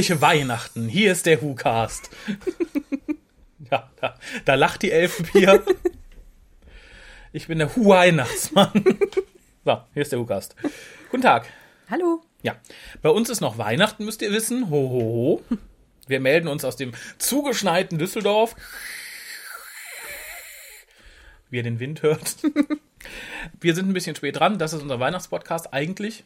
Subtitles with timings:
[0.00, 2.08] Fröhliche Weihnachten, hier ist der WhoCast.
[3.70, 4.14] ja, da,
[4.46, 5.62] da lacht die Elfenpier.
[7.34, 8.70] Ich bin der Hu-Weihnachtsmann.
[9.66, 10.56] so, hier ist der WhoCast.
[11.10, 11.52] Guten Tag.
[11.90, 12.22] Hallo.
[12.40, 12.56] Ja,
[13.02, 14.70] bei uns ist noch Weihnachten, müsst ihr wissen.
[14.70, 15.00] Ho, ho,
[15.50, 15.58] ho.
[16.06, 18.56] Wir melden uns aus dem zugeschneiten Düsseldorf.
[21.50, 22.36] Wie ihr den Wind hört.
[23.60, 24.56] Wir sind ein bisschen spät dran.
[24.56, 26.24] Das ist unser Weihnachtspodcast eigentlich.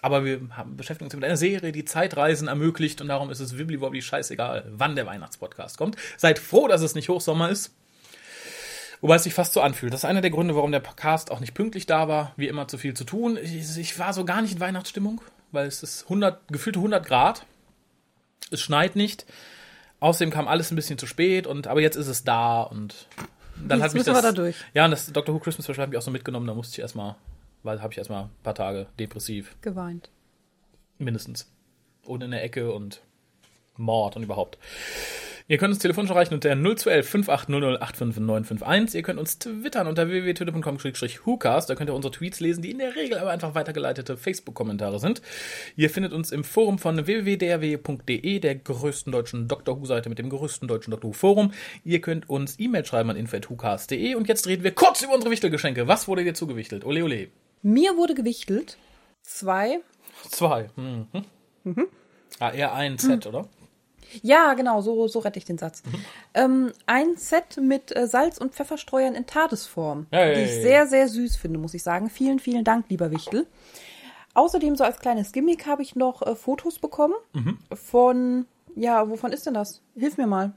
[0.00, 3.58] Aber wir haben, beschäftigen uns mit einer Serie, die Zeitreisen ermöglicht und darum ist es
[3.58, 5.96] wibbly scheißegal, wann der Weihnachtspodcast kommt.
[6.16, 7.74] Seid froh, dass es nicht Hochsommer ist.
[9.00, 9.92] Wobei es sich fast so anfühlt.
[9.92, 12.32] Das ist einer der Gründe, warum der Podcast auch nicht pünktlich da war.
[12.36, 13.38] Wie immer zu viel zu tun.
[13.40, 15.20] Ich, ich war so gar nicht in Weihnachtsstimmung,
[15.52, 17.44] weil es ist 100, gefühlte 100 Grad.
[18.50, 19.24] Es schneit nicht.
[20.00, 23.06] Außerdem kam alles ein bisschen zu spät und aber jetzt ist es da und
[23.56, 24.56] dann Jetzt hat mich das da durch.
[24.72, 26.46] ja und das Doctor Who Christmas Special habe ich auch so mitgenommen.
[26.46, 27.16] Da musste ich erstmal,
[27.68, 30.10] habe ich erstmal ein paar Tage depressiv Geweint.
[30.98, 31.50] mindestens
[32.04, 33.02] und in der Ecke und
[33.76, 34.58] Mord und überhaupt.
[35.50, 38.98] Ihr könnt uns telefonisch erreichen unter 0211 5800 85951.
[38.98, 41.70] Ihr könnt uns twittern unter www.twitter.com-whocast.
[41.70, 45.22] Da könnt ihr unsere Tweets lesen, die in der Regel aber einfach weitergeleitete Facebook-Kommentare sind.
[45.74, 49.80] Ihr findet uns im Forum von www.drw.de, der größten deutschen Dr.
[49.80, 51.08] Who-Seite mit dem größten deutschen Dr.
[51.10, 51.52] Who-Forum.
[51.82, 54.16] Ihr könnt uns E-Mail schreiben an info.whocast.de.
[54.16, 55.88] Und jetzt reden wir kurz über unsere Wichtelgeschenke.
[55.88, 56.84] Was wurde dir zugewichtelt?
[56.84, 57.28] Ole, ole.
[57.62, 58.76] Mir wurde gewichtelt
[59.22, 59.80] zwei.
[60.30, 60.68] Zwei.
[60.76, 61.06] Mhm.
[62.38, 63.46] Ah, eher ein Set, oder?
[64.22, 65.82] Ja, genau, so, so rette ich den Satz.
[66.32, 70.34] Ähm, ein Set mit äh, Salz- und Pfefferstreuern in Tadesform, Hey.
[70.34, 72.08] die ich sehr, sehr süß finde, muss ich sagen.
[72.08, 73.46] Vielen, vielen Dank, lieber Wichtel.
[74.34, 77.14] Außerdem, so als kleines Gimmick, habe ich noch äh, Fotos bekommen
[77.74, 79.82] von, ja, wovon ist denn das?
[79.96, 80.52] Hilf mir mal.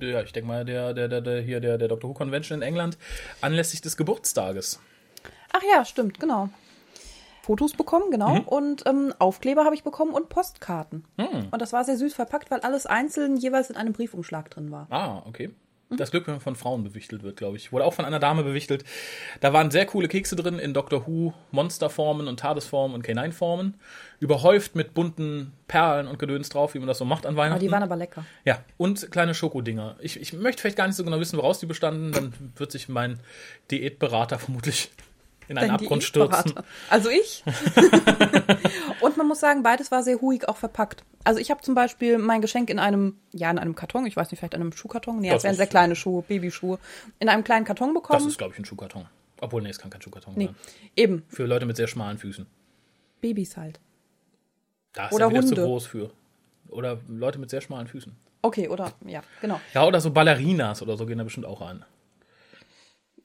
[0.00, 2.62] Ja, ich denke mal, der, der, der, der, hier, der, der Doctor Who Convention in
[2.62, 2.96] England
[3.42, 4.80] anlässlich des Geburtstages.
[5.52, 6.48] Ach ja, stimmt, genau.
[7.42, 8.38] Fotos bekommen, genau.
[8.46, 11.04] Und ähm, Aufkleber habe ich bekommen und Postkarten.
[11.50, 14.86] Und das war sehr süß verpackt, weil alles einzeln jeweils in einem Briefumschlag drin war.
[14.90, 15.50] Ah, okay.
[15.96, 17.72] Das Glück, wenn man von Frauen bewichtelt wird, glaube ich.
[17.72, 18.84] Wurde auch von einer Dame bewichtelt.
[19.40, 23.74] Da waren sehr coole Kekse drin in Doctor Who Monsterformen und Tadesformen und K9-Formen.
[24.20, 27.64] Überhäuft mit bunten Perlen und Gedöns drauf, wie man das so macht an Aber Weihnachten.
[27.64, 28.24] die waren aber lecker.
[28.44, 29.96] ja, und kleine Schokodinger.
[29.98, 32.12] Ich, ich möchte vielleicht gar nicht so genau wissen, woraus die bestanden.
[32.12, 33.18] Dann wird sich mein
[33.72, 34.92] Diätberater vermutlich
[35.50, 36.54] in einen Abgrund stürzen.
[36.88, 37.42] Also ich.
[39.00, 41.04] und man muss sagen, beides war sehr huig auch verpackt.
[41.24, 44.30] Also ich habe zum Beispiel mein Geschenk in einem, ja, in einem Karton, ich weiß
[44.30, 45.18] nicht, vielleicht in einem Schuhkarton.
[45.18, 46.78] Nee, Das das wären sehr kleine Schuhe, Babyschuhe.
[47.18, 48.28] In einem kleinen Karton Das bekommen.
[48.28, 49.06] ist, glaube ich, ein Schuhkarton.
[49.40, 50.54] Obwohl, nee, es kann kein Schuhkarton nee, sein.
[50.96, 52.46] eben, Für Leute mit sehr schmalen Füßen.
[53.20, 53.80] Babys halt.
[54.92, 55.62] Da ist Oder er wieder zu Hunde.
[55.64, 56.10] groß für.
[56.68, 58.14] Oder Leute mit sehr schmalen Füßen.
[58.42, 59.60] Okay, oder, ja, genau.
[59.74, 61.84] Ja, oder so Ballerinas oder so gehen da bestimmt auch rein.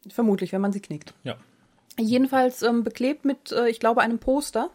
[0.10, 1.14] Vermutlich, wenn man sie knickt.
[1.24, 1.36] Ja.
[1.98, 4.70] Jedenfalls ähm, beklebt mit, äh, ich glaube, einem Poster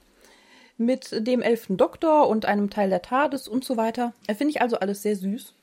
[0.79, 4.15] mit dem elften Doktor und einem Teil der TARDIS und so weiter.
[4.27, 5.55] Äh, Finde ich also alles sehr süß.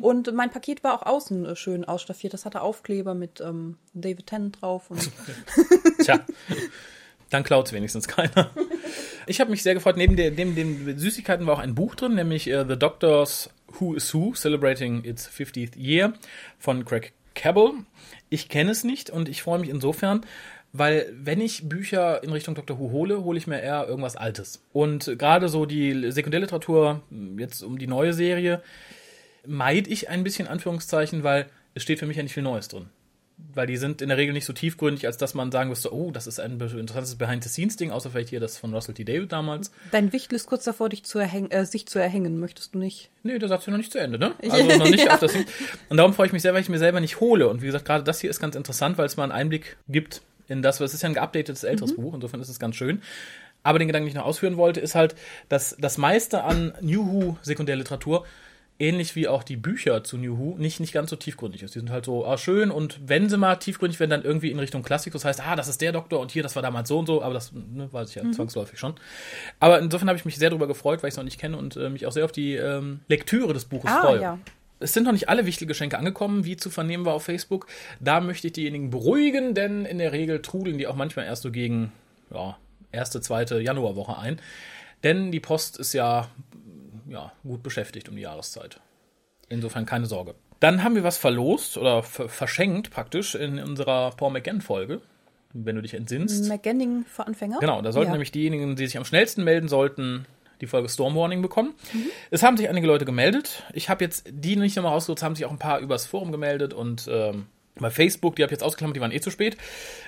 [0.00, 2.34] Und mein Paket war auch außen äh, schön ausstaffiert.
[2.34, 4.90] Das hatte Aufkleber mit ähm, David Tennant drauf.
[4.90, 5.10] Und
[6.02, 6.20] Tja.
[7.30, 8.50] Dann klaut's wenigstens keiner.
[9.26, 9.96] Ich habe mich sehr gefreut.
[9.96, 13.94] Neben, der, neben den Süßigkeiten war auch ein Buch drin, nämlich äh, The Doctor's Who
[13.94, 16.14] is Who, Celebrating its 50th Year
[16.58, 17.72] von Craig Cabell.
[18.28, 20.24] Ich kenne es nicht und ich freue mich insofern,
[20.78, 24.62] weil wenn ich Bücher in Richtung Doctor Who hole, hole ich mir eher irgendwas Altes.
[24.72, 27.02] Und gerade so die Sekundärliteratur,
[27.38, 28.62] jetzt um die neue Serie,
[29.46, 32.86] meide ich ein bisschen Anführungszeichen, weil es steht für mich ja nicht viel Neues drin.
[33.52, 36.10] Weil die sind in der Regel nicht so tiefgründig, als dass man sagen müsste, oh,
[36.10, 39.04] das ist ein interessantes Behind-the-Scenes-Ding, außer vielleicht hier das von Russell T.
[39.04, 39.70] David damals.
[39.92, 42.40] dein Wichtel ist kurz davor, dich zu erhäng äh, sich zu erhängen.
[42.40, 43.10] Möchtest du nicht?
[43.24, 44.32] Nee, der Satz ist ja noch nicht zu Ende, ne?
[44.48, 45.14] Also noch nicht Ja.
[45.14, 45.34] auf das.
[45.90, 47.48] Und darum freue ich mich sehr, weil ich mir selber nicht hole.
[47.48, 50.22] Und wie gesagt, gerade das hier ist ganz interessant, weil es mal einen Einblick gibt
[50.48, 53.02] in das, was ist ja ein geupdatetes älteres Buch, insofern ist es ganz schön.
[53.62, 55.16] Aber den Gedanken, den ich noch ausführen wollte, ist halt,
[55.48, 58.24] dass das meiste an New Who Sekundärliteratur
[58.78, 61.74] ähnlich wie auch die Bücher zu New Who nicht, nicht ganz so tiefgründig ist.
[61.74, 64.58] Die sind halt so ah, schön und wenn sie mal tiefgründig werden, dann irgendwie in
[64.58, 65.12] Richtung Klassik.
[65.12, 67.22] Das heißt, ah, das ist der Doktor und hier, das war damals so und so,
[67.22, 68.94] aber das ne, weiß ich ja zwangsläufig schon.
[69.60, 71.76] Aber insofern habe ich mich sehr darüber gefreut, weil ich es noch nicht kenne und
[71.76, 74.20] äh, mich auch sehr auf die ähm, Lektüre des Buches Ah, freue.
[74.20, 74.38] ja.
[74.78, 77.66] Es sind noch nicht alle wichtige Geschenke angekommen, wie zu vernehmen war auf Facebook.
[77.98, 81.50] Da möchte ich diejenigen beruhigen, denn in der Regel trudeln die auch manchmal erst so
[81.50, 81.92] gegen
[82.30, 82.56] ja,
[82.92, 84.40] erste, zweite Januarwoche ein.
[85.02, 86.28] Denn die Post ist ja,
[87.08, 88.80] ja gut beschäftigt um die Jahreszeit.
[89.48, 90.34] Insofern keine Sorge.
[90.60, 95.00] Dann haben wir was verlost oder ver verschenkt praktisch in unserer Paul McGann-Folge,
[95.52, 96.48] wenn du dich entsinnst.
[96.48, 97.58] McGenning für Anfänger?
[97.60, 98.12] Genau, da sollten ja.
[98.12, 100.26] nämlich diejenigen, die sich am schnellsten melden sollten,
[100.60, 101.74] die Folge Storm Warning bekommen.
[102.30, 103.64] Es haben sich einige Leute gemeldet.
[103.72, 106.32] Ich habe jetzt die nicht nochmal rausgesucht, es haben sich auch ein paar übers Forum
[106.32, 107.46] gemeldet und ähm,
[107.78, 109.58] Bei Facebook, die habe ich jetzt ausgeklammert, die waren eh zu spät.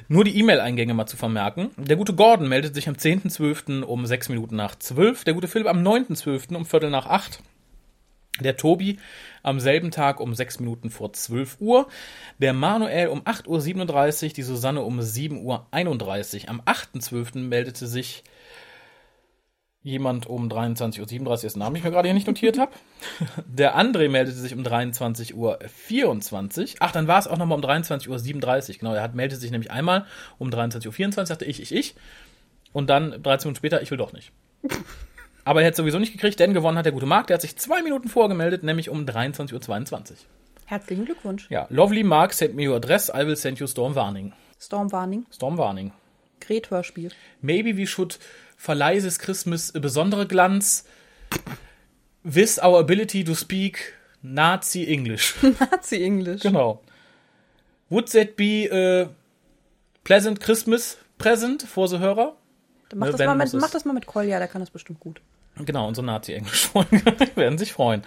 [0.08, 1.70] Nur die E-Mail-Eingänge mal zu vermerken.
[1.76, 3.82] Der gute Gordon meldet sich am 10.12.
[3.82, 5.24] um 6 Minuten nach 12.
[5.24, 6.54] Der gute Philipp am 9.12.
[6.56, 7.40] um Viertel nach 8.
[8.40, 8.98] Der Tobi
[9.42, 11.88] am selben Tag um 6 Minuten vor 12 Uhr.
[12.38, 14.32] Der Manuel um 8.37 Uhr.
[14.32, 16.48] Die Susanne um 7.31 Uhr.
[16.48, 17.38] Am 8.12.
[17.40, 18.24] meldete sich
[19.88, 22.72] jemand um 23.37 Uhr, dessen Namen ich mir gerade hier nicht notiert habe.
[23.46, 26.76] Der André meldete sich um 23.24 Uhr.
[26.80, 28.78] Ach, dann war es auch nochmal um 23.37 Uhr.
[28.78, 30.06] Genau, er hat, meldete sich nämlich einmal
[30.38, 31.94] um 23.24 Uhr, sagte ich, ich, ich.
[32.72, 34.32] Und dann 13 Minuten später, ich will doch nicht.
[35.44, 37.28] Aber er hätte es sowieso nicht gekriegt, denn gewonnen hat der gute Marc.
[37.28, 40.16] Der hat sich zwei Minuten vorgemeldet, nämlich um 23.22 Uhr.
[40.66, 41.48] Herzlichen Glückwunsch.
[41.48, 43.08] Ja, lovely Mark sent me your address.
[43.08, 44.34] I will send you storm warning.
[44.60, 45.24] Storm Warning.
[45.30, 45.92] Storm warning.
[46.40, 47.10] Gret-Hörspiel.
[47.40, 48.18] Maybe we should
[48.58, 50.84] verleihe this Christmas a besondere Glanz
[52.24, 55.34] with our ability to speak Nazi English.
[55.60, 56.42] Nazi English.
[56.42, 56.82] genau.
[57.88, 59.08] Would that be a
[60.04, 62.36] pleasant Christmas present for the Hörer?
[62.94, 65.20] Mach, Ne, das mal mit, mach das mal mit Kolja, der kann das bestimmt gut.
[65.64, 67.02] Genau, unsere Nazi-Englisch-Folge.
[67.36, 68.02] werden sich freuen.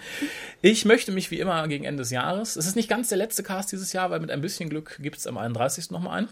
[0.62, 3.42] Ich möchte mich wie immer gegen Ende des Jahres, es ist nicht ganz der letzte
[3.42, 5.90] Cast dieses Jahr, weil mit ein bisschen Glück gibt es am 31.
[5.90, 6.28] nochmal einen.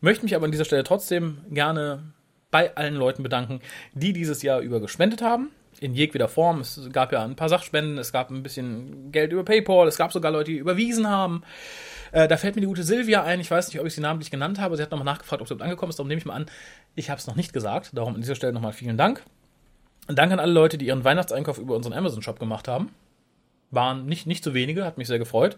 [0.00, 2.02] Möchte mich aber an dieser Stelle trotzdem gerne
[2.54, 3.58] bei allen Leuten bedanken,
[3.94, 5.50] die dieses Jahr über gespendet haben.
[5.80, 6.60] In jedweder Form.
[6.60, 10.12] Es gab ja ein paar Sachspenden, es gab ein bisschen Geld über PayPal, es gab
[10.12, 11.42] sogar Leute, die überwiesen haben.
[12.12, 13.40] Äh, da fällt mir die gute Silvia ein.
[13.40, 14.76] Ich weiß nicht, ob ich sie namentlich genannt habe.
[14.76, 15.98] Sie hat nochmal nachgefragt, ob sie überhaupt angekommen ist.
[15.98, 16.46] Darum nehme ich mal an,
[16.94, 17.90] ich habe es noch nicht gesagt.
[17.92, 19.24] Darum an dieser Stelle nochmal vielen Dank.
[20.06, 22.90] Und Danke an alle Leute, die ihren Weihnachtseinkauf über unseren Amazon-Shop gemacht haben.
[23.72, 25.56] Waren nicht, nicht so wenige, hat mich sehr gefreut.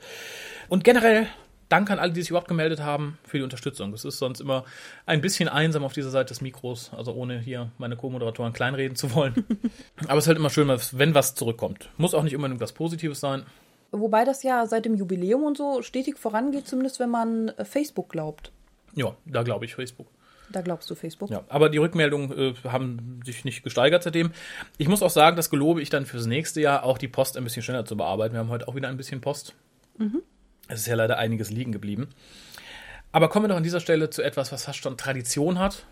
[0.70, 1.26] Und generell
[1.68, 3.92] Danke an alle, die sich überhaupt gemeldet haben für die Unterstützung.
[3.92, 4.64] Es ist sonst immer
[5.04, 9.14] ein bisschen einsam auf dieser Seite des Mikros, also ohne hier meine Co-Moderatoren kleinreden zu
[9.14, 9.44] wollen.
[10.06, 11.90] Aber es ist halt immer schön, wenn was zurückkommt.
[11.96, 13.44] Muss auch nicht unbedingt was Positives sein.
[13.90, 18.08] Wobei das ja seit dem Jubiläum und so stetig vorangeht, zumindest wenn man äh, Facebook
[18.10, 18.52] glaubt.
[18.94, 20.08] Ja, da glaube ich Facebook.
[20.50, 21.30] Da glaubst du Facebook?
[21.30, 24.30] Ja, aber die Rückmeldungen äh, haben sich nicht gesteigert seitdem.
[24.78, 27.44] Ich muss auch sagen, das gelobe ich dann fürs nächste Jahr, auch die Post ein
[27.44, 28.34] bisschen schneller zu bearbeiten.
[28.34, 29.54] Wir haben heute auch wieder ein bisschen Post.
[30.68, 32.08] Es ist ja leider einiges liegen geblieben.
[33.12, 35.86] Aber kommen wir doch an dieser Stelle zu etwas, was fast schon Tradition hat.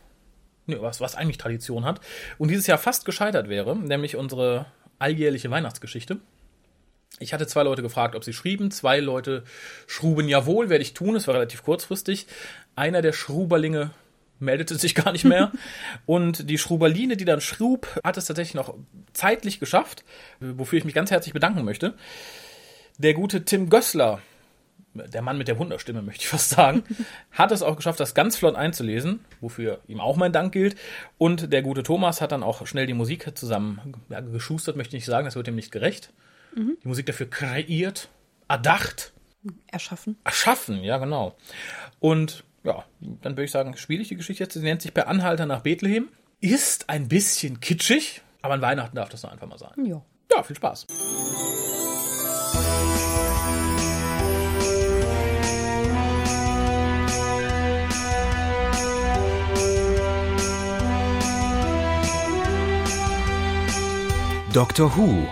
[0.66, 2.00] Nee, was, was eigentlich Tradition hat.
[2.38, 4.66] Und dieses Jahr fast gescheitert wäre, nämlich unsere
[4.98, 6.18] alljährliche Weihnachtsgeschichte.
[7.20, 8.70] Ich hatte zwei Leute gefragt, ob sie schrieben.
[8.70, 9.44] Zwei Leute
[9.86, 11.14] schruben jawohl, werde ich tun.
[11.14, 12.26] Es war relativ kurzfristig.
[12.74, 13.90] Einer der Schruberlinge
[14.40, 15.52] meldete sich gar nicht mehr.
[16.06, 18.74] Und die Schruberline, die dann schrub, hat es tatsächlich noch
[19.12, 20.04] zeitlich geschafft,
[20.40, 21.94] wofür ich mich ganz herzlich bedanken möchte.
[22.98, 24.20] Der gute Tim Gössler,
[24.94, 26.82] der Mann mit der Wunderstimme, möchte ich fast sagen,
[27.32, 30.76] hat es auch geschafft, das ganz flott einzulesen, wofür ihm auch mein Dank gilt.
[31.18, 35.02] Und der gute Thomas hat dann auch schnell die Musik zusammen ja, geschustert, möchte ich
[35.02, 36.12] nicht sagen, das wird ihm nicht gerecht.
[36.56, 38.08] Die Musik dafür kreiert,
[38.48, 39.12] erdacht,
[39.66, 40.16] Erschaffen.
[40.24, 41.36] erschaffen, ja, genau.
[42.00, 44.54] Und ja, dann würde ich sagen, spiele ich die Geschichte jetzt.
[44.54, 46.08] Sie nennt sich Per Anhalter nach Bethlehem.
[46.40, 49.84] Ist ein bisschen kitschig, aber an Weihnachten darf das doch einfach mal sein.
[49.84, 50.02] Ja.
[50.34, 50.86] Ja, viel Spaß.
[64.54, 65.26] Doctor Who.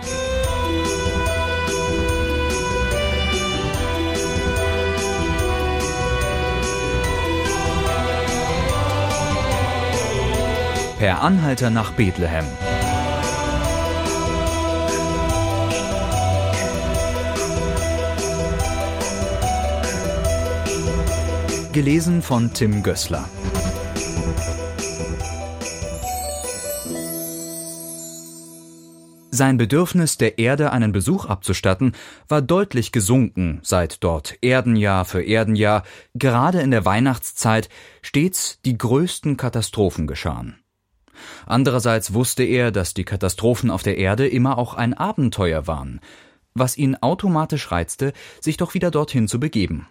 [10.99, 12.43] Per Anhalter nach Bethlehem.
[21.71, 23.29] Gelesen von Tim Gößler.
[29.35, 31.93] Sein Bedürfnis, der Erde einen Besuch abzustatten,
[32.27, 35.81] war deutlich gesunken, seit dort Erdenjahr für Erdenjahr,
[36.13, 37.67] gerade in der Weihnachtszeit,
[38.03, 40.59] stets die größten Katastrophen geschahen.
[41.47, 45.99] Andererseits wusste er, dass die Katastrophen auf der Erde immer auch ein Abenteuer waren,
[46.53, 49.87] was ihn automatisch reizte, sich doch wieder dorthin zu begeben.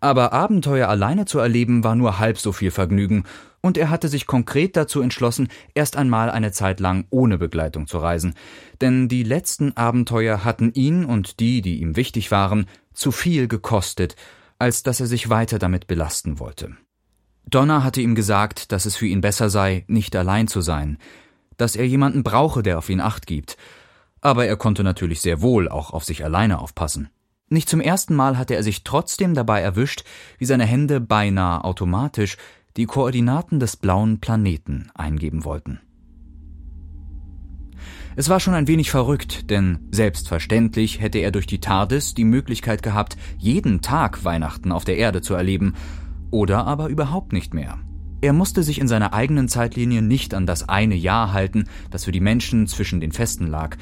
[0.00, 3.24] Aber Abenteuer alleine zu erleben war nur halb so viel Vergnügen,
[3.60, 7.96] und er hatte sich konkret dazu entschlossen, erst einmal eine Zeit lang ohne Begleitung zu
[7.96, 8.34] reisen,
[8.82, 14.16] denn die letzten Abenteuer hatten ihn und die, die ihm wichtig waren, zu viel gekostet,
[14.58, 16.76] als dass er sich weiter damit belasten wollte.
[17.46, 20.98] Donna hatte ihm gesagt, dass es für ihn besser sei, nicht allein zu sein,
[21.56, 23.56] dass er jemanden brauche, der auf ihn acht gibt,
[24.20, 27.08] aber er konnte natürlich sehr wohl auch auf sich alleine aufpassen.
[27.50, 30.04] Nicht zum ersten Mal hatte er sich trotzdem dabei erwischt,
[30.38, 32.36] wie seine Hände beinahe automatisch
[32.76, 35.80] die Koordinaten des blauen Planeten eingeben wollten.
[38.16, 42.82] Es war schon ein wenig verrückt, denn selbstverständlich hätte er durch die TARDIS die Möglichkeit
[42.82, 45.74] gehabt, jeden Tag Weihnachten auf der Erde zu erleben,
[46.30, 47.78] oder aber überhaupt nicht mehr.
[48.20, 52.12] Er musste sich in seiner eigenen Zeitlinie nicht an das eine Jahr halten, das für
[52.12, 53.76] die Menschen zwischen den Festen lag.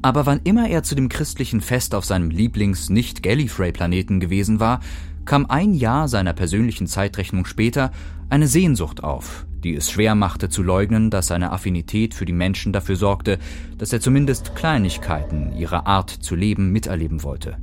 [0.00, 4.80] Aber wann immer er zu dem christlichen Fest auf seinem Lieblings-Nicht-Gallifrey-Planeten gewesen war,
[5.24, 7.90] kam ein Jahr seiner persönlichen Zeitrechnung später
[8.30, 12.72] eine Sehnsucht auf, die es schwer machte zu leugnen, dass seine Affinität für die Menschen
[12.72, 13.38] dafür sorgte,
[13.76, 17.58] dass er zumindest Kleinigkeiten ihrer Art zu leben miterleben wollte.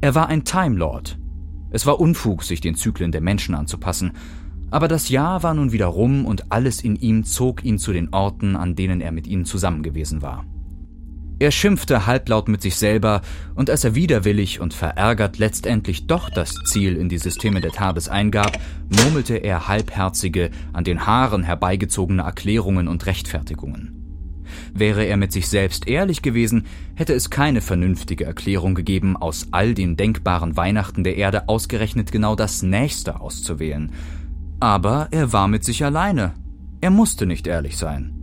[0.00, 1.18] Er war ein Time Lord.
[1.70, 4.12] Es war Unfug, sich den Zyklen der Menschen anzupassen,
[4.70, 8.12] aber das Jahr war nun wieder rum und alles in ihm zog ihn zu den
[8.12, 10.44] Orten, an denen er mit ihnen zusammen gewesen war.
[11.40, 13.20] Er schimpfte halblaut mit sich selber,
[13.54, 18.08] und als er widerwillig und verärgert letztendlich doch das Ziel in die Systeme der TARDIS
[18.08, 18.56] eingab,
[18.88, 24.00] murmelte er halbherzige, an den Haaren herbeigezogene Erklärungen und Rechtfertigungen.
[24.72, 29.74] Wäre er mit sich selbst ehrlich gewesen, hätte es keine vernünftige Erklärung gegeben, aus all
[29.74, 33.92] den denkbaren Weihnachten der Erde ausgerechnet genau das nächste auszuwählen.
[34.60, 36.34] Aber er war mit sich alleine.
[36.80, 38.13] Er musste nicht ehrlich sein.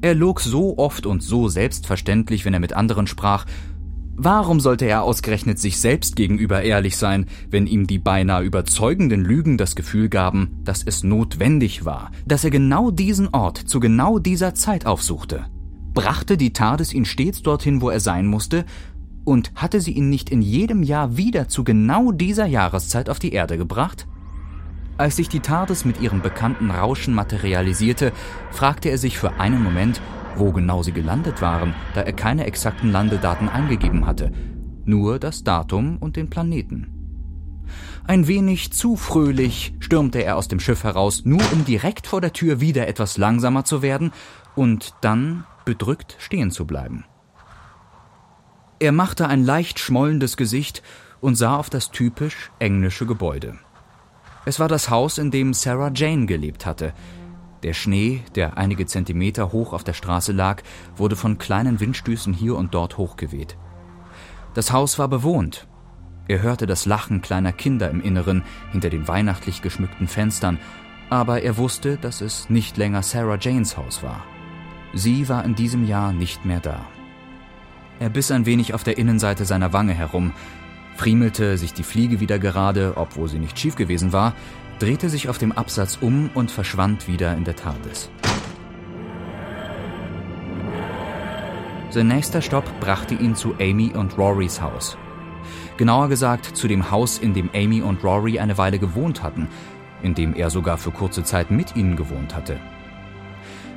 [0.00, 3.46] Er log so oft und so selbstverständlich, wenn er mit anderen sprach.
[4.14, 9.58] Warum sollte er ausgerechnet sich selbst gegenüber ehrlich sein, wenn ihm die beinahe überzeugenden Lügen
[9.58, 14.54] das Gefühl gaben, dass es notwendig war, dass er genau diesen Ort zu genau dieser
[14.54, 15.46] Zeit aufsuchte?
[15.94, 18.64] Brachte die TARDIS ihn stets dorthin, wo er sein musste,
[19.24, 23.32] und hatte sie ihn nicht in jedem Jahr wieder zu genau dieser Jahreszeit auf die
[23.32, 24.06] Erde gebracht?
[24.98, 28.12] Als sich die TARDIS mit ihrem bekannten Rauschen materialisierte,
[28.50, 30.00] fragte er sich für einen Moment,
[30.34, 34.32] wo genau sie gelandet waren, da er keine exakten Landedaten eingegeben hatte,
[34.84, 36.98] nur das Datum und den Planeten.
[38.08, 42.32] Ein wenig zu fröhlich stürmte er aus dem Schiff heraus, nur um direkt vor der
[42.32, 44.12] Tür wieder etwas langsamer zu werden
[44.56, 47.04] und dann bedrückt stehen zu bleiben.
[48.80, 50.82] Er machte ein leicht schmollendes Gesicht
[51.20, 53.58] und sah auf das typisch englische Gebäude.
[54.48, 56.94] Es war das Haus, in dem Sarah Jane gelebt hatte.
[57.62, 60.62] Der Schnee, der einige Zentimeter hoch auf der Straße lag,
[60.96, 63.58] wurde von kleinen Windstößen hier und dort hochgeweht.
[64.54, 65.68] Das Haus war bewohnt.
[66.28, 70.58] Er hörte das Lachen kleiner Kinder im Inneren hinter den weihnachtlich geschmückten Fenstern,
[71.10, 74.24] aber er wusste, dass es nicht länger Sarah Janes Haus war.
[74.94, 76.86] Sie war in diesem Jahr nicht mehr da.
[78.00, 80.32] Er biss ein wenig auf der Innenseite seiner Wange herum,
[80.98, 84.34] friemelte sich die Fliege wieder gerade, obwohl sie nicht schief gewesen war,
[84.80, 88.10] drehte sich auf dem Absatz um und verschwand wieder in der TARDIS.
[91.90, 94.98] Sein nächster Stopp brachte ihn zu Amy und Rorys Haus.
[95.76, 99.46] Genauer gesagt zu dem Haus, in dem Amy und Rory eine Weile gewohnt hatten,
[100.02, 102.58] in dem er sogar für kurze Zeit mit ihnen gewohnt hatte.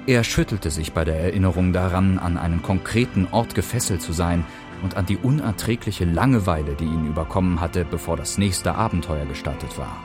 [0.08, 4.44] Er schüttelte sich bei der Erinnerung daran, an einen konkreten Ort gefesselt zu sein,
[4.82, 9.98] und an die unerträgliche Langeweile, die ihn überkommen hatte, bevor das nächste Abenteuer gestartet war.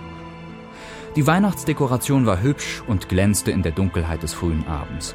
[1.16, 5.14] Die Weihnachtsdekoration war hübsch und glänzte in der Dunkelheit des frühen Abends.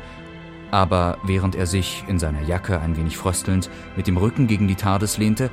[0.71, 4.75] Aber während er sich, in seiner Jacke ein wenig fröstelnd, mit dem Rücken gegen die
[4.75, 5.51] TARDIS lehnte,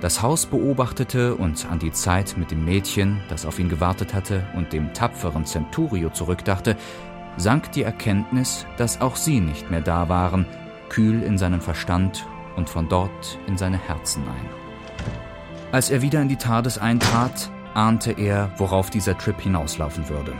[0.00, 4.46] das Haus beobachtete und an die Zeit mit dem Mädchen, das auf ihn gewartet hatte,
[4.54, 6.76] und dem tapferen Centurio zurückdachte,
[7.36, 10.46] sank die Erkenntnis, dass auch sie nicht mehr da waren,
[10.88, 12.24] kühl in seinen Verstand
[12.56, 14.48] und von dort in seine Herzen ein.
[15.72, 20.32] Als er wieder in die TARDIS eintrat, ahnte er, worauf dieser Trip hinauslaufen würde.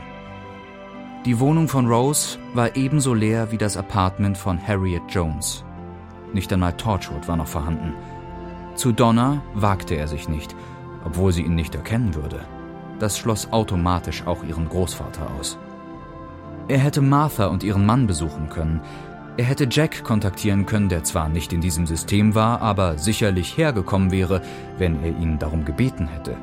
[1.25, 5.63] Die Wohnung von Rose war ebenso leer wie das Apartment von Harriet Jones.
[6.33, 7.93] Nicht einmal Torchwood war noch vorhanden.
[8.75, 10.55] Zu Donna wagte er sich nicht,
[11.05, 12.41] obwohl sie ihn nicht erkennen würde.
[12.99, 15.57] Das schloss automatisch auch ihren Großvater aus.
[16.67, 18.81] Er hätte Martha und ihren Mann besuchen können,
[19.37, 24.11] er hätte Jack kontaktieren können, der zwar nicht in diesem System war, aber sicherlich hergekommen
[24.11, 24.41] wäre,
[24.77, 26.35] wenn er ihn darum gebeten hätte.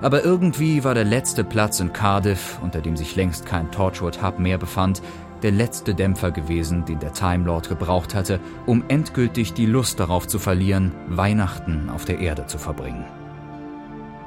[0.00, 4.38] Aber irgendwie war der letzte Platz in Cardiff, unter dem sich längst kein Torchwood Hub
[4.38, 5.02] mehr befand,
[5.42, 10.28] der letzte Dämpfer gewesen, den der Time Lord gebraucht hatte, um endgültig die Lust darauf
[10.28, 13.04] zu verlieren, Weihnachten auf der Erde zu verbringen.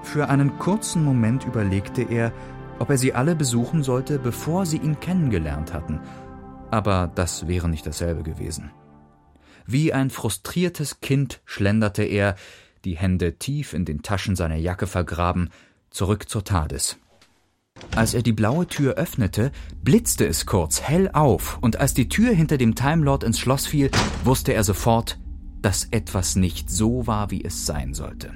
[0.03, 2.33] Für einen kurzen Moment überlegte er,
[2.79, 6.01] ob er sie alle besuchen sollte, bevor sie ihn kennengelernt hatten–
[6.73, 8.71] aber das wäre nicht dasselbe gewesen.
[9.67, 12.35] Wie ein frustriertes Kind schlenderte er,
[12.83, 15.49] die Hände tief in den Taschen seiner Jacke vergraben,
[15.91, 16.97] zurück zur TARDIS.
[17.95, 19.51] Als er die blaue Tür öffnete,
[19.83, 23.67] blitzte es kurz hell auf, und als die Tür hinter dem Time Lord ins Schloss
[23.67, 23.91] fiel,
[24.23, 25.19] wusste er sofort,
[25.61, 28.33] dass etwas nicht so war, wie es sein sollte.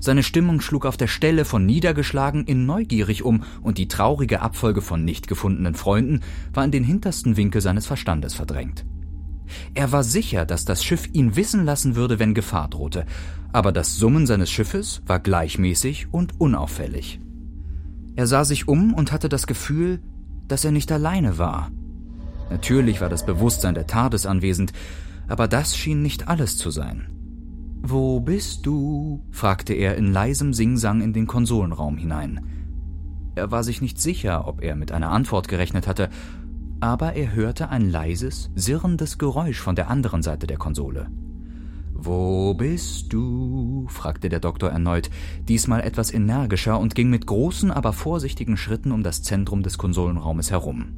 [0.00, 4.82] Seine Stimmung schlug auf der Stelle von niedergeschlagen in neugierig um, und die traurige Abfolge
[4.82, 6.20] von nicht gefundenen Freunden
[6.52, 8.84] war in den hintersten Winkel seines Verstandes verdrängt.
[9.74, 13.06] Er war sicher, dass das Schiff ihn wissen lassen würde, wenn Gefahr drohte,
[13.52, 17.20] aber das Summen seines Schiffes war gleichmäßig und unauffällig.
[18.14, 20.00] Er sah sich um und hatte das Gefühl,
[20.48, 21.70] dass er nicht alleine war.
[22.50, 24.72] Natürlich war das Bewusstsein der TARDIS anwesend,
[25.28, 27.06] aber das schien nicht alles zu sein.
[27.84, 29.24] Wo bist du?
[29.32, 32.40] fragte er in leisem Singsang in den Konsolenraum hinein.
[33.34, 36.08] Er war sich nicht sicher, ob er mit einer Antwort gerechnet hatte,
[36.78, 41.08] aber er hörte ein leises, sirrendes Geräusch von der anderen Seite der Konsole.
[41.92, 43.86] Wo bist du?
[43.88, 45.10] fragte der Doktor erneut,
[45.48, 50.52] diesmal etwas energischer und ging mit großen, aber vorsichtigen Schritten um das Zentrum des Konsolenraumes
[50.52, 50.92] herum.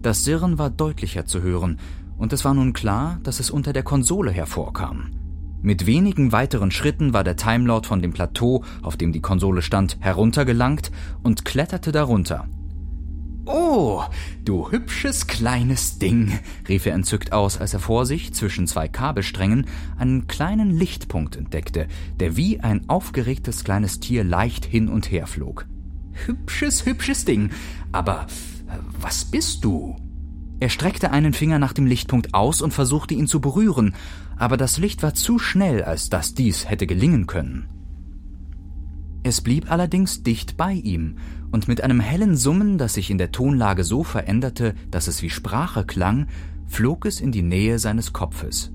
[0.00, 1.78] Das Sirren war deutlicher zu hören,
[2.16, 5.19] und es war nun klar, dass es unter der Konsole hervorkam.
[5.62, 9.98] Mit wenigen weiteren Schritten war der Timelord von dem Plateau, auf dem die Konsole stand,
[10.00, 10.90] heruntergelangt
[11.22, 12.48] und kletterte darunter,
[13.46, 14.02] Oh,
[14.44, 16.38] du hübsches kleines Ding,
[16.68, 19.66] rief er entzückt aus, als er vor sich zwischen zwei Kabelsträngen
[19.98, 21.88] einen kleinen Lichtpunkt entdeckte,
[22.20, 25.66] der wie ein aufgeregtes kleines Tier leicht hin und her flog.
[26.12, 27.50] Hübsches, hübsches Ding.
[27.92, 28.26] Aber
[28.68, 29.96] äh, was bist du?
[30.60, 33.94] Er streckte einen Finger nach dem Lichtpunkt aus und versuchte ihn zu berühren,
[34.40, 37.68] aber das Licht war zu schnell, als dass dies hätte gelingen können.
[39.22, 41.16] Es blieb allerdings dicht bei ihm,
[41.52, 45.28] und mit einem hellen Summen, das sich in der Tonlage so veränderte, dass es wie
[45.28, 46.26] Sprache klang,
[46.66, 48.72] flog es in die Nähe seines Kopfes.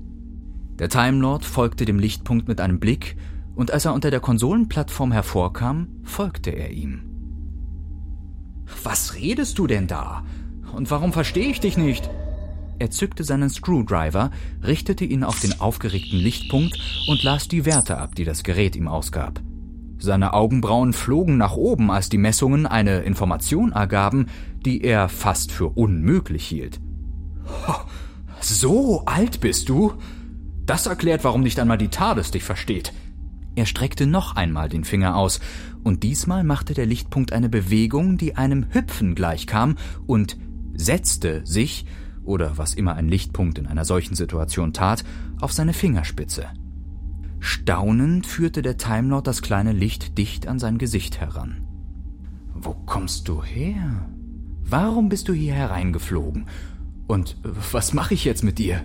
[0.78, 3.16] Der Time Lord folgte dem Lichtpunkt mit einem Blick,
[3.56, 7.02] und als er unter der Konsolenplattform hervorkam, folgte er ihm.
[8.84, 10.22] Was redest du denn da?
[10.72, 12.08] Und warum verstehe ich dich nicht?
[12.78, 14.30] Er zückte seinen Screwdriver,
[14.62, 18.88] richtete ihn auf den aufgeregten Lichtpunkt und las die Werte ab, die das Gerät ihm
[18.88, 19.40] ausgab.
[19.98, 24.26] Seine Augenbrauen flogen nach oben, als die Messungen eine Information ergaben,
[24.64, 26.80] die er fast für unmöglich hielt.
[28.38, 29.94] So alt bist du?
[30.66, 32.92] Das erklärt, warum nicht einmal die TARDIS dich versteht.
[33.56, 35.40] Er streckte noch einmal den Finger aus,
[35.82, 40.36] und diesmal machte der Lichtpunkt eine Bewegung, die einem Hüpfen gleichkam, und
[40.74, 41.86] setzte sich,
[42.26, 45.04] oder was immer ein Lichtpunkt in einer solchen Situation tat,
[45.40, 46.46] auf seine Fingerspitze.
[47.38, 51.62] Staunend führte der Timelord das kleine Licht dicht an sein Gesicht heran.
[52.54, 54.08] Wo kommst du her?
[54.64, 56.46] Warum bist du hier hereingeflogen?
[57.06, 58.82] Und was mache ich jetzt mit dir?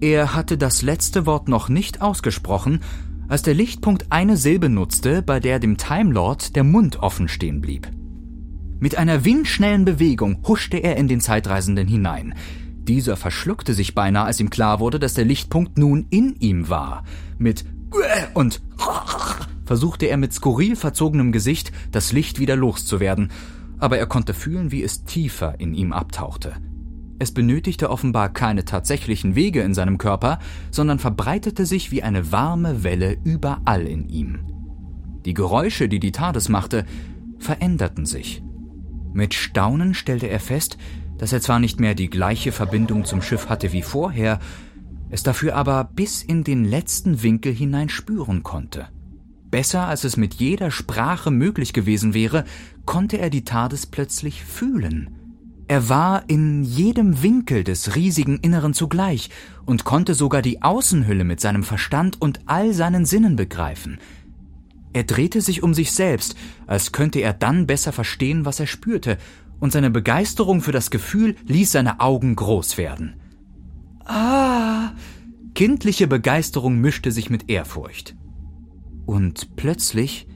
[0.00, 2.80] Er hatte das letzte Wort noch nicht ausgesprochen,
[3.28, 7.88] als der Lichtpunkt eine Silbe nutzte, bei der dem Timelord der Mund offen stehen blieb.
[8.80, 12.34] Mit einer windschnellen Bewegung huschte er in den Zeitreisenden hinein.
[12.78, 17.04] Dieser verschluckte sich beinahe, als ihm klar wurde, dass der Lichtpunkt nun in ihm war.
[17.38, 17.66] Mit
[18.32, 18.62] und
[19.66, 23.30] versuchte er mit skurril verzogenem Gesicht das Licht wieder loszuwerden,
[23.78, 26.54] aber er konnte fühlen, wie es tiefer in ihm abtauchte.
[27.18, 30.38] Es benötigte offenbar keine tatsächlichen Wege in seinem Körper,
[30.70, 34.38] sondern verbreitete sich wie eine warme Welle überall in ihm.
[35.26, 36.86] Die Geräusche, die die TARDIS machte,
[37.38, 38.42] veränderten sich.
[39.12, 40.78] Mit Staunen stellte er fest,
[41.18, 44.38] dass er zwar nicht mehr die gleiche Verbindung zum Schiff hatte wie vorher,
[45.10, 48.88] es dafür aber bis in den letzten Winkel hinein spüren konnte.
[49.50, 52.44] Besser als es mit jeder Sprache möglich gewesen wäre,
[52.86, 55.10] konnte er die TARDIS plötzlich fühlen.
[55.66, 59.30] Er war in jedem Winkel des riesigen Inneren zugleich
[59.66, 63.98] und konnte sogar die Außenhülle mit seinem Verstand und all seinen Sinnen begreifen.
[64.92, 66.34] Er drehte sich um sich selbst,
[66.66, 69.18] als könnte er dann besser verstehen, was er spürte,
[69.60, 73.20] und seine Begeisterung für das Gefühl ließ seine Augen groß werden.
[74.04, 74.92] Ah!
[75.54, 78.16] Kindliche Begeisterung mischte sich mit Ehrfurcht.
[79.04, 80.26] Und plötzlich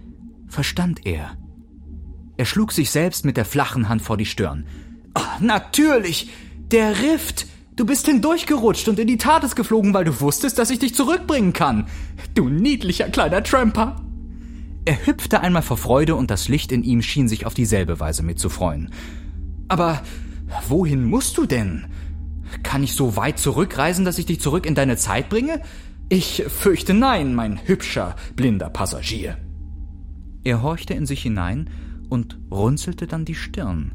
[0.47, 1.37] verstand er.
[2.37, 4.67] Er schlug sich selbst mit der flachen Hand vor die Stirn.
[5.15, 6.31] Oh, natürlich!
[6.71, 7.47] Der Rift!
[7.77, 11.53] Du bist hindurchgerutscht und in die Tades geflogen, weil du wusstest, dass ich dich zurückbringen
[11.53, 11.89] kann.
[12.35, 14.04] Du niedlicher kleiner Tramper!
[14.85, 18.23] Er hüpfte einmal vor Freude und das Licht in ihm schien sich auf dieselbe Weise
[18.23, 18.91] mitzufreuen.
[19.69, 20.03] Aber
[20.69, 21.87] wohin musst du denn?
[22.63, 25.63] Kann ich so weit zurückreisen, dass ich dich zurück in deine Zeit bringe?
[26.11, 29.39] Ich fürchte nein, mein hübscher, blinder Passagier.
[30.45, 31.71] Er horchte in sich hinein
[32.11, 33.93] und runzelte dann die Stirn.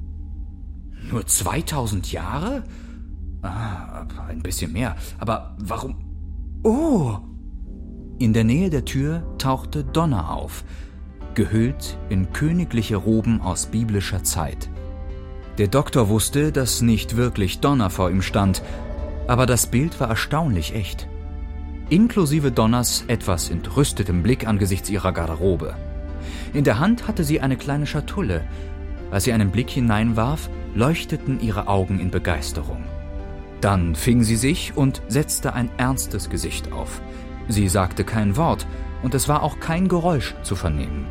[1.11, 2.63] Nur 2000 Jahre?
[3.43, 4.95] Ah, ein bisschen mehr.
[5.19, 5.95] Aber warum?
[6.63, 7.19] Oh!
[8.19, 10.65] In der Nähe der Tür tauchte Donner auf,
[11.35, 14.69] gehüllt in königliche Roben aus biblischer Zeit.
[15.57, 18.61] Der Doktor wusste, dass nicht wirklich Donna vor ihm stand,
[19.27, 21.07] aber das Bild war erstaunlich echt.
[21.89, 25.77] Inklusive Donners etwas entrüstetem Blick angesichts ihrer Garderobe.
[26.53, 28.43] In der Hand hatte sie eine kleine Schatulle.
[29.11, 32.83] Als sie einen Blick hineinwarf, leuchteten ihre Augen in Begeisterung.
[33.61, 37.01] Dann fing sie sich und setzte ein ernstes Gesicht auf.
[37.49, 38.65] Sie sagte kein Wort,
[39.01, 41.07] und es war auch kein Geräusch zu vernehmen.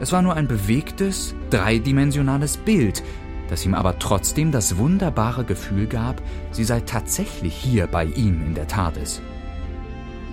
[0.00, 3.02] Es war nur ein bewegtes, dreidimensionales Bild,
[3.48, 8.54] das ihm aber trotzdem das wunderbare Gefühl gab, sie sei tatsächlich hier bei ihm in
[8.54, 9.22] der TARDIS.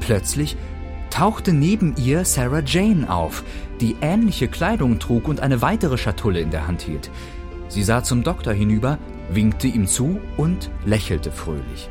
[0.02, 0.58] Plötzlich
[1.10, 3.44] tauchte neben ihr Sarah Jane auf,
[3.80, 7.10] die ähnliche Kleidung trug und eine weitere Schatulle in der Hand hielt.
[7.70, 8.98] Sie sah zum Doktor hinüber,
[9.32, 11.90] winkte ihm zu und lächelte fröhlich.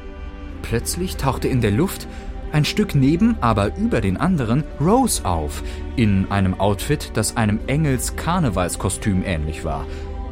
[0.62, 2.08] Plötzlich tauchte in der Luft
[2.52, 5.62] ein Stück neben, aber über den anderen Rose auf,
[5.96, 9.86] in einem Outfit, das einem Engels Karnevalskostüm ähnlich war.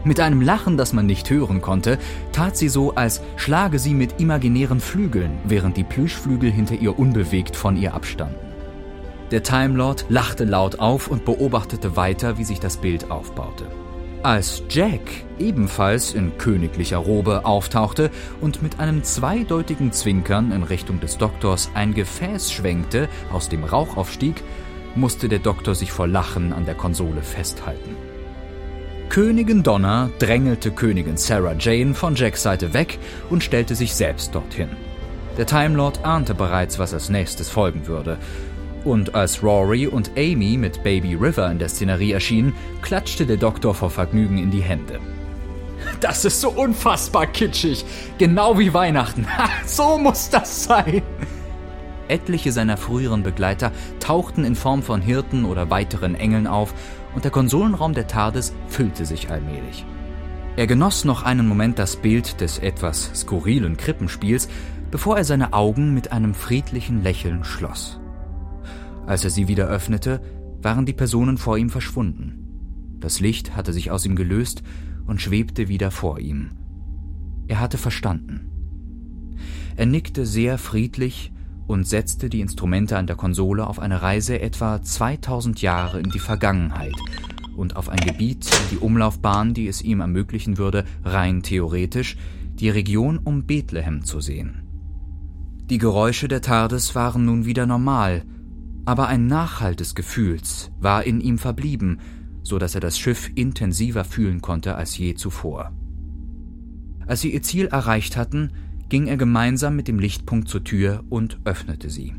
[0.05, 1.99] Mit einem Lachen, das man nicht hören konnte,
[2.31, 7.57] tat sie so, als schlage sie mit imaginären Flügeln, während die Plüschflügel hinter ihr unbewegt
[7.57, 8.37] von ihr abstanden.
[9.33, 13.67] Der Time Lord lachte laut auf und beobachtete weiter, wie sich das Bild aufbaute.
[14.27, 15.03] Als Jack
[15.39, 18.11] ebenfalls in königlicher Robe auftauchte
[18.41, 23.97] und mit einem zweideutigen Zwinkern in Richtung des Doktors ein Gefäß schwenkte, aus dem Rauch
[23.97, 24.43] aufstieg,
[24.97, 27.95] musste der Doktor sich vor Lachen an der Konsole festhalten.
[29.11, 32.99] Königin Donna drängelte Königin Sarah Jane von Jacks Seite weg
[33.31, 34.71] und stellte sich selbst dorthin.
[35.39, 38.19] Der Time Lord ahnte bereits, was als nächstes folgen würde,
[38.87, 43.75] und als Rory und Amy mit Baby River in der Szenerie erschienen, klatschte der Doktor
[43.75, 45.01] vor Vergnügen in die Hände.
[46.01, 47.85] Das ist so unfassbar kitschig.
[48.19, 49.27] Genau wie Weihnachten.
[49.67, 51.03] So muss das sein.
[52.09, 56.73] Etliche seiner früheren Begleiter tauchten in Form von Hirten oder weiteren Engeln auf
[57.15, 59.85] und der Konsolenraum der TARDIS füllte sich allmählich.
[60.57, 64.49] Er genoss noch einen Moment das Bild des etwas skurrilen Krippenspiels,
[64.91, 67.99] bevor er seine Augen mit einem friedlichen Lächeln schloss.
[69.07, 70.21] Als er sie wieder öffnete,
[70.63, 72.97] waren die Personen vor ihm verschwunden.
[73.01, 74.63] Das Licht hatte sich aus ihm gelöst
[75.07, 76.51] und schwebte wieder vor ihm.
[77.47, 78.51] Er hatte verstanden.
[79.77, 81.33] Er nickte sehr friedlich
[81.67, 86.19] und setzte die Instrumente an der Konsole auf eine Reise etwa 2000 Jahre in die
[86.19, 86.95] Vergangenheit
[87.57, 92.17] und auf ein Gebiet, die Umlaufbahn, die es ihm ermöglichen würde, rein theoretisch,
[92.55, 94.63] die Region um Bethlehem zu sehen.
[95.69, 98.23] Die Geräusche der TARDIS waren nun wieder normal,
[98.87, 102.01] aber ein Nachhalt des Gefühls war in ihm verblieben,
[102.43, 105.73] so dass er das Schiff intensiver fühlen konnte als je zuvor.
[107.07, 108.53] Als sie ihr Ziel erreicht hatten,
[108.89, 112.15] ging er gemeinsam mit dem Lichtpunkt zur Tür und öffnete sie.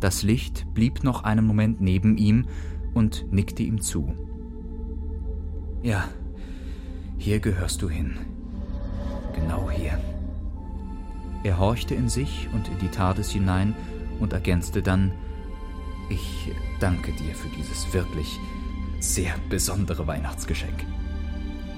[0.00, 2.46] Das Licht blieb noch einen Moment neben ihm
[2.94, 4.14] und nickte ihm zu.
[5.82, 6.08] Ja,
[7.18, 8.16] hier gehörst du hin.
[9.34, 9.98] Genau hier.
[11.44, 13.74] Er horchte in sich und in die TARDIS hinein
[14.18, 15.12] und ergänzte dann,
[16.08, 18.38] ich danke dir für dieses wirklich
[19.00, 20.84] sehr besondere Weihnachtsgeschenk.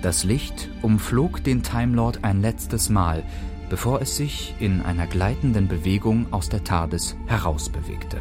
[0.02, 3.24] Das Licht umflog den Time Lord ein letztes Mal,
[3.68, 8.20] bevor es sich in einer gleitenden Bewegung aus der TARDIS herausbewegte.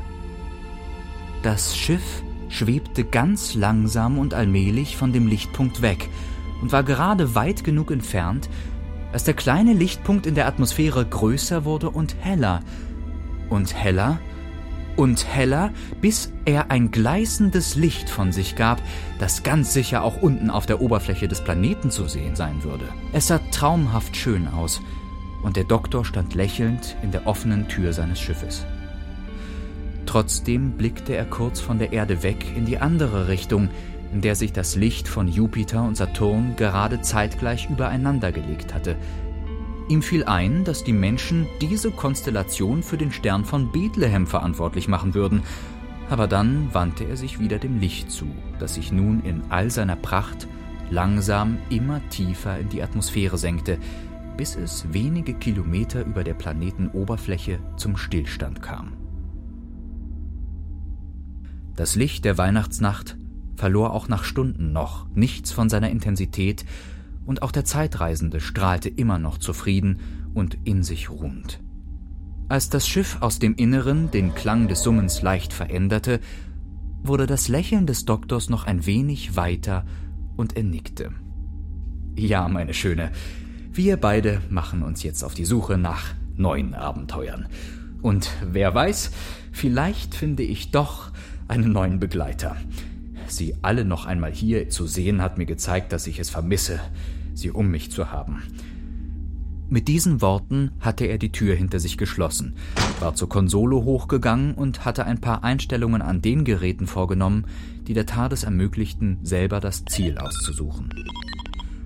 [1.43, 6.09] Das Schiff schwebte ganz langsam und allmählich von dem Lichtpunkt weg
[6.61, 8.49] und war gerade weit genug entfernt,
[9.13, 12.61] als der kleine Lichtpunkt in der Atmosphäre größer wurde und heller
[13.49, 14.19] und heller
[14.97, 18.81] und heller, bis er ein gleißendes Licht von sich gab,
[19.19, 22.85] das ganz sicher auch unten auf der Oberfläche des Planeten zu sehen sein würde.
[23.13, 24.81] Es sah traumhaft schön aus,
[25.43, 28.65] und der Doktor stand lächelnd in der offenen Tür seines Schiffes.
[30.05, 33.69] Trotzdem blickte er kurz von der Erde weg in die andere Richtung,
[34.13, 38.95] in der sich das Licht von Jupiter und Saturn gerade zeitgleich übereinander gelegt hatte,
[39.89, 45.13] Ihm fiel ein, dass die Menschen diese Konstellation für den Stern von Bethlehem verantwortlich machen
[45.13, 45.43] würden,
[46.09, 48.27] aber dann wandte er sich wieder dem Licht zu,
[48.59, 50.47] das sich nun in all seiner Pracht
[50.89, 53.77] langsam immer tiefer in die Atmosphäre senkte,
[54.35, 58.93] bis es wenige Kilometer über der Planetenoberfläche zum Stillstand kam.
[61.75, 63.17] Das Licht der Weihnachtsnacht
[63.55, 66.65] verlor auch nach Stunden noch nichts von seiner Intensität
[67.27, 69.99] und auch der Zeitreisende strahlte immer noch zufrieden
[70.33, 71.59] und in sich ruhend.
[72.49, 76.21] Als das Schiff aus dem Inneren den Klang des Summens leicht veränderte,
[77.03, 79.85] wurde das Lächeln des Doktors noch ein wenig weiter
[80.37, 81.11] und er nickte.
[82.15, 83.11] Ja, meine Schöne,
[83.73, 87.47] wir beide machen uns jetzt auf die Suche nach neuen Abenteuern.
[88.01, 89.11] Und wer weiß,
[89.51, 91.11] vielleicht finde ich doch
[91.49, 92.55] einen neuen Begleiter.
[93.27, 96.79] Sie alle noch einmal hier zu sehen, hat mir gezeigt, dass ich es vermisse,
[97.37, 98.41] sie um mich zu haben.
[99.69, 102.55] Mit diesen Worten hatte er die Tür hinter sich geschlossen,
[103.01, 107.45] war zur Konsole hochgegangen und hatte ein paar Einstellungen an den Geräten vorgenommen,
[107.85, 110.89] die der TARDIS ermöglichten, selber das Ziel auszusuchen.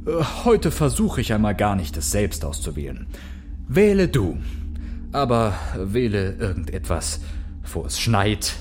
[0.06, 3.08] Äh, heute versuche ich einmal gar nicht, es selbst auszuwählen.
[3.68, 4.38] Wähle du.
[5.12, 7.20] Aber wähle irgendetwas,
[7.74, 8.56] wo es schneit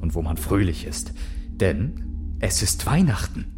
[0.00, 1.12] und wo man fröhlich ist.
[1.48, 3.57] Denn es ist Weihnachten.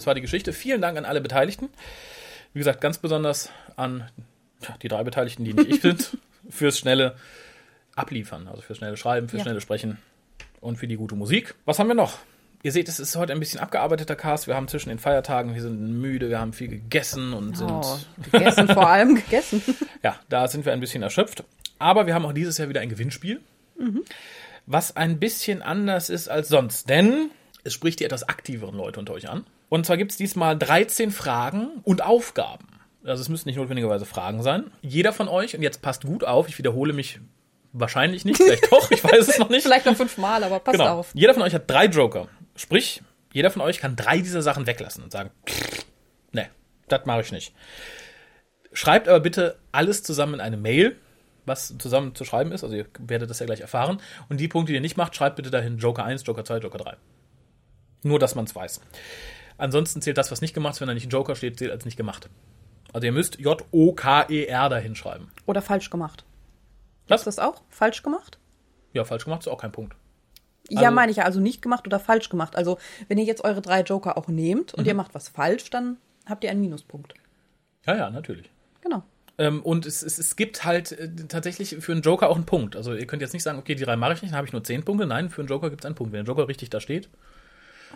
[0.00, 0.52] Das war die Geschichte.
[0.52, 1.68] Vielen Dank an alle Beteiligten.
[2.52, 4.08] Wie gesagt, ganz besonders an
[4.62, 6.16] ja, die drei Beteiligten, die nicht ich sind,
[6.50, 7.16] fürs schnelle
[7.94, 9.44] Abliefern, also fürs schnelle Schreiben, fürs Ja.
[9.44, 9.98] schnelle Sprechen
[10.60, 11.54] und für die gute Musik.
[11.64, 12.18] Was haben wir noch?
[12.62, 14.46] Ihr seht, es ist heute ein bisschen abgearbeiteter Cast.
[14.46, 17.98] Wir haben zwischen den Feiertagen, wir sind müde, wir haben viel gegessen und sind, Oh,
[18.30, 19.62] gegessen, vor allem gegessen.
[20.02, 21.44] ja, da sind wir ein bisschen erschöpft.
[21.78, 23.40] Aber wir haben auch dieses Jahr wieder ein Gewinnspiel,
[24.66, 27.30] was ein bisschen anders ist als sonst, denn
[27.64, 29.46] es spricht die etwas aktiveren Leute unter euch an.
[29.70, 32.66] Und zwar gibt es diesmal 13 Fragen und Aufgaben.
[33.04, 34.70] Also es müssen nicht notwendigerweise Fragen sein.
[34.82, 37.18] Jeder von euch, und jetzt passt gut auf, ich wiederhole mich
[37.72, 39.62] wahrscheinlich nicht, vielleicht doch, ich weiß es noch nicht.
[39.66, 40.98] Vielleicht noch fünfmal, aber passt Genau.
[40.98, 41.10] auf.
[41.14, 42.28] Jeder von euch hat drei Joker.
[42.56, 43.00] Sprich,
[43.32, 45.30] jeder von euch kann drei dieser Sachen weglassen und sagen,
[46.32, 46.50] ne,
[46.88, 47.54] das mache ich nicht.
[48.72, 50.96] Schreibt aber bitte alles zusammen in eine Mail,
[51.46, 52.64] was zusammen zu schreiben ist.
[52.64, 54.00] Also ihr werdet das ja gleich erfahren.
[54.28, 56.78] Und die Punkte, die ihr nicht macht, schreibt bitte dahin Joker 1, Joker 2, Joker
[56.78, 56.96] 3.
[58.02, 58.80] Nur, dass man es weiß.
[59.60, 60.80] Ansonsten zählt das, was nicht gemacht ist.
[60.80, 62.28] Wenn da nicht ein Joker steht, zählt als nicht gemacht.
[62.92, 65.30] Also ihr müsst J-O-K-E-R dahin schreiben.
[65.46, 66.24] Oder falsch gemacht.
[67.08, 67.20] Was?
[67.20, 67.62] Ist das auch?
[67.68, 68.38] Falsch gemacht?
[68.92, 69.94] Ja, falsch gemacht ist auch kein Punkt.
[70.68, 71.24] ja, Also- meine ich ja.
[71.24, 72.56] Also nicht gemacht oder falsch gemacht.
[72.56, 75.96] Also, wenn ihr jetzt eure drei Joker auch nehmt und ihr macht was falsch, dann
[76.26, 77.14] habt ihr einen Minuspunkt.
[77.86, 78.50] Ja, ja, natürlich.
[78.80, 79.02] Genau.
[79.38, 82.76] Ähm, und es, es, es gibt halt äh, tatsächlich für einen Joker auch einen Punkt.
[82.76, 84.52] Also ihr könnt jetzt nicht sagen, okay, die drei mache ich nicht, dann habe ich
[84.52, 85.06] nur zehn Punkte.
[85.06, 86.12] Nein, für einen Joker gibt es einen Punkt.
[86.12, 87.08] Wenn der Joker richtig da steht,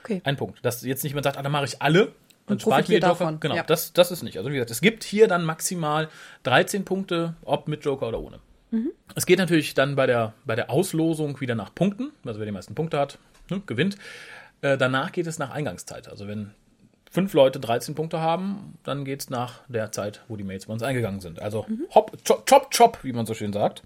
[0.05, 0.21] Okay.
[0.25, 0.64] ein Punkt.
[0.64, 2.12] Dass jetzt nicht jemand sagt, ah, dann mache ich alle,
[2.47, 3.19] dann Und spare ich mir profitiert Joker.
[3.19, 3.62] davon, Genau, ja.
[3.62, 4.37] das, das ist nicht.
[4.37, 6.09] Also wie gesagt, es gibt hier dann maximal
[6.43, 8.38] 13 Punkte, ob mit Joker oder ohne.
[8.71, 8.90] Mhm.
[9.14, 12.12] Es geht natürlich dann bei der, bei der Auslosung wieder nach Punkten.
[12.27, 13.97] Also wer die meisten Punkte hat, ne, gewinnt.
[14.61, 16.09] Äh, danach geht es nach Eingangszeit.
[16.09, 16.51] Also wenn
[17.11, 20.73] fünf Leute 13 Punkte haben, dann geht es nach der Zeit, wo die Mails bei
[20.75, 21.40] uns eingegangen sind.
[21.40, 23.83] Also hopp, chop, chop, chop, wie man so schön sagt.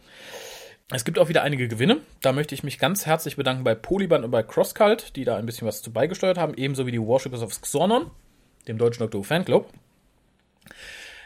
[0.91, 2.01] Es gibt auch wieder einige Gewinne.
[2.23, 5.45] Da möchte ich mich ganz herzlich bedanken bei Polyband und bei Crosscult, die da ein
[5.45, 8.11] bisschen was zu beigesteuert haben, ebenso wie die Worshippers of Xornon,
[8.67, 9.71] dem deutschen Doctor Who Fanclub.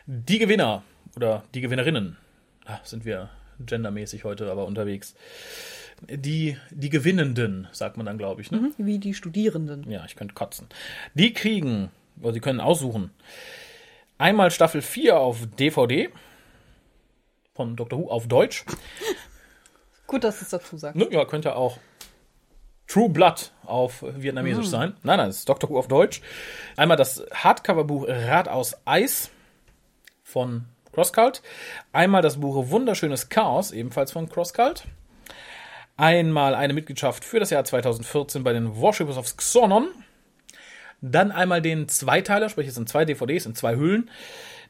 [0.07, 0.83] Die Gewinner
[1.15, 2.17] oder die Gewinnerinnen,
[2.65, 5.15] ah, sind wir gendermäßig heute aber unterwegs.
[6.11, 8.73] Die, die Gewinnenden, sagt man dann, glaube ich, ne?
[8.79, 9.89] Wie die Studierenden.
[9.89, 10.67] Ja, ich könnte kotzen.
[11.15, 13.13] Die kriegen, oder sie können aussuchen,
[14.19, 16.09] einmal Staffel 4 auf DVD
[17.55, 18.01] von Dr.
[18.01, 18.65] Who auf Deutsch.
[20.13, 20.95] Gut, dass du es dazu sagst.
[20.95, 21.79] Ne, ja, könnte auch
[22.87, 24.93] True Blood auf Vietnamesisch sein.
[25.03, 25.71] Nein, nein, das ist Dr.
[25.71, 26.21] Who auf Deutsch.
[26.77, 29.31] Einmal das Hardcover-Buch Rad aus Eis
[30.23, 31.41] von Crosscult.
[31.95, 34.85] Einmal das Buch Wunderschönes Chaos, ebenfalls von Crosscult.
[35.97, 39.89] Einmal eine Mitgliedschaft für das Jahr 2014 bei den Worshippers of Xornon.
[41.01, 44.11] Dann einmal den Zweiteiler, sprich es sind zwei DVDs in zwei Hüllen.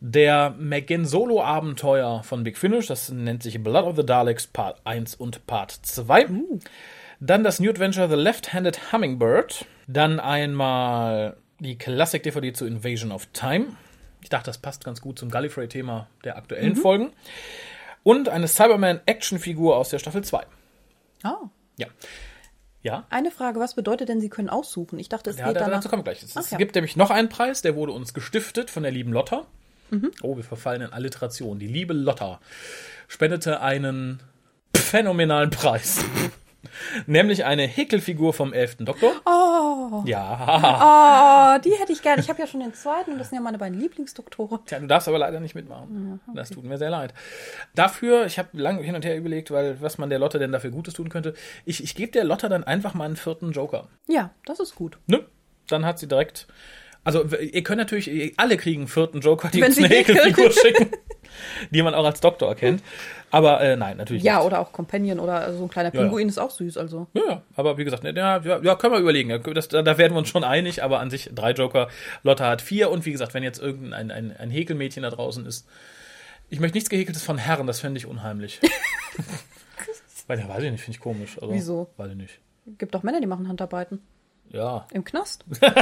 [0.05, 5.15] Der McGinn Solo-Abenteuer von Big Finish, das nennt sich Blood of the Daleks Part 1
[5.15, 6.27] und Part 2.
[7.21, 9.65] Dann das New Adventure The Left-Handed Hummingbird.
[9.87, 13.77] Dann einmal die Classic-DVD zu Invasion of Time.
[14.23, 17.13] Ich dachte, das passt ganz gut zum Gallifrey-Thema der aktuellen Folgen.
[18.03, 20.45] Und eine Cyberman-Action-Figur aus der Staffel 2.
[21.23, 21.37] Ah.
[21.77, 21.87] Ja.
[22.83, 24.99] Ja, Eine Frage, was bedeutet denn, Sie können aussuchen?
[24.99, 25.77] Ich dachte, es ja geht da, danach.
[25.77, 26.25] dazu kommen wir gleich.
[26.25, 26.59] Es, Ach ja.
[26.59, 29.47] gibt nämlich noch einen Preis, der wurde uns gestiftet von der lieben Lotta.
[29.93, 30.11] Mhm.
[30.23, 31.59] Oh, wir verfallen in Alliteration.
[31.59, 32.41] Die liebe Lotta
[33.09, 34.21] spendete einen
[34.75, 36.05] phänomenalen Preis.
[37.07, 38.77] Nämlich eine Häkelfigur vom 11.
[38.81, 39.13] Doktor.
[39.27, 41.57] Oh, Ja.
[41.57, 42.23] oh, die hätte ich gerne.
[42.23, 44.61] Ich habe ja schon den zweiten und das sind ja meine beiden Lieblingsdoktoren.
[44.65, 46.21] Tja, du darfst aber leider nicht mitmachen.
[46.35, 47.13] Das tut mir sehr leid.
[47.75, 50.71] Dafür, ich habe lange hin und her überlegt, weil was man der Lotte denn dafür
[50.71, 51.35] Gutes tun könnte.
[51.65, 53.89] Ich, ich gebe der Lotte dann einfach mal einen vierten Joker.
[54.09, 54.99] Ja, das ist gut.
[55.07, 55.25] Ne?
[55.69, 56.47] Dann hat sie direkt
[57.05, 59.89] Also ihr könnt natürlich, alle kriegen einen vierten Joker, die uns eine.
[59.89, 60.91] Häkelfigur schicken,
[61.71, 62.83] die man auch als Doktor erkennt.
[63.33, 64.47] Aber äh, nein, natürlich Ja, nicht.
[64.47, 66.07] oder auch Companion oder so ein kleiner Ja, ja.
[66.07, 67.09] Pinguin ist auch süß, also.
[67.15, 69.31] Ja, ja, aber wie gesagt, ne, ja, ja, ja, können wir überlegen.
[69.31, 71.89] Ja, Das, da da werden wir uns schon einig, aber an sich drei Joker.
[72.23, 75.67] Lotta hat vier und wie gesagt, wenn jetzt irgendein ein, ein Häkelmädchen da draußen ist,
[76.51, 78.61] ich möchte nichts Gehäkeltes von Herren, das fände ich unheimlich.
[80.29, 81.37] Weil, ja, weiß ich nicht, finde ich komisch.
[81.41, 81.91] Also, Wieso?
[81.97, 82.39] Weiß ich nicht.
[82.79, 84.01] Gibt auch Männer, die machen Handarbeiten.
[84.51, 84.87] Ja.
[84.93, 85.45] Im Knast.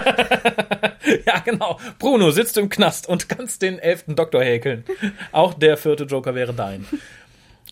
[1.27, 1.81] Ja, genau.
[1.99, 4.85] Bruno sitzt im Knast und kannst den elften Doktor häkeln.
[5.33, 6.87] Auch der vierte Joker wäre dein.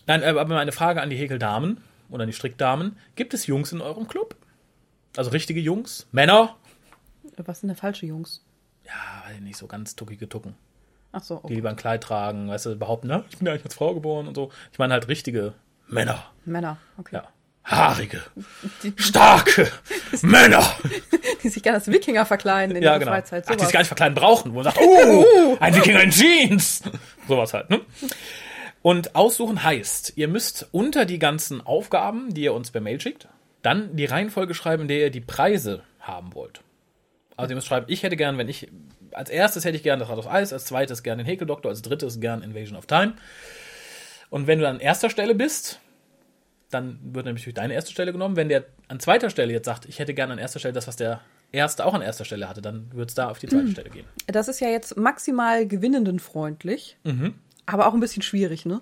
[0.07, 2.97] Nein, äh, aber meine Frage an die Häkeldamen oder an die Strickdamen.
[3.15, 4.35] Gibt es Jungs in eurem Club?
[5.15, 6.07] Also richtige Jungs?
[6.11, 6.55] Männer?
[7.37, 8.43] Was sind denn falsche Jungs?
[8.85, 10.55] Ja, weiß ich nicht, so ganz tuckige Tucken.
[11.11, 11.53] Ach so, Die okay.
[11.55, 14.27] lieber ein Kleid tragen, weißt du, behaupten, ne, ich bin ja eigentlich als Frau geboren
[14.27, 14.51] und so.
[14.71, 15.53] Ich meine halt richtige
[15.87, 16.23] Männer.
[16.45, 17.17] Männer, okay.
[17.17, 17.27] Ja.
[17.69, 18.21] Haarige,
[18.95, 19.71] starke
[20.23, 20.75] Männer.
[21.43, 23.11] Die sich gerne als Wikinger verkleiden in Ja, ihrer genau.
[23.11, 23.45] Freizeit.
[23.47, 26.81] Ach, die sich gar nicht verkleiden brauchen, wo man sagt, oh, ein Wikinger in Jeans.
[27.27, 27.81] Sowas halt, ne?
[28.81, 33.27] Und aussuchen heißt, ihr müsst unter die ganzen Aufgaben, die ihr uns per Mail schickt,
[33.61, 36.61] dann die Reihenfolge schreiben, in der ihr die Preise haben wollt.
[37.37, 38.69] Also ihr müsst schreiben, ich hätte gern, wenn ich,
[39.11, 41.81] als erstes hätte ich gern das Rad auf Eis, als zweites gern den Häkeldoktor, als
[41.83, 43.13] drittes gern Invasion of Time.
[44.29, 45.79] Und wenn du an erster Stelle bist,
[46.69, 48.35] dann wird nämlich deine erste Stelle genommen.
[48.35, 50.95] Wenn der an zweiter Stelle jetzt sagt, ich hätte gern an erster Stelle das, was
[50.95, 53.89] der erste auch an erster Stelle hatte, dann wird es da auf die zweite Stelle
[53.89, 54.05] gehen.
[54.27, 57.35] Das ist ja jetzt maximal gewinnendenfreundlich, Mhm.
[57.65, 58.81] aber auch ein bisschen schwierig, ne?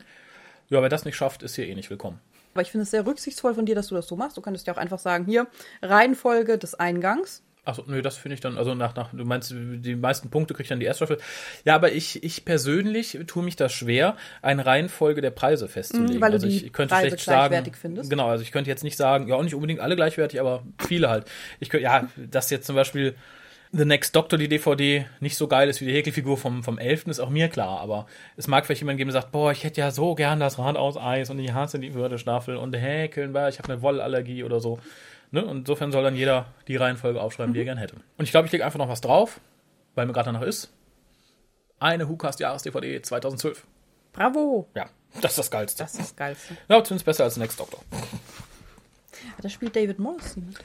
[0.70, 2.20] Ja, wer das nicht schafft, ist hier eh nicht willkommen.
[2.54, 4.36] Aber ich finde es sehr rücksichtsvoll von dir, dass du das so machst.
[4.36, 5.48] Du könntest ja auch einfach sagen, hier,
[5.82, 7.44] Reihenfolge des Eingangs.
[7.68, 10.72] Achso, nö, das finde ich dann, also nach, nach, du meinst, die meisten Punkte kriegt
[10.72, 11.22] dann die erste Staffel.
[11.66, 16.16] Ja, aber ich, ich persönlich tue mich das schwer, eine Reihenfolge der Preise festzulegen.
[16.16, 18.10] Mhm, weil du also die ich, könnte Preise schlecht sagen, gleichwertig findest?
[18.10, 21.10] Genau, also ich könnte jetzt nicht sagen, ja, auch nicht unbedingt alle gleichwertig, aber viele
[21.10, 21.26] halt.
[21.60, 23.16] Ich könnte, ja, dass jetzt zum Beispiel
[23.74, 27.08] The Next Doctor, die DVD, nicht so geil ist wie die Häkelfigur vom, vom 11.
[27.08, 29.82] ist auch mir klar, aber es mag vielleicht jemand geben, der sagt, boah, ich hätte
[29.82, 33.50] ja so gern das Rad aus Eis und ich hasse die Würdestaffel und Häkeln, weil
[33.50, 34.80] ich habe eine Wollallergie oder so.
[35.32, 35.46] Ne?
[35.46, 37.96] Und insofern soll dann jeder die Reihenfolge aufschreiben, die er gern hätte.
[38.18, 39.40] Und ich glaube, ich lege einfach noch was drauf,
[39.96, 40.72] weil mir gerade danach ist.
[41.80, 43.66] Eine WhoCast Jahres-DVD 2012.
[44.14, 44.68] Bravo!
[44.74, 44.90] Ja,
[45.22, 45.84] das ist das Geilste.
[45.84, 46.58] Das ist das Geilste.
[46.70, 47.82] ja, zumindest besser als Next Doctor.
[49.42, 50.58] Da spielt David Morrissey mit.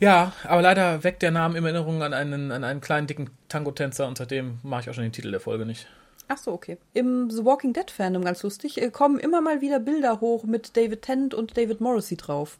[0.00, 4.08] Ja, aber leider weckt der Name immer Erinnerungen an einen, an einen kleinen, dicken Tango-Tänzer
[4.08, 5.86] und seitdem mache ich auch schon den Titel der Folge nicht.
[6.26, 6.78] Ach so, okay.
[6.94, 10.76] Im The Walking Dead Fandom, ganz lustig, äh, kommen immer mal wieder Bilder hoch mit
[10.76, 12.58] David Tennant und David Morrissey drauf.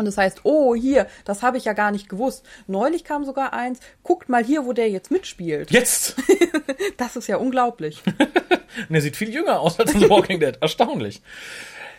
[0.00, 2.44] Und das heißt, oh, hier, das habe ich ja gar nicht gewusst.
[2.66, 5.70] Neulich kam sogar eins, guckt mal hier, wo der jetzt mitspielt.
[5.70, 6.16] Jetzt!
[6.96, 8.02] Das ist ja unglaublich.
[8.88, 10.56] Und er sieht viel jünger aus als in The Walking Dead.
[10.60, 11.20] Erstaunlich.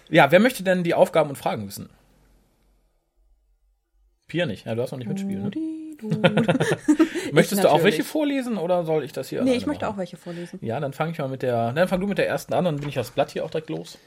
[0.10, 1.90] Ja, wer möchte denn die Aufgaben und Fragen wissen?
[4.28, 4.66] Pia nicht.
[4.66, 5.44] Ja, du hast noch nicht mitspielen.
[5.44, 5.52] Ne?
[7.32, 9.94] Möchtest du auch welche vorlesen oder soll ich das hier Nee, ich möchte machen?
[9.96, 10.60] auch welche vorlesen.
[10.62, 11.72] Ja, dann fange ich mal mit der.
[11.74, 13.70] Dann fang du mit der ersten an, dann bin ich das Blatt hier auch direkt
[13.70, 13.98] los.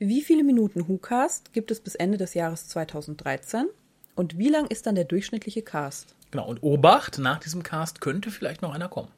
[0.00, 3.66] Wie viele Minuten WhoCast gibt es bis Ende des Jahres 2013?
[4.14, 6.14] Und wie lang ist dann der durchschnittliche Cast?
[6.30, 9.08] Genau, und Obacht, nach diesem Cast könnte vielleicht noch einer kommen.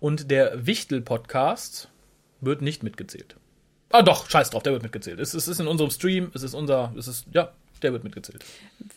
[0.00, 1.88] Und der Wichtel-Podcast
[2.40, 3.36] wird nicht mitgezählt.
[3.90, 5.20] Ah doch, scheiß drauf, der wird mitgezählt.
[5.20, 8.44] Es, es ist in unserem Stream, es ist unser, es ist, ja, der wird mitgezählt.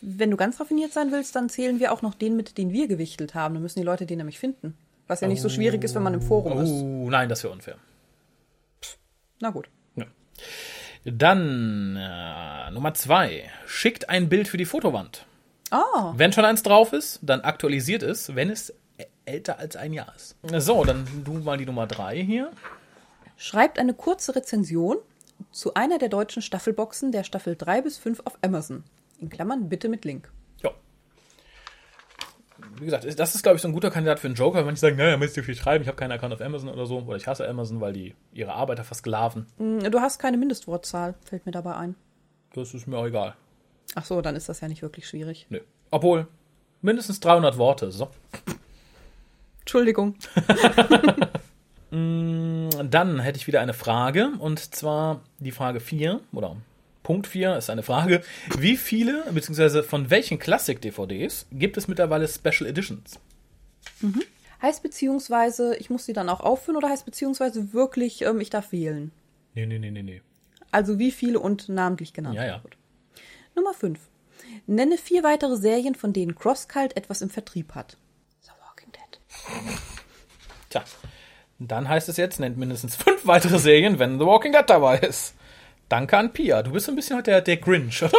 [0.00, 2.88] Wenn du ganz raffiniert sein willst, dann zählen wir auch noch den mit, den wir
[2.88, 3.54] gewichtelt haben.
[3.54, 4.76] Dann müssen die Leute den nämlich finden.
[5.06, 6.70] Was ja nicht so schwierig ist, wenn man im Forum ist.
[6.70, 7.76] Oh, nein, das wäre unfair.
[9.40, 9.68] Na gut.
[9.94, 10.06] Ja.
[11.04, 13.50] Dann äh, Nummer zwei.
[13.66, 15.26] Schickt ein Bild für die Fotowand.
[15.70, 18.72] Ah, Wenn schon eins drauf ist, dann aktualisiert es, wenn es
[19.24, 20.36] älter als ein Jahr ist.
[20.42, 22.50] So, dann du mal die Nummer drei hier.
[23.36, 24.98] schreibt eine kurze Rezension
[25.50, 28.84] zu einer der deutschen Staffelboxen der Staffel 3 bis 5 auf Amazon.
[29.18, 30.30] In Klammern bitte mit Link.
[30.62, 30.70] Ja.
[32.78, 34.64] Wie gesagt, das ist, glaube ich, so ein guter Kandidat für einen Joker.
[34.64, 36.98] Manche sagen, naja, müsst ihr viel schreiben, ich habe keinen Account auf Amazon oder so.
[36.98, 39.46] Oder ich hasse Amazon, weil die ihre Arbeiter versklaven.
[39.58, 41.94] Hm, Du hast keine Mindestwortzahl, fällt mir dabei ein.
[42.54, 43.34] Das ist mir auch egal.
[43.94, 45.46] Ach so, dann ist das ja nicht wirklich schwierig.
[45.48, 45.60] Nö.
[45.90, 46.26] Obwohl,
[46.82, 47.90] mindestens 300 Worte.
[47.92, 48.10] So.
[49.60, 50.16] Entschuldigung.
[52.84, 54.32] Dann hätte ich wieder eine Frage.
[54.38, 56.56] Und zwar die Frage 4 oder
[57.02, 58.22] Punkt 4 ist eine Frage.
[58.58, 63.20] Wie viele, beziehungsweise von welchen Classic-DVDs gibt es mittlerweile Special Editions?
[64.60, 68.72] Heißt beziehungsweise, ich muss sie dann auch aufführen oder heißt beziehungsweise wirklich, ähm, ich darf
[68.72, 69.12] wählen?
[69.54, 70.22] Nee, nee, nee, nee, nee.
[70.72, 72.34] Also wie viele und namentlich genannt.
[72.36, 72.58] Ja, ja.
[72.58, 72.76] Gut.
[73.54, 74.00] Nummer 5.
[74.66, 77.96] Nenne vier weitere Serien, von denen CrossCult etwas im Vertrieb hat.
[78.42, 79.20] The Walking Dead.
[80.70, 80.84] Tja,
[81.58, 85.34] dann heißt es jetzt, nennt mindestens fünf weitere Serien, wenn The Walking Dead dabei ist.
[85.88, 86.62] Danke an Pia.
[86.62, 88.18] Du bist ein bisschen heute der, der Grinch, oder?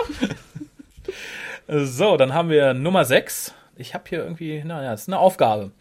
[1.86, 3.54] so, dann haben wir Nummer 6.
[3.76, 5.72] Ich habe hier irgendwie, naja, das ist eine Aufgabe.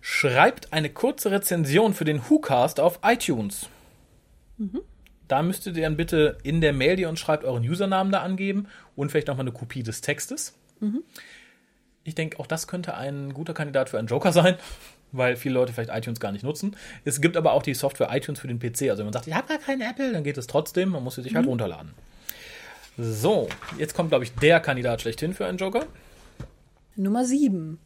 [0.00, 3.68] Schreibt eine kurze Rezension für den WhoCast auf iTunes.
[5.28, 8.22] Da müsstet ihr dann bitte in der Mail, die ihr uns schreibt, euren Usernamen da
[8.22, 10.58] angeben und vielleicht nochmal eine Kopie des Textes.
[12.02, 14.56] Ich denke, auch das könnte ein guter Kandidat für einen Joker sein,
[15.12, 16.76] weil viele Leute vielleicht iTunes gar nicht nutzen.
[17.04, 18.82] Es gibt aber auch die Software iTunes für den PC.
[18.90, 20.90] Also wenn man sagt, ich habe gar keinen Apple, dann geht es trotzdem.
[20.90, 21.92] Man muss sie sich halt runterladen.
[22.98, 23.48] So,
[23.78, 25.86] jetzt kommt, glaube ich, der Kandidat schlechthin für einen Joker.
[26.96, 27.78] Nummer 7.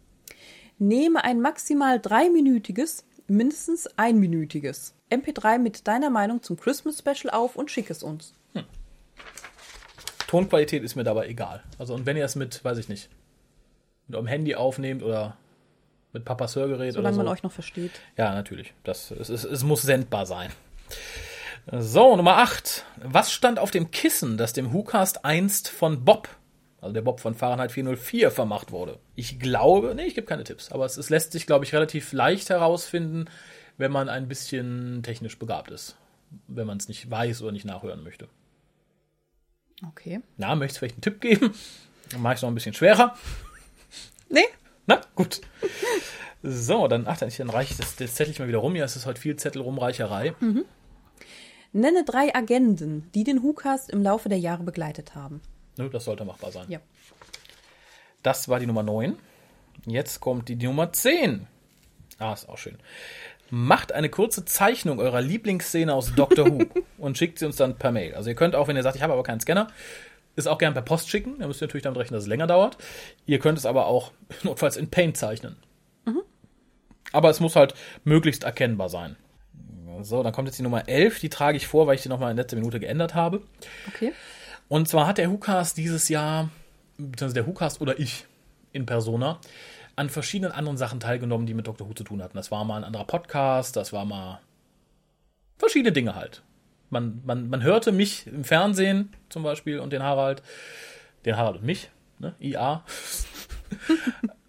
[0.78, 7.70] Nehme ein maximal dreiminütiges, mindestens einminütiges MP3 mit deiner Meinung zum Christmas Special auf und
[7.70, 8.34] schick es uns.
[10.26, 11.62] Tonqualität ist mir dabei egal.
[11.78, 13.08] Also und wenn ihr es mit, weiß ich nicht,
[14.08, 15.36] mit eurem Handy aufnehmt oder
[16.14, 17.22] mit Papas Hörgerät oder Solange so.
[17.22, 17.92] man euch noch versteht.
[18.16, 18.72] Ja, natürlich.
[18.84, 20.50] Das, es, es, es muss sendbar sein.
[21.70, 22.84] So, Nummer 8.
[23.02, 26.28] Was stand auf dem Kissen, das dem WhoCast einst von Bob,
[26.80, 28.98] also der Bob von Fahrenheit 404, vermacht wurde?
[29.14, 32.12] Ich glaube, nee, ich gebe keine Tipps, aber es, es lässt sich, glaube ich, relativ
[32.12, 33.26] leicht herausfinden,
[33.76, 35.96] wenn man ein bisschen technisch begabt ist.
[36.46, 38.28] Wenn man es nicht weiß oder nicht nachhören möchte.
[39.88, 40.20] Okay.
[40.36, 41.54] Na, möchtest du vielleicht einen Tipp geben?
[42.10, 43.16] Dann mache ich es noch ein bisschen schwerer.
[44.28, 44.44] Nee.
[44.86, 45.40] Na, gut.
[46.42, 48.76] So, dann, ach, dann, reiche ich das, das Zettel ich mal wieder rum.
[48.76, 50.34] Ja, es ist heute viel Zettelrumreicherei.
[51.72, 55.40] Nenne drei Agenden, die den WhoCast im Laufe der Jahre begleitet haben.
[55.76, 56.66] Nö, Das sollte machbar sein.
[56.68, 56.80] Ja.
[58.22, 59.16] Das war die Nummer 9.
[59.86, 61.46] Jetzt kommt die Nummer 10.
[62.18, 62.78] Ah, ist auch schön.
[63.50, 66.64] Macht eine kurze Zeichnung eurer Lieblingsszene aus Doctor Who
[66.98, 68.14] und schickt sie uns dann per Mail.
[68.14, 69.68] Also ihr könnt auch, wenn ihr sagt, ich habe aber keinen Scanner,
[70.36, 71.38] ist auch gern per Post schicken.
[71.38, 72.76] Da müsst ihr natürlich damit rechnen, dass es länger dauert.
[73.26, 74.12] Ihr könnt es aber auch
[74.42, 75.56] notfalls in Paint zeichnen.
[77.14, 79.16] Aber es muss halt möglichst erkennbar sein.
[80.02, 81.20] So, dann kommt jetzt die Nummer 11.
[81.20, 83.42] Die trage ich vor, weil ich die nochmal in letzter Minute geändert habe.
[83.86, 84.12] Okay.
[84.66, 86.50] Und zwar hat der WhoCast dieses Jahr,
[86.98, 88.26] beziehungsweise der WhoCast oder ich
[88.72, 89.38] in Persona,
[89.94, 91.88] an verschiedenen anderen Sachen teilgenommen, die mit Dr.
[91.88, 92.36] Who zu tun hatten.
[92.36, 94.40] Das war mal ein anderer Podcast, das war mal
[95.56, 96.42] verschiedene Dinge halt.
[96.90, 100.42] Man, man, man hörte mich im Fernsehen zum Beispiel und den Harald,
[101.24, 102.34] den Harald und mich, ne?
[102.40, 102.84] IA.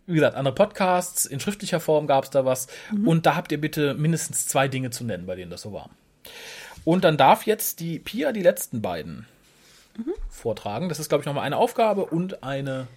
[0.07, 2.67] Wie gesagt, andere Podcasts, in schriftlicher Form gab es da was.
[3.05, 5.89] Und da habt ihr bitte mindestens zwei Dinge zu nennen, bei denen das so war.
[6.83, 9.25] Und dann darf jetzt die Pia die letzten beiden
[10.29, 10.89] vortragen.
[10.89, 12.87] Das ist, glaube ich, nochmal eine Aufgabe und eine.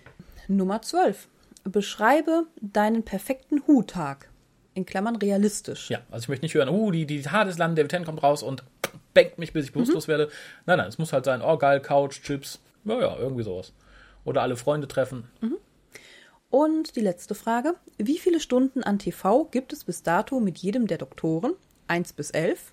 [0.48, 1.28] Nummer 12.
[1.64, 4.28] Beschreibe deinen perfekten Hu-Tag.
[4.74, 5.90] In Klammern realistisch.
[5.90, 8.22] Ja, also ich möchte nicht hören, uh, die, die Tat des Landes, David Tennant kommt
[8.22, 8.62] raus und
[9.14, 10.30] bangt mich, bis ich bewusstlos werde.
[10.66, 13.72] Nein, nein, es muss halt sein, oh geil, Couch, Chips, ja, ja, irgendwie sowas.
[14.24, 15.28] Oder alle Freunde treffen.
[16.50, 17.74] Und die letzte Frage.
[17.98, 21.52] Wie viele Stunden an TV gibt es bis dato mit jedem der Doktoren?
[21.88, 22.72] 1 bis 11.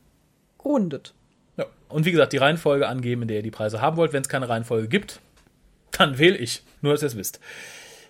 [0.57, 1.13] Grundet.
[1.57, 1.65] Ja.
[1.89, 4.13] Und wie gesagt, die Reihenfolge angeben, in der ihr die Preise haben wollt.
[4.13, 5.19] Wenn es keine Reihenfolge gibt,
[5.91, 6.63] dann wähle ich.
[6.81, 7.39] Nur, dass ihr es wisst.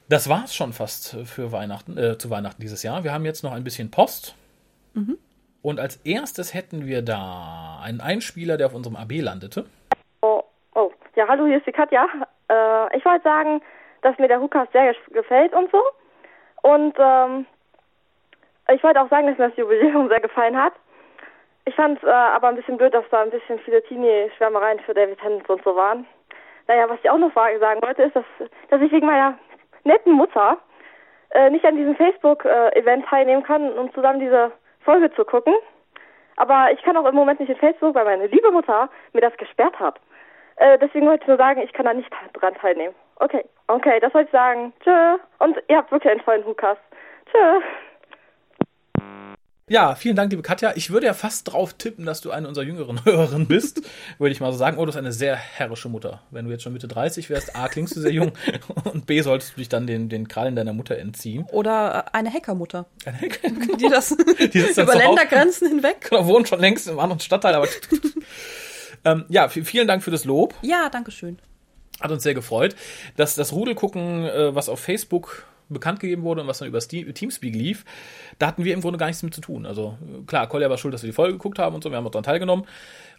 [0.08, 3.04] Das war's schon fast für Weihnachten, äh, zu Weihnachten dieses Jahr.
[3.04, 4.36] Wir haben jetzt noch ein bisschen Post.
[5.66, 9.66] Und als erstes hätten wir da einen Einspieler, der auf unserem AB landete.
[10.22, 10.44] Oh,
[10.76, 12.06] oh, ja, hallo, hier ist die Katja.
[12.52, 13.64] Äh, ich wollte sagen,
[14.04, 15.82] dass mir der Hukas sehr gefällt und so.
[16.62, 17.48] Und ähm,
[18.72, 20.74] ich wollte auch sagen, dass mir das Jubiläum sehr gefallen hat.
[21.66, 25.20] Ich fand äh, aber ein bisschen blöd, dass da ein bisschen viele Teenie-Schwärmereien für David
[25.20, 26.06] Tennant und so waren.
[26.68, 28.26] Naja, was ich auch noch sagen wollte, ist, dass,
[28.70, 29.36] dass ich wegen meiner
[29.84, 30.60] netten Mutter
[31.32, 34.52] äh, nicht an diesem Facebook-Event teilnehmen kann, um zusammen diese
[34.86, 35.56] Folge zu gucken.
[36.38, 39.36] Aber ich kann auch im Moment nicht in Facebook, weil meine liebe Mutter mir das
[39.38, 40.00] gesperrt hat.
[40.58, 42.96] Äh, deswegen wollte ich nur sagen, ich kann da nicht dran teilnehmen.
[43.18, 44.74] Okay, okay, das wollte ich sagen.
[44.84, 45.18] Tschö.
[45.40, 46.78] Und ihr habt wirklich einen tollen Hukas.
[47.32, 47.62] Tschö.
[49.68, 50.74] Ja, vielen Dank, liebe Katja.
[50.76, 53.82] Ich würde ja fast drauf tippen, dass du eine unserer jüngeren Hörerinnen bist.
[54.20, 54.78] würde ich mal so sagen.
[54.78, 56.22] Oh, du bist eine sehr herrische Mutter.
[56.30, 58.34] Wenn du jetzt schon Mitte 30 wärst, A, klingst du sehr jung
[58.84, 61.48] und B, solltest du dich dann den, den Krallen deiner Mutter entziehen.
[61.52, 64.96] Oder äh, eine Hackermutter, die die das sitzt dann über.
[64.98, 66.12] Ländergrenzen hinweg.
[66.12, 67.68] wohnt schon längst im anderen Stadtteil, aber
[69.04, 70.54] ähm, ja, vielen Dank für das Lob.
[70.62, 71.40] Ja, danke schön.
[72.00, 72.76] Hat uns sehr gefreut.
[73.16, 77.56] Das, das Rudelgucken, äh, was auf Facebook bekannt gegeben wurde und was dann über Teamspeak
[77.56, 77.86] lief,
[78.40, 79.66] da hatten wir im Grunde gar nichts mit zu tun.
[79.66, 79.98] Also
[80.28, 82.12] klar, Kolja war schuld, dass wir die Folge geguckt haben und so, wir haben auch
[82.12, 82.66] daran teilgenommen.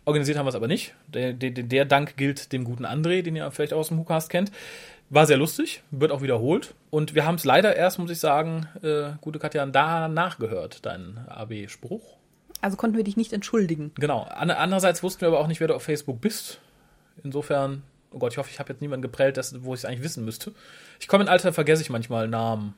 [0.05, 0.95] Organisiert haben wir es aber nicht.
[1.09, 4.31] Der, der, der Dank gilt dem guten André, den ihr vielleicht auch aus dem WhoCast
[4.31, 4.53] kennt.
[5.11, 6.75] War sehr lustig, wird auch wiederholt.
[6.91, 11.19] Und wir haben es leider erst, muss ich sagen, äh, gute Katja, da nachgehört, deinen
[11.29, 12.03] AB-Spruch.
[12.61, 13.93] Also konnten wir dich nicht entschuldigen.
[13.97, 14.23] Genau.
[14.23, 16.61] An- Andererseits wussten wir aber auch nicht, wer du auf Facebook bist.
[17.23, 17.83] Insofern,
[18.17, 20.25] oh Gott, ich hoffe, ich habe jetzt niemanden geprellt, das, wo ich es eigentlich wissen
[20.25, 20.53] müsste.
[20.99, 22.75] Ich komme in Alter, vergesse ich manchmal Namen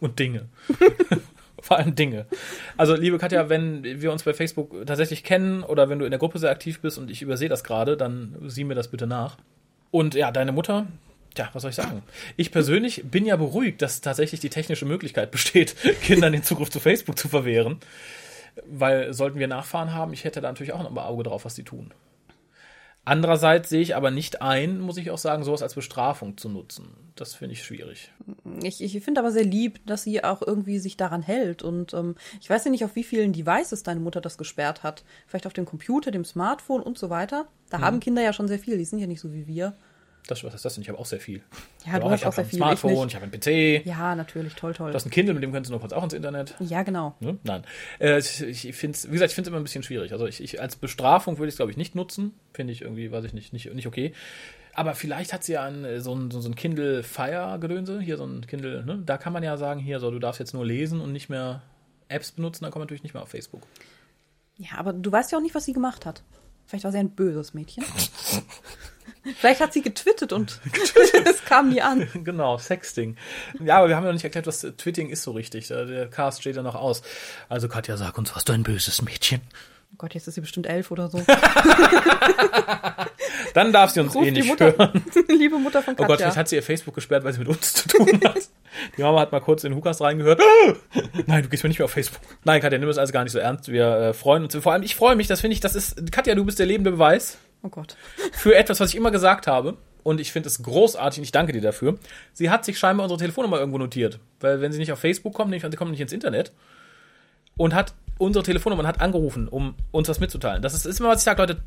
[0.00, 0.48] und Dinge.
[1.60, 2.26] Vor allem Dinge.
[2.76, 6.18] Also, liebe Katja, wenn wir uns bei Facebook tatsächlich kennen oder wenn du in der
[6.18, 9.38] Gruppe sehr aktiv bist und ich übersehe das gerade, dann sieh mir das bitte nach.
[9.90, 10.86] Und ja, deine Mutter,
[11.34, 12.02] Tja, was soll ich sagen?
[12.36, 16.80] Ich persönlich bin ja beruhigt, dass tatsächlich die technische Möglichkeit besteht, Kindern den Zugriff zu
[16.80, 17.78] Facebook zu verwehren.
[18.66, 21.54] Weil sollten wir Nachfahren haben, ich hätte da natürlich auch noch ein Auge drauf, was
[21.54, 21.92] die tun.
[23.08, 26.90] Andererseits sehe ich aber nicht ein, muss ich auch sagen, sowas als Bestrafung zu nutzen.
[27.14, 28.12] Das finde ich schwierig.
[28.62, 31.62] Ich, ich finde aber sehr lieb, dass sie auch irgendwie sich daran hält.
[31.62, 35.04] Und ähm, ich weiß ja nicht, auf wie vielen Devices deine Mutter das gesperrt hat.
[35.26, 37.48] Vielleicht auf dem Computer, dem Smartphone und so weiter.
[37.70, 38.76] Da haben Kinder ja schon sehr viel.
[38.76, 39.72] Die sind ja nicht so wie wir.
[40.26, 40.82] Das, was ist das denn?
[40.82, 41.42] Ich habe auch sehr viel.
[41.86, 42.56] Ja, du Ja, hast ich auch habe sehr ein viel.
[42.58, 43.86] Smartphone, ich ich, habe einen PC.
[43.86, 44.54] Ja, natürlich.
[44.54, 44.90] Toll, toll.
[44.90, 46.54] Du hast ein Kindle, mit dem kannst du notfalls auch ins Internet.
[46.60, 47.14] ja, genau.
[47.20, 47.38] Ne?
[47.44, 47.64] Nein.
[47.98, 50.12] Äh, ich ich finde wie gesagt, ich finde es immer ein bisschen schwierig.
[50.12, 52.34] Also ich, ich als Bestrafung würde ich es, glaube ich, nicht nutzen.
[52.52, 54.12] Finde ich irgendwie, weiß ich nicht, nicht, nicht okay.
[54.74, 58.16] Aber vielleicht hat sie ja ein, äh, so ein, so so ein Kindle Fire-Gedönse, hier
[58.16, 59.02] so ein Kindle, ne?
[59.04, 61.62] Da kann man ja sagen, hier, so, du darfst jetzt nur lesen und nicht mehr
[62.08, 63.62] Apps benutzen, dann kommt man natürlich nicht mehr auf Facebook.
[64.56, 66.22] Ja, aber du weißt ja auch nicht, was sie gemacht hat.
[66.66, 67.82] Vielleicht war sie ein böses Mädchen.
[69.36, 70.60] Vielleicht hat sie getwittert und
[71.24, 72.08] es kam nie an.
[72.24, 73.16] genau, Sexting.
[73.64, 75.68] Ja, aber wir haben ja noch nicht erklärt, was Twitting ist so richtig.
[75.68, 77.02] Der Cast steht ja noch aus.
[77.48, 79.40] Also Katja, sag uns, was du ein böses Mädchen.
[79.92, 81.18] Oh Gott, jetzt ist sie bestimmt elf oder so.
[83.54, 85.02] Dann darf sie uns Ruf eh nicht Mutter, hören.
[85.28, 86.26] liebe Mutter von Oh Gott, Katja.
[86.26, 88.36] vielleicht hat sie ihr Facebook gesperrt, weil sie mit uns zu tun hat.
[88.96, 90.40] Die Mama hat mal kurz in Hukas reingehört.
[91.26, 92.20] Nein, du gehst mir nicht mehr auf Facebook.
[92.44, 93.68] Nein, Katja, nimm das alles gar nicht so ernst.
[93.72, 94.54] Wir äh, freuen uns.
[94.54, 96.90] Vor allem, ich freue mich, das finde ich, das ist, Katja, du bist der lebende
[96.90, 97.96] Beweis oh Gott.
[98.32, 99.76] für etwas, was ich immer gesagt habe.
[100.04, 101.98] Und ich finde es großartig und ich danke dir dafür.
[102.32, 104.18] Sie hat sich scheinbar unsere Telefonnummer irgendwo notiert.
[104.40, 106.52] Weil wenn sie nicht auf Facebook kommt, nämlich, sie kommt nicht ins Internet.
[107.58, 110.62] Und hat unsere Telefonnummer und hat angerufen, um uns was mitzuteilen.
[110.62, 111.60] Das ist, ist immer, was ich sage, Leute,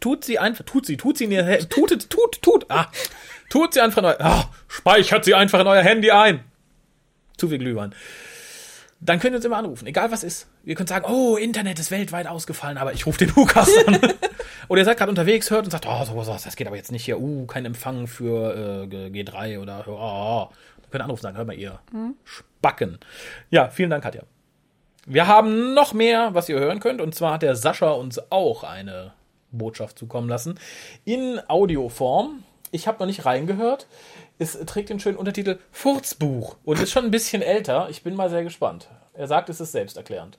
[0.00, 2.86] tut sie einfach, tut sie, tut sie in ihr, He- tut, tut, tut, ah,
[3.50, 6.44] tut sie einfach in euer, ah, speichert sie einfach in euer Handy ein.
[7.36, 7.94] Zu viel Glühwein.
[9.00, 10.48] Dann könnt ihr uns immer anrufen, egal was ist.
[10.64, 13.96] Ihr könnt sagen, oh, Internet ist weltweit ausgefallen, aber ich rufe den Lukas an.
[14.68, 17.04] oder ihr seid gerade unterwegs, hört und sagt, oh, sowas, das geht aber jetzt nicht
[17.04, 20.48] hier, uh, kein Empfang für äh, G- G3 oder, oh,
[20.82, 21.78] Dann könnt ihr anrufen sagen, hör mal ihr
[22.24, 22.98] Spacken.
[23.50, 24.22] Ja, vielen Dank, Katja.
[25.06, 27.00] Wir haben noch mehr, was ihr hören könnt.
[27.00, 29.12] Und zwar hat der Sascha uns auch eine
[29.52, 30.58] Botschaft zukommen lassen.
[31.04, 32.42] In Audioform.
[32.70, 33.86] Ich habe noch nicht reingehört.
[34.38, 37.88] Es trägt den schönen Untertitel Furzbuch und ist schon ein bisschen älter.
[37.90, 38.88] Ich bin mal sehr gespannt.
[39.12, 40.38] Er sagt, es ist selbsterklärend.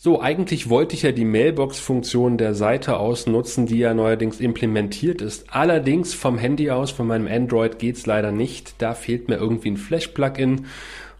[0.00, 5.52] So, eigentlich wollte ich ja die Mailbox-Funktion der Seite ausnutzen, die ja neuerdings implementiert ist.
[5.52, 8.80] Allerdings vom Handy aus, von meinem Android geht's leider nicht.
[8.80, 10.66] Da fehlt mir irgendwie ein Flash-Plugin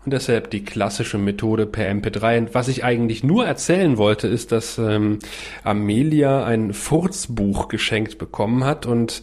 [0.04, 2.38] und deshalb die klassische Methode per MP3.
[2.38, 5.18] Und was ich eigentlich nur erzählen wollte, ist, dass ähm,
[5.64, 9.22] Amelia ein Furzbuch geschenkt bekommen hat und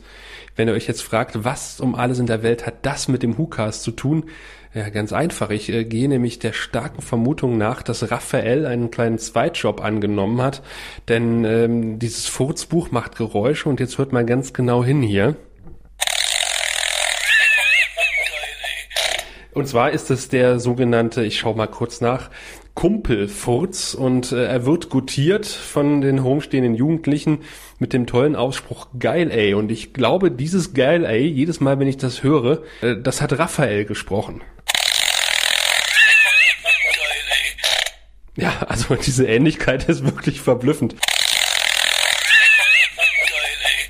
[0.56, 3.38] wenn ihr euch jetzt fragt, was um alles in der Welt hat das mit dem
[3.38, 4.26] WhoCast zu tun,
[4.74, 5.52] ja, ganz einfach.
[5.52, 10.62] Ich äh, gehe nämlich der starken Vermutung nach, dass Raphael einen kleinen Zweitjob angenommen hat,
[11.08, 15.38] denn ähm, dieses Furzbuch macht Geräusche und jetzt hört mal ganz genau hin hier.
[19.54, 22.30] Und zwar ist es der sogenannte, ich schau mal kurz nach,
[22.76, 27.40] Kumpelfurz und äh, er wird gutiert von den homestehenden Jugendlichen
[27.80, 31.88] mit dem tollen Ausspruch geil ey und ich glaube dieses geil ey jedes Mal wenn
[31.88, 34.42] ich das höre, äh, das hat Raphael gesprochen.
[38.36, 40.96] Ja, also diese Ähnlichkeit ist wirklich verblüffend.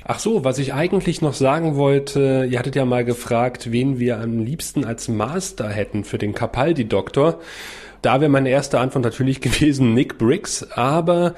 [0.08, 4.20] Ach so, was ich eigentlich noch sagen wollte, ihr hattet ja mal gefragt, wen wir
[4.20, 7.40] am liebsten als Master hätten für den Capaldi-Doktor.
[8.02, 11.34] Da wäre meine erste Antwort natürlich gewesen Nick Briggs, aber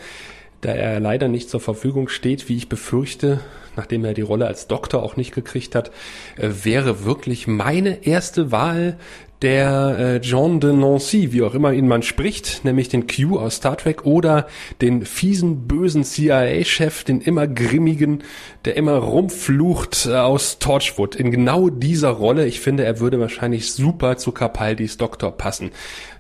[0.61, 3.41] da er leider nicht zur Verfügung steht, wie ich befürchte,
[3.77, 5.91] nachdem er die Rolle als Doktor auch nicht gekriegt hat,
[6.37, 8.99] äh, wäre wirklich meine erste Wahl
[9.43, 13.57] der äh, John de Nancy, wie auch immer ihn man spricht, nämlich den Q aus
[13.57, 14.49] Star Trek oder
[14.81, 18.25] den fiesen, bösen CIA-Chef, den immer grimmigen,
[18.65, 21.15] der immer rumflucht äh, aus Torchwood.
[21.15, 25.71] In genau dieser Rolle, ich finde, er würde wahrscheinlich super zu Capaldis Doktor passen.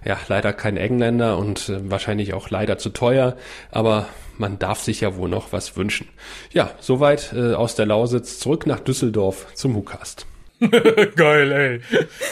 [0.04, 3.36] Ja, leider kein Engländer und äh, wahrscheinlich auch leider zu teuer,
[3.72, 4.06] aber
[4.36, 6.08] man darf sich ja wohl noch was wünschen.
[6.52, 10.26] Ja, soweit äh, aus der Lausitz zurück nach Düsseldorf zum WhoCast.
[11.16, 11.80] geil, ey.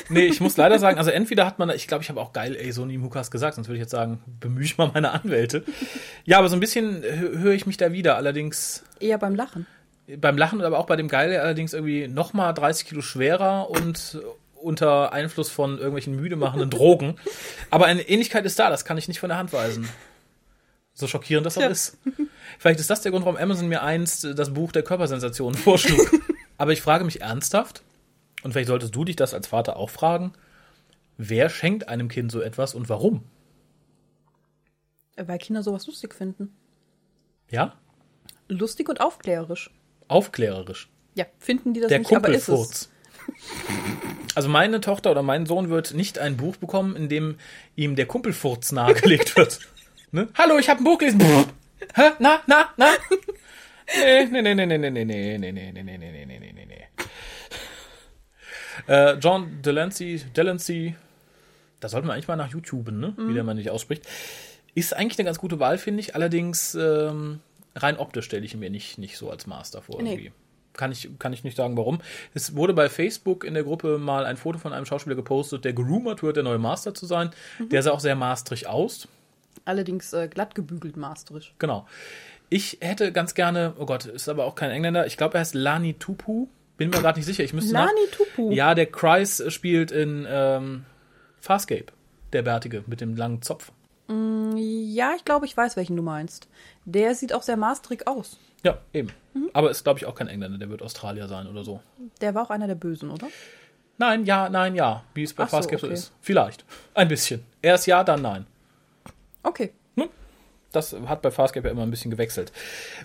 [0.08, 2.56] Nee, ich muss leider sagen, also entweder hat man, ich glaube, ich habe auch geil,
[2.56, 5.12] ey, so nie im Hukas gesagt, sonst würde ich jetzt sagen, bemühe ich mal meine
[5.12, 5.62] Anwälte.
[6.24, 9.66] Ja, aber so ein bisschen hö- höre ich mich da wieder, allerdings Eher beim Lachen.
[10.18, 14.18] beim Lachen, aber auch bei dem Geil allerdings irgendwie nochmal 30 Kilo schwerer und
[14.54, 17.16] unter Einfluss von irgendwelchen müde machenden Drogen.
[17.70, 19.88] Aber eine Ähnlichkeit ist da, das kann ich nicht von der Hand weisen.
[20.94, 21.68] So schockierend das auch Ja.
[21.68, 21.98] ist.
[22.58, 26.10] Vielleicht ist das der Grund, warum Amazon mir einst das Buch der Körpersensationen vorschlug.
[26.58, 27.82] Aber ich frage mich ernsthaft,
[28.42, 30.32] und vielleicht solltest du dich das als Vater auch fragen,
[31.16, 33.24] wer schenkt einem Kind so etwas und warum?
[35.16, 36.54] Weil Kinder sowas lustig finden.
[37.50, 37.74] Ja?
[38.48, 39.70] Lustig und aufklärerisch.
[40.08, 40.88] Aufklärerisch.
[41.14, 42.46] Ja, finden die das Der nicht, aber ist es.
[42.46, 42.90] Kumpelfurz.
[44.34, 47.38] Also meine Tochter oder mein Sohn wird nicht ein Buch bekommen, in dem
[47.74, 49.60] ihm der Kumpelfurz nahegelegt wird.
[50.12, 50.28] ne?
[50.34, 51.20] Hallo, ich habe ein Buch gelesen.
[51.94, 52.10] Hä?
[52.18, 52.90] Na, na, na?
[53.98, 56.52] Nee, nee, nee, nee, nee, nee, nee, nee, nee, nee, nee, nee, nee, nee, nee,
[56.52, 56.86] nee, nee.
[58.86, 60.94] Äh, John Delancey, Delancey,
[61.80, 63.14] da sollten wir eigentlich mal nach YouTube, ne?
[63.16, 64.06] Wie der man nicht ausspricht.
[64.74, 66.14] Ist eigentlich eine ganz gute Wahl, finde ich.
[66.14, 67.40] Allerdings ähm,
[67.74, 70.02] rein optisch stelle ich ihn mir nicht, nicht so als Master vor.
[70.02, 70.12] Nee.
[70.12, 70.32] Irgendwie.
[70.74, 72.00] Kann ich, kann ich nicht sagen, warum.
[72.34, 75.72] Es wurde bei Facebook in der Gruppe mal ein Foto von einem Schauspieler gepostet, der
[75.72, 77.30] gerumort wird, der neue Master zu sein.
[77.70, 79.08] Der sah auch sehr masterig aus.
[79.64, 81.54] Allerdings äh, glatt gebügelt masterisch.
[81.58, 81.86] Genau.
[82.50, 85.06] Ich hätte ganz gerne, oh Gott, ist aber auch kein Engländer.
[85.06, 86.48] Ich glaube, er heißt Lani Tupu.
[86.76, 87.42] Bin mir gerade nicht sicher.
[87.44, 88.50] Ich müsste nach- Lani Tupu.
[88.52, 90.84] Ja, der Kreis spielt in ähm,
[91.40, 91.86] Farscape.
[92.32, 93.72] Der Bärtige mit dem langen Zopf.
[94.08, 96.48] Ja, ich glaube, ich weiß, welchen du meinst.
[96.84, 98.38] Der sieht auch sehr masterig aus.
[98.62, 99.08] Ja, eben.
[99.52, 100.58] Aber ist, glaube ich, auch kein Engländer.
[100.58, 101.80] Der wird Australier sein oder so.
[102.20, 103.28] Der war auch einer der Bösen, oder?
[103.98, 105.02] Nein, ja, nein, ja.
[105.14, 105.94] Wie es bei Ach Farscape so okay.
[105.94, 106.12] ist.
[106.20, 106.64] Vielleicht.
[106.94, 107.44] Ein bisschen.
[107.62, 108.46] Erst ja, dann nein.
[109.42, 109.72] Okay.
[110.76, 112.52] Das hat bei Farscape ja immer ein bisschen gewechselt.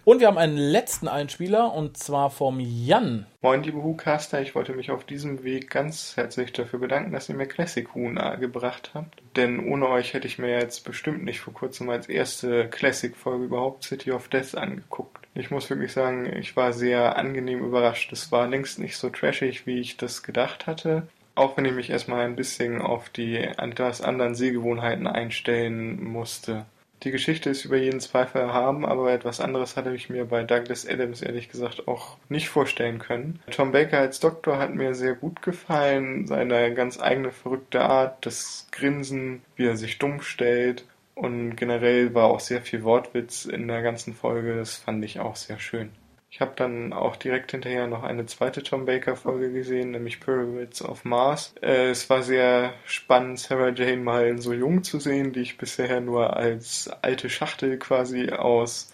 [0.03, 3.25] Und wir haben einen letzten Einspieler und zwar vom Jan.
[3.41, 7.35] Moin, liebe Hu-Caster, ich wollte mich auf diesem Weg ganz herzlich dafür bedanken, dass ihr
[7.35, 9.21] mir Classic Hu nahegebracht habt.
[9.37, 13.85] Denn ohne euch hätte ich mir jetzt bestimmt nicht vor kurzem als erste Classic-Folge überhaupt
[13.85, 15.25] City of Death angeguckt.
[15.33, 18.11] Ich muss wirklich sagen, ich war sehr angenehm überrascht.
[18.11, 21.07] Es war längst nicht so trashig, wie ich das gedacht hatte.
[21.35, 26.65] Auch wenn ich mich erstmal ein bisschen auf die etwas anderen Sehgewohnheiten einstellen musste.
[27.03, 30.87] Die Geschichte ist über jeden Zweifel erhaben, aber etwas anderes hatte ich mir bei Douglas
[30.87, 33.39] Adams ehrlich gesagt auch nicht vorstellen können.
[33.49, 38.67] Tom Baker als Doktor hat mir sehr gut gefallen, seine ganz eigene verrückte Art, das
[38.71, 40.85] Grinsen, wie er sich dumm stellt
[41.15, 45.35] und generell war auch sehr viel Wortwitz in der ganzen Folge, das fand ich auch
[45.35, 45.89] sehr schön.
[46.33, 50.81] Ich habe dann auch direkt hinterher noch eine zweite Tom Baker Folge gesehen, nämlich Pyramids
[50.81, 51.53] of Mars.
[51.61, 55.99] Äh, es war sehr spannend, Sarah Jane mal so jung zu sehen, die ich bisher
[55.99, 58.93] nur als alte Schachtel quasi aus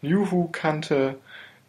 [0.00, 1.18] New Who kannte.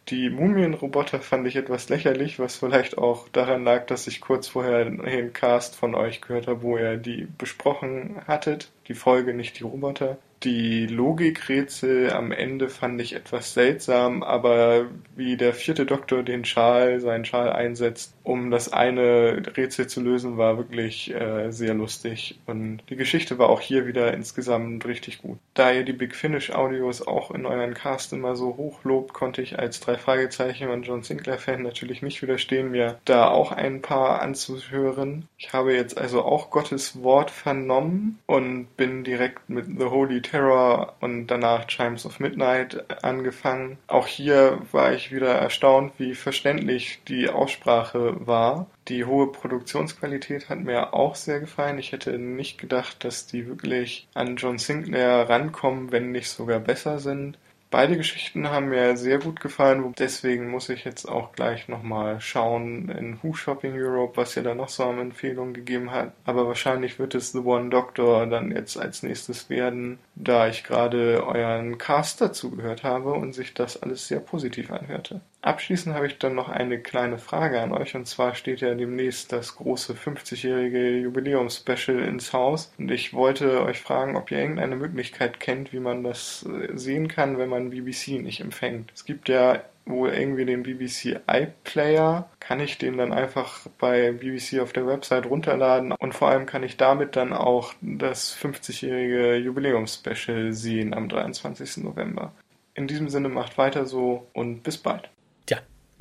[0.08, 4.86] Die Mumienroboter fand ich etwas lächerlich, was vielleicht auch daran lag, dass ich kurz vorher
[4.86, 8.72] den Cast von euch gehört habe, wo ihr die besprochen hattet.
[8.88, 10.16] Die Folge, nicht die Roboter.
[10.42, 17.00] Die Logikrätsel am Ende fand ich etwas seltsam, aber wie der vierte Doktor den Schal,
[17.00, 22.38] seinen Schal einsetzt, um das eine Rätsel zu lösen, war wirklich äh, sehr lustig.
[22.46, 25.38] Und die Geschichte war auch hier wieder insgesamt richtig gut.
[25.54, 29.42] Da ihr die Big Finish Audios auch in euren Cast immer so hoch lobt, konnte
[29.42, 33.80] ich als drei Fragezeichen und John Sinclair Fan natürlich nicht widerstehen, mir da auch ein
[33.82, 35.26] paar anzuhören.
[35.38, 40.94] Ich habe jetzt also auch Gottes Wort vernommen und bin direkt mit The Holy Terror
[41.00, 43.78] und danach Chimes of Midnight angefangen.
[43.86, 48.66] Auch hier war ich wieder erstaunt, wie verständlich die Aussprache war.
[48.88, 51.78] Die hohe Produktionsqualität hat mir auch sehr gefallen.
[51.78, 56.98] Ich hätte nicht gedacht, dass die wirklich an John Sinclair rankommen, wenn nicht sogar besser
[56.98, 57.38] sind.
[57.70, 62.88] Beide Geschichten haben mir sehr gut gefallen, deswegen muss ich jetzt auch gleich nochmal schauen
[62.88, 66.12] in Who Shopping Europe, was ihr da noch so an Empfehlungen gegeben hat.
[66.24, 71.24] Aber wahrscheinlich wird es The One Doctor dann jetzt als nächstes werden, da ich gerade
[71.24, 75.20] euren Cast dazu gehört habe und sich das alles sehr positiv anhörte.
[75.42, 79.32] Abschließend habe ich dann noch eine kleine Frage an euch und zwar steht ja demnächst
[79.32, 85.40] das große 50-jährige Jubiläumspecial ins Haus und ich wollte euch fragen, ob ihr irgendeine Möglichkeit
[85.40, 88.92] kennt, wie man das äh, sehen kann, wenn man BBC nicht empfängt.
[88.94, 92.28] Es gibt ja wohl irgendwie den BBC iPlayer.
[92.38, 96.62] Kann ich den dann einfach bei BBC auf der Website runterladen und vor allem kann
[96.64, 101.78] ich damit dann auch das 50-jährige Jubiläumspecial sehen am 23.
[101.78, 102.32] November.
[102.74, 105.08] In diesem Sinne macht weiter so und bis bald.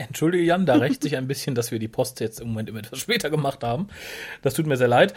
[0.07, 2.79] Entschuldige Jan, da rächt sich ein bisschen, dass wir die Post jetzt im Moment immer
[2.79, 3.87] etwas später gemacht haben.
[4.41, 5.13] Das tut mir sehr leid.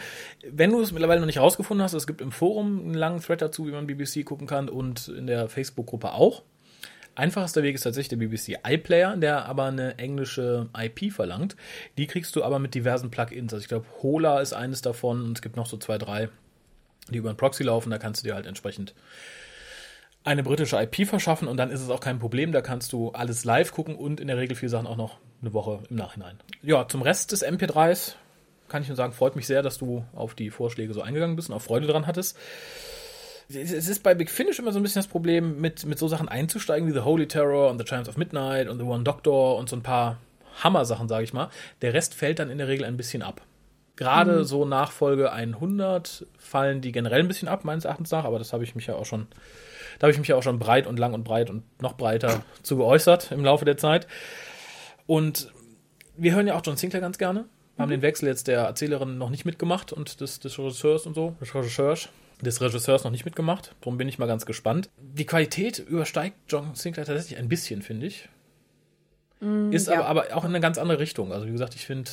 [0.49, 3.41] Wenn du es mittlerweile noch nicht rausgefunden hast, es gibt im Forum einen langen Thread
[3.41, 6.43] dazu, wie man BBC gucken kann und in der Facebook-Gruppe auch.
[7.15, 11.55] Einfachster Weg ist tatsächlich der BBC iPlayer, der aber eine englische IP verlangt.
[11.97, 13.53] Die kriegst du aber mit diversen Plugins.
[13.53, 16.29] Also ich glaube, Hola ist eines davon und es gibt noch so zwei, drei,
[17.09, 17.91] die über einen Proxy laufen.
[17.91, 18.95] Da kannst du dir halt entsprechend
[20.23, 22.51] eine britische IP verschaffen und dann ist es auch kein Problem.
[22.51, 25.53] Da kannst du alles live gucken und in der Regel viele Sachen auch noch eine
[25.53, 26.39] Woche im Nachhinein.
[26.61, 28.15] Ja, zum Rest des MP3s
[28.69, 31.49] kann ich nur sagen, freut mich sehr, dass du auf die Vorschläge so eingegangen bist
[31.49, 32.37] und auch Freude dran hattest.
[33.49, 36.29] Es ist bei Big Finish immer so ein bisschen das Problem, mit, mit so Sachen
[36.29, 39.69] einzusteigen wie The Holy Terror und The Chimes of Midnight und The One Doctor und
[39.69, 40.17] so ein paar
[40.63, 41.49] Hammer-Sachen, sage ich mal.
[41.81, 43.41] Der Rest fällt dann in der Regel ein bisschen ab.
[43.95, 48.39] Gerade so nach Folge 100 fallen die generell ein bisschen ab, meines Erachtens nach, aber
[48.39, 49.27] das habe ich mich ja auch schon,
[49.99, 52.43] da habe ich mich ja auch schon breit und lang und breit und noch breiter
[52.63, 54.07] zu geäußert im Laufe der Zeit.
[55.05, 55.51] Und
[56.15, 57.45] wir hören ja auch John Sinclair ganz gerne.
[57.75, 61.15] Wir haben den Wechsel jetzt der Erzählerin noch nicht mitgemacht und des, des Regisseurs und
[61.15, 62.09] so, des Regisseurs,
[62.41, 63.75] des Regisseurs noch nicht mitgemacht.
[63.81, 64.89] Darum bin ich mal ganz gespannt.
[64.97, 68.29] Die Qualität übersteigt John Sinclair tatsächlich ein bisschen, finde ich.
[69.71, 69.95] Ist ja.
[69.95, 71.33] aber, aber auch in eine ganz andere Richtung.
[71.33, 72.09] Also wie gesagt, ich finde,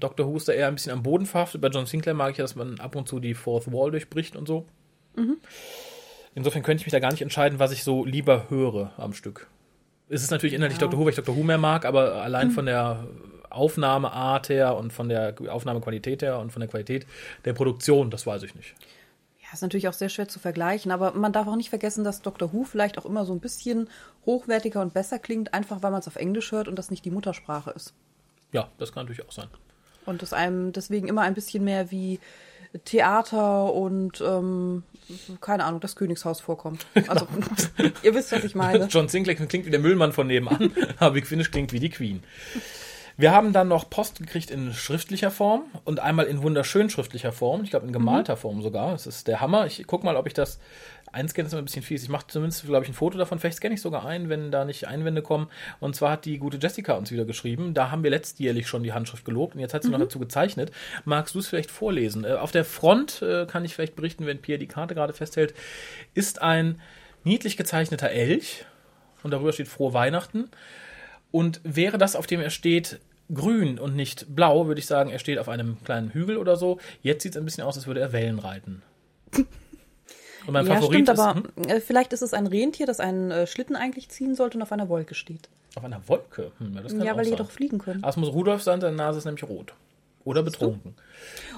[0.00, 0.26] Dr.
[0.26, 1.60] Who ist da eher ein bisschen am Boden verhaftet.
[1.60, 4.34] Bei John Sinclair mag ich ja, dass man ab und zu die Fourth Wall durchbricht
[4.34, 4.66] und so.
[6.34, 9.48] Insofern könnte ich mich da gar nicht entscheiden, was ich so lieber höre am Stück.
[10.08, 10.98] Es ist natürlich inhaltlich Dr.
[10.98, 11.36] Who, weil ich Dr.
[11.36, 13.06] Who mehr mag, aber allein von der
[13.50, 17.06] Aufnahmeart her und von der Aufnahmequalität her und von der Qualität
[17.44, 18.74] der Produktion, das weiß ich nicht.
[19.42, 22.20] Ja, ist natürlich auch sehr schwer zu vergleichen, aber man darf auch nicht vergessen, dass
[22.20, 22.52] Dr.
[22.52, 23.88] Who vielleicht auch immer so ein bisschen
[24.26, 27.10] hochwertiger und besser klingt, einfach weil man es auf Englisch hört und das nicht die
[27.10, 27.94] Muttersprache ist.
[28.52, 29.48] Ja, das kann natürlich auch sein.
[30.06, 32.20] Und es einem deswegen immer ein bisschen mehr wie
[32.84, 34.82] Theater und ähm,
[35.40, 36.86] keine Ahnung, das Königshaus vorkommt.
[37.08, 37.26] Also
[38.02, 38.86] ihr wisst, was ich meine.
[38.86, 42.22] John Sinclair klingt wie der Müllmann von nebenan, aber Big Finish klingt wie die Queen.
[43.16, 47.62] Wir haben dann noch Post gekriegt in schriftlicher Form und einmal in wunderschön schriftlicher Form.
[47.62, 48.90] Ich glaube in gemalter Form sogar.
[48.90, 49.66] Das ist der Hammer.
[49.66, 50.58] Ich guck mal, ob ich das
[51.12, 51.46] einscanne.
[51.46, 52.02] ist immer ein bisschen fies.
[52.02, 53.38] Ich mache zumindest, glaube ich, ein Foto davon.
[53.38, 55.48] Vielleicht scanne ich sogar ein, wenn da nicht Einwände kommen.
[55.78, 57.72] Und zwar hat die gute Jessica uns wieder geschrieben.
[57.72, 60.72] Da haben wir letztjährlich schon die Handschrift gelobt und jetzt hat sie noch dazu gezeichnet.
[61.04, 62.24] Magst du es vielleicht vorlesen?
[62.24, 65.54] Äh, Auf der Front äh, kann ich vielleicht berichten, wenn Pierre die Karte gerade festhält,
[66.14, 66.80] ist ein
[67.22, 68.64] niedlich gezeichneter Elch
[69.22, 70.50] und darüber steht Frohe Weihnachten.
[71.34, 73.00] Und wäre das, auf dem er steht,
[73.34, 76.78] grün und nicht blau, würde ich sagen, er steht auf einem kleinen Hügel oder so.
[77.02, 78.82] Jetzt sieht es ein bisschen aus, als würde er Wellen reiten.
[79.32, 83.00] Und mein ja, Favorit stimmt, ist aber hm, äh, vielleicht ist es ein Rentier, das
[83.00, 85.48] einen äh, Schlitten eigentlich ziehen sollte und auf einer Wolke steht.
[85.74, 86.52] auf einer Wolke.
[86.58, 87.38] Hm, ja, das kann Ja, weil die sein.
[87.38, 88.04] doch fliegen können.
[88.04, 89.74] Ah, es muss Rudolf sein, seine Nase ist nämlich rot.
[90.22, 90.94] Oder betrunken.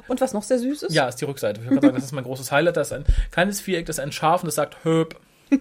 [0.08, 0.94] Und was noch sehr süß ist?
[0.94, 1.60] Ja, ist die Rückseite.
[1.60, 2.78] Ich würde sagen, das ist mein großes Highlight.
[2.78, 5.20] Das ist ein kleines Viereck, das ist ein Schaf und das sagt Höp.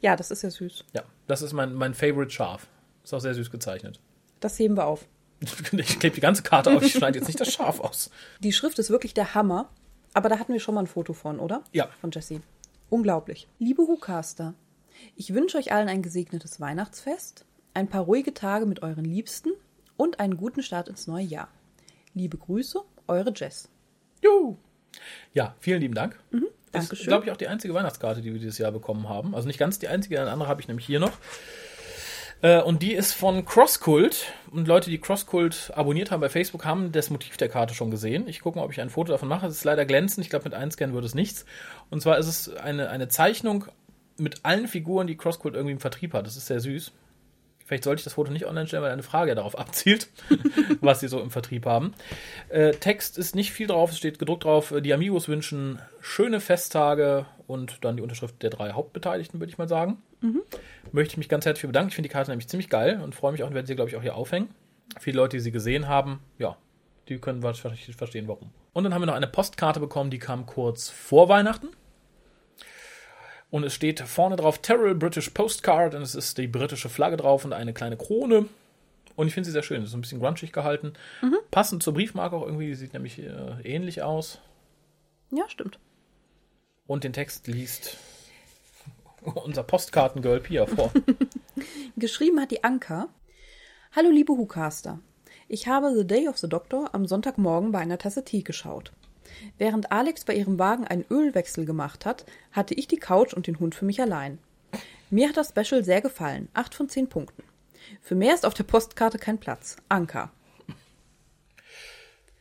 [0.00, 0.84] Ja, das ist ja süß.
[0.94, 2.68] Ja, das ist mein, mein Favorite Schaf.
[3.08, 4.00] Ist auch sehr süß gezeichnet.
[4.38, 5.06] Das heben wir auf.
[5.72, 8.10] Ich klebe die ganze Karte auf, ich schneide jetzt nicht das Schaf aus.
[8.40, 9.70] Die Schrift ist wirklich der Hammer.
[10.12, 11.62] Aber da hatten wir schon mal ein Foto von, oder?
[11.72, 11.88] Ja.
[12.02, 12.42] Von Jessie.
[12.90, 13.48] Unglaublich.
[13.58, 14.52] Liebe Hucaster,
[15.16, 19.52] ich wünsche euch allen ein gesegnetes Weihnachtsfest, ein paar ruhige Tage mit euren Liebsten
[19.96, 21.48] und einen guten Start ins neue Jahr.
[22.12, 23.70] Liebe Grüße, eure Jess.
[24.22, 24.58] Juhu.
[25.32, 26.12] Ja, vielen lieben Dank.
[26.12, 26.46] Das ist, Mhm.
[26.72, 27.06] Dankeschön.
[27.06, 29.34] glaube ich, auch die einzige Weihnachtskarte, die wir dieses Jahr bekommen haben.
[29.34, 31.12] Also nicht ganz die einzige, eine andere habe ich nämlich hier noch.
[32.42, 34.32] Äh, Und die ist von Crosskult.
[34.50, 38.28] Und Leute, die Crosskult abonniert haben bei Facebook, haben das Motiv der Karte schon gesehen.
[38.28, 39.46] Ich gucke mal, ob ich ein Foto davon mache.
[39.46, 40.24] Es ist leider glänzend.
[40.24, 41.44] Ich glaube, mit Einscannen würde es nichts.
[41.90, 43.66] Und zwar ist es eine, eine Zeichnung
[44.16, 46.26] mit allen Figuren, die Crosskult irgendwie im Vertrieb hat.
[46.26, 46.92] Das ist sehr süß.
[47.64, 50.08] Vielleicht sollte ich das Foto nicht online stellen, weil eine Frage ja darauf abzielt,
[50.80, 51.92] was sie so im Vertrieb haben.
[52.48, 56.40] Äh, Text ist nicht viel drauf, es steht gedruckt drauf, äh, die Amigos wünschen schöne
[56.40, 59.98] Festtage und dann die Unterschrift der drei Hauptbeteiligten, würde ich mal sagen.
[60.92, 61.88] Möchte ich mich ganz herzlich bedanken.
[61.88, 63.90] Ich finde die Karte nämlich ziemlich geil und freue mich auch und werde sie, glaube
[63.90, 64.48] ich, auch hier aufhängen.
[64.98, 66.56] Viele Leute, die sie gesehen haben, ja,
[67.08, 68.50] die können wahrscheinlich verstehen, warum.
[68.72, 71.68] Und dann haben wir noch eine Postkarte bekommen, die kam kurz vor Weihnachten.
[73.50, 77.44] Und es steht vorne drauf Terrell British Postcard und es ist die britische Flagge drauf
[77.44, 78.46] und eine kleine Krone.
[79.16, 79.82] Und ich finde sie sehr schön.
[79.82, 80.92] Es ist ein bisschen grunchig gehalten.
[81.50, 82.66] Passend zur Briefmarke auch irgendwie.
[82.66, 84.38] Die sieht nämlich äh, ähnlich aus.
[85.30, 85.78] Ja, stimmt.
[86.86, 87.96] Und den Text liest
[89.44, 90.92] unser Postkartengirl Pia vor.
[91.96, 93.08] Geschrieben hat die Anka.
[93.94, 95.00] Hallo liebe Hucaster.
[95.48, 98.92] Ich habe The Day of the Doctor am Sonntagmorgen bei einer Tasse Tee geschaut.
[99.56, 103.58] Während Alex bei ihrem Wagen einen Ölwechsel gemacht hat, hatte ich die Couch und den
[103.58, 104.38] Hund für mich allein.
[105.10, 106.48] Mir hat das Special sehr gefallen.
[106.54, 107.42] 8 von 10 Punkten.
[108.02, 109.76] Für mehr ist auf der Postkarte kein Platz.
[109.88, 110.30] Anka.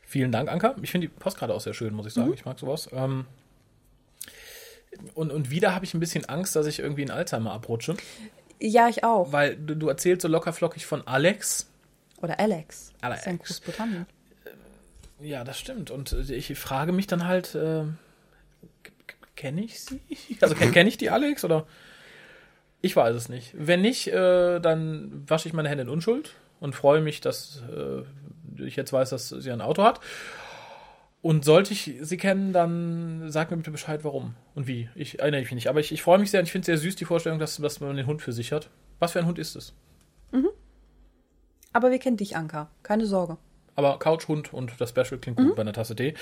[0.01, 0.75] Vielen Dank, Anka.
[0.81, 2.33] Ich finde die Postkarte auch sehr schön, muss ich sagen.
[2.33, 2.89] Ich mag sowas.
[2.91, 3.25] Ähm,
[5.13, 7.95] und, und wieder habe ich ein bisschen Angst, dass ich irgendwie in Alzheimer abrutsche.
[8.59, 9.31] Ja, ich auch.
[9.31, 11.67] Weil du, du erzählst so lockerflockig von Alex.
[12.21, 12.93] Oder Alex.
[13.01, 13.01] Alex.
[13.01, 14.05] Das ist ja in Großbritannien.
[15.19, 15.91] Ja, das stimmt.
[15.91, 17.83] Und äh, ich frage mich dann halt, äh,
[19.35, 20.01] kenne ich sie?
[20.41, 21.65] Also kenne kenn ich die Alex oder?
[22.81, 23.53] Ich weiß es nicht.
[23.57, 28.03] Wenn nicht, äh, dann wasche ich meine Hände in Unschuld und freue mich, dass äh,
[28.61, 29.99] ich jetzt weiß, dass sie ein Auto hat.
[31.27, 34.87] Und sollte ich sie kennen, dann sag mir bitte Bescheid, warum und wie.
[34.95, 35.67] Ich erinnere mich nicht.
[35.67, 37.57] Aber ich, ich freue mich sehr und ich finde es sehr süß, die Vorstellung, dass,
[37.57, 38.69] dass man den Hund für sich hat.
[38.99, 39.73] Was für ein Hund ist es?
[41.73, 42.69] Aber wir kennen dich, Anka.
[42.81, 43.35] Keine Sorge.
[43.75, 46.13] Aber Couch, Hund und das Special klingt gut bei einer Tasse Tee.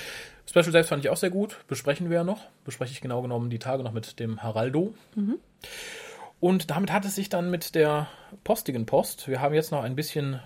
[0.49, 1.59] Special selbst fand ich auch sehr gut.
[1.67, 2.41] Besprechen wir ja noch.
[2.63, 4.95] Bespreche ich genau genommen die Tage noch mit dem Haraldo.
[6.39, 8.07] Und damit hat es sich dann mit der
[8.43, 9.27] postigen Post.
[9.27, 10.39] Wir haben jetzt noch ein bisschen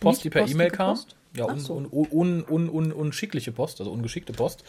[0.00, 0.96] Post, Nicht die per E-Mail kam.
[0.96, 1.14] Post?
[1.34, 1.74] Ja, un, so.
[1.74, 4.64] un, un, un, un, unschickliche Post, also ungeschickte Post.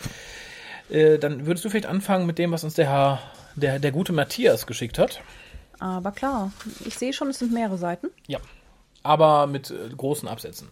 [0.90, 3.20] Äh, dann würdest du vielleicht anfangen mit dem, was uns der Herr,
[3.56, 5.22] der, der gute Matthias geschickt hat.
[5.80, 6.52] Aber klar,
[6.86, 8.08] ich sehe schon, es sind mehrere Seiten.
[8.28, 8.40] Ja.
[9.02, 10.70] Aber mit äh, großen Absätzen.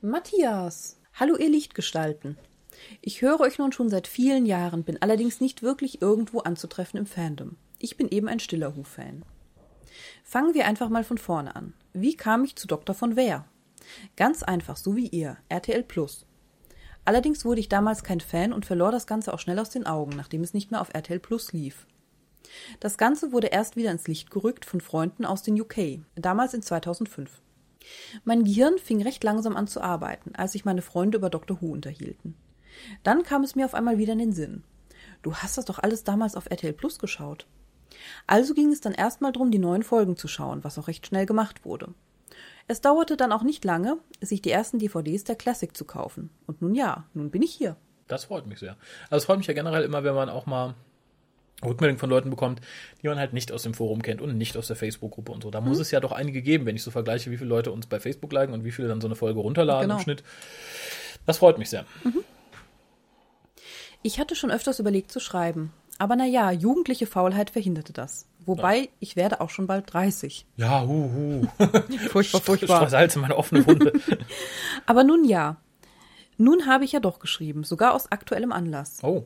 [0.00, 0.98] Matthias.
[1.14, 2.36] Hallo, ihr Lichtgestalten.
[3.00, 7.06] Ich höre euch nun schon seit vielen Jahren, bin allerdings nicht wirklich irgendwo anzutreffen im
[7.06, 7.56] Fandom.
[7.78, 9.24] Ich bin eben ein stiller Who-Fan.
[10.24, 11.74] Fangen wir einfach mal von vorne an.
[11.92, 12.94] Wie kam ich zu Dr.
[12.94, 13.44] von Wehr?
[14.16, 16.26] Ganz einfach, so wie ihr, RTL Plus.
[17.04, 20.16] Allerdings wurde ich damals kein Fan und verlor das Ganze auch schnell aus den Augen,
[20.16, 21.86] nachdem es nicht mehr auf RTL Plus lief.
[22.80, 26.62] Das Ganze wurde erst wieder ins Licht gerückt von Freunden aus den UK, damals in
[26.62, 27.42] 2005.
[28.24, 31.60] Mein Gehirn fing recht langsam an zu arbeiten, als sich meine Freunde über Dr.
[31.60, 32.34] Who unterhielten.
[33.02, 34.64] Dann kam es mir auf einmal wieder in den Sinn.
[35.22, 37.46] Du hast das doch alles damals auf RTL Plus geschaut.
[38.26, 41.26] Also ging es dann erstmal drum, die neuen Folgen zu schauen, was auch recht schnell
[41.26, 41.94] gemacht wurde.
[42.66, 46.30] Es dauerte dann auch nicht lange, sich die ersten DVDs der Classic zu kaufen.
[46.46, 47.76] Und nun ja, nun bin ich hier.
[48.08, 48.76] Das freut mich sehr.
[49.04, 50.74] Also es freut mich ja generell immer, wenn man auch mal
[51.62, 52.60] Rückmeldungen von Leuten bekommt,
[53.02, 55.50] die man halt nicht aus dem Forum kennt und nicht aus der Facebook-Gruppe und so.
[55.50, 55.68] Da mhm.
[55.68, 58.00] muss es ja doch einige geben, wenn ich so vergleiche, wie viele Leute uns bei
[58.00, 59.96] Facebook liken und wie viele dann so eine Folge runterladen genau.
[59.96, 60.22] im Schnitt.
[61.26, 61.84] Das freut mich sehr.
[62.02, 62.24] Mhm.
[64.02, 65.72] Ich hatte schon öfters überlegt zu schreiben.
[65.98, 68.26] Aber naja, jugendliche Faulheit verhinderte das.
[68.46, 68.88] Wobei, ja.
[69.00, 70.46] ich werde auch schon bald 30.
[70.56, 71.66] Ja, hu, hu.
[72.08, 72.88] furchtbar, furchtbar.
[72.88, 73.92] Salz in meine offene Wunde.
[74.86, 75.56] Aber nun ja.
[76.36, 78.98] Nun habe ich ja doch geschrieben, sogar aus aktuellem Anlass.
[79.02, 79.24] Oh.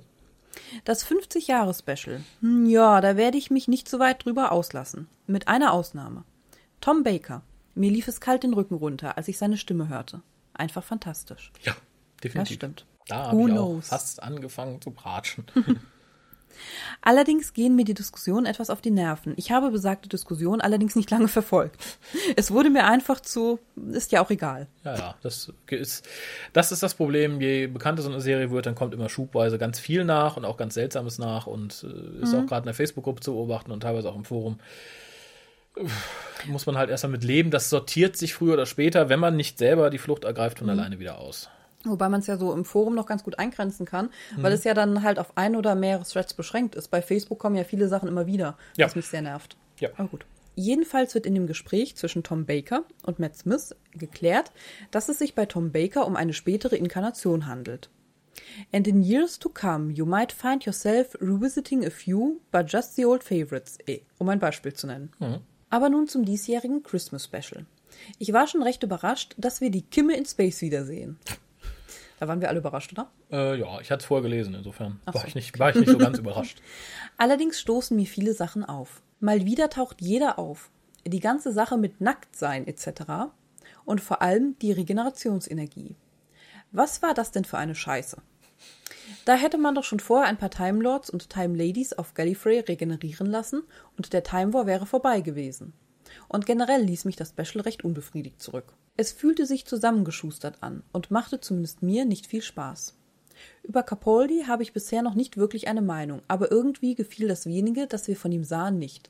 [0.84, 2.20] Das 50-Jahre-Special.
[2.40, 5.08] Hm, ja, da werde ich mich nicht so weit drüber auslassen.
[5.26, 6.24] Mit einer Ausnahme.
[6.80, 7.42] Tom Baker.
[7.74, 10.20] Mir lief es kalt den Rücken runter, als ich seine Stimme hörte.
[10.52, 11.52] Einfach fantastisch.
[11.62, 11.74] Ja,
[12.22, 12.48] definitiv.
[12.48, 12.86] Das stimmt.
[13.06, 15.44] Da habe ich auch fast angefangen zu bratschen.
[17.02, 19.34] Allerdings gehen mir die Diskussionen etwas auf die Nerven.
[19.36, 21.80] Ich habe besagte Diskussion allerdings nicht lange verfolgt.
[22.36, 23.58] Es wurde mir einfach zu,
[23.92, 24.66] ist ja auch egal.
[24.84, 26.08] Ja, ja, das ist,
[26.52, 27.40] das ist das Problem.
[27.40, 30.56] Je bekannter so eine Serie wird, dann kommt immer schubweise ganz viel nach und auch
[30.56, 32.40] ganz Seltsames nach und äh, ist mhm.
[32.40, 34.58] auch gerade in der Facebook-Gruppe zu beobachten und teilweise auch im Forum.
[36.46, 37.50] Muss man halt erst damit leben.
[37.50, 40.72] Das sortiert sich früher oder später, wenn man nicht selber die Flucht ergreift, von mhm.
[40.72, 41.48] alleine wieder aus.
[41.84, 44.42] Wobei man es ja so im Forum noch ganz gut eingrenzen kann, mhm.
[44.42, 46.88] weil es ja dann halt auf ein oder mehrere Threads beschränkt ist.
[46.88, 48.86] Bei Facebook kommen ja viele Sachen immer wieder, ja.
[48.86, 49.56] was mich sehr nervt.
[49.78, 49.90] Ja.
[49.96, 50.26] Aber gut.
[50.56, 54.50] Jedenfalls wird in dem Gespräch zwischen Tom Baker und Matt Smith geklärt,
[54.90, 57.90] dass es sich bei Tom Baker um eine spätere Inkarnation handelt.
[58.72, 63.06] And in years to come, you might find yourself revisiting a few, but just the
[63.06, 65.12] old favorites, eh, um ein Beispiel zu nennen.
[65.20, 65.38] Mhm.
[65.70, 67.66] Aber nun zum diesjährigen Christmas Special.
[68.18, 71.18] Ich war schon recht überrascht, dass wir die Kimme in Space wiedersehen.
[72.18, 73.10] Da waren wir alle überrascht, oder?
[73.30, 75.98] Äh, ja, ich hatte es vorher gelesen, insofern war, ich nicht, war ich nicht so
[75.98, 76.60] ganz überrascht.
[77.16, 79.02] Allerdings stoßen mir viele Sachen auf.
[79.20, 80.70] Mal wieder taucht jeder auf.
[81.06, 83.30] Die ganze Sache mit Nacktsein etc.
[83.84, 85.96] Und vor allem die Regenerationsenergie.
[86.72, 88.18] Was war das denn für eine Scheiße?
[89.24, 92.60] Da hätte man doch schon vorher ein paar Time Lords und Time Ladies auf Gallifrey
[92.60, 93.62] regenerieren lassen
[93.96, 95.72] und der Time War wäre vorbei gewesen.
[96.28, 98.74] Und generell ließ mich das Special recht unbefriedigt zurück.
[99.00, 102.96] Es fühlte sich zusammengeschustert an und machte zumindest mir nicht viel Spaß.
[103.62, 107.86] Über Capaldi habe ich bisher noch nicht wirklich eine Meinung, aber irgendwie gefiel das wenige,
[107.86, 109.08] das wir von ihm sahen, nicht.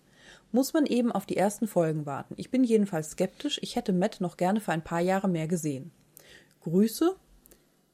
[0.52, 2.34] Muss man eben auf die ersten Folgen warten.
[2.36, 5.90] Ich bin jedenfalls skeptisch, ich hätte Matt noch gerne für ein paar Jahre mehr gesehen.
[6.64, 7.16] Grüße,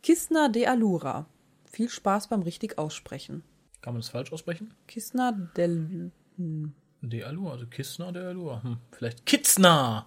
[0.02, 1.26] Kisna de Alura.
[1.64, 3.44] Viel Spaß beim richtig aussprechen.
[3.82, 4.74] Kann man das falsch aussprechen?
[4.88, 6.10] Kisna del.
[6.38, 6.72] Hm.
[7.02, 8.64] De Alura, also Kisna de Alura.
[8.64, 8.78] Hm.
[8.90, 10.06] Vielleicht Kitsna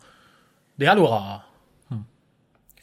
[0.75, 1.45] de Alura.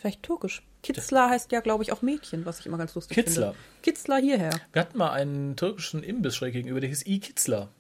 [0.05, 0.63] Vielleicht türkisch.
[0.83, 3.53] Kitzler heißt ja, glaube ich, auch Mädchen, was ich immer ganz lustig Kitzler.
[3.53, 3.83] finde.
[3.83, 4.51] Kitzler hierher.
[4.75, 7.21] Wir hatten mal einen türkischen Imbiss schräg gegenüber, der hieß I.
[7.21, 7.71] Kitzler.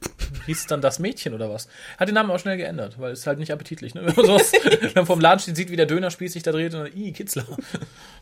[0.46, 1.68] hieß dann das Mädchen oder was?
[1.98, 4.00] Hat den Namen auch schnell geändert, weil es halt nicht appetitlich, ne?
[4.06, 4.50] Wenn man sowas
[4.94, 7.12] dann vom Laden steht, sieht, wie der Dönerspieß sich da dreht und dann I.
[7.12, 7.44] Kitzler.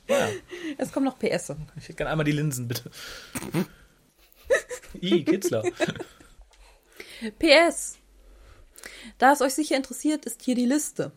[0.08, 0.28] Naja.
[0.76, 1.52] Es kommen noch PS.
[1.76, 2.90] Ich hätte gerne einmal die Linsen, bitte.
[5.00, 5.22] I.
[5.22, 5.62] Kitzler.
[7.38, 7.98] PS.
[9.18, 11.12] Da es euch sicher interessiert, ist hier die Liste.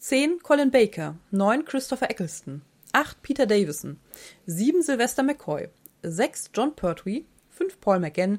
[0.00, 4.00] 10 Colin Baker, 9 Christopher Eccleston, 8 Peter Davison,
[4.46, 5.68] 7 Sylvester McCoy,
[6.02, 8.38] 6 John Pertwee, 5 Paul McGann,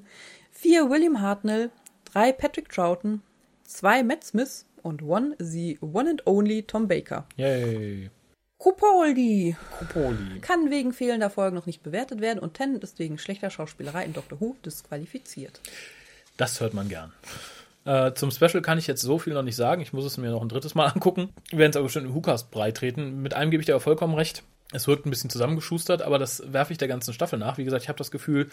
[0.49, 1.69] 4 William Hartnell,
[2.05, 3.21] 3 Patrick Troughton,
[3.67, 7.27] 2 Matt Smith und 1 the one and only Tom Baker.
[7.37, 8.09] Yay.
[8.57, 9.55] Kupoldi.
[9.77, 10.39] Kupoldi.
[10.39, 14.13] Kann wegen fehlender Folgen noch nicht bewertet werden und Tennant ist wegen schlechter Schauspielerei in
[14.13, 15.61] Doctor Who disqualifiziert.
[16.37, 17.13] Das hört man gern.
[17.85, 19.81] Äh, zum Special kann ich jetzt so viel noch nicht sagen.
[19.81, 21.29] Ich muss es mir noch ein drittes Mal angucken.
[21.49, 23.21] Wir werden es aber bestimmt im Hookast breit treten.
[23.21, 24.43] Mit einem gebe ich dir aber vollkommen recht.
[24.71, 27.57] Es wirkt ein bisschen zusammengeschustert, aber das werfe ich der ganzen Staffel nach.
[27.57, 28.49] Wie gesagt, ich habe das Gefühl,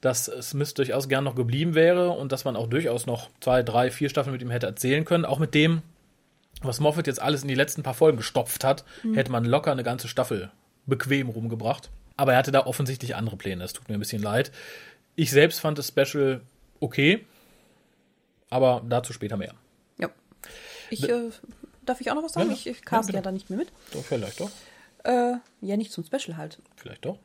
[0.00, 3.90] dass Smith durchaus gern noch geblieben wäre und dass man auch durchaus noch zwei, drei,
[3.90, 5.24] vier Staffeln mit ihm hätte erzählen können.
[5.24, 5.82] Auch mit dem,
[6.62, 9.14] was Moffat jetzt alles in die letzten paar Folgen gestopft hat, mhm.
[9.14, 10.50] hätte man locker eine ganze Staffel
[10.86, 11.90] bequem rumgebracht.
[12.16, 13.64] Aber er hatte da offensichtlich andere Pläne.
[13.64, 14.52] Es tut mir ein bisschen leid.
[15.16, 16.40] Ich selbst fand das Special
[16.80, 17.24] okay.
[18.54, 19.52] Aber dazu später mehr.
[19.98, 20.10] Ja.
[20.88, 21.30] Ich, äh,
[21.84, 22.50] darf ich auch noch was sagen?
[22.50, 23.72] Ja, ich, ich cast ja, ja da nicht mehr mit.
[23.92, 24.50] Doch, vielleicht doch.
[25.02, 26.60] Äh, ja, nicht zum Special halt.
[26.76, 27.18] Vielleicht doch.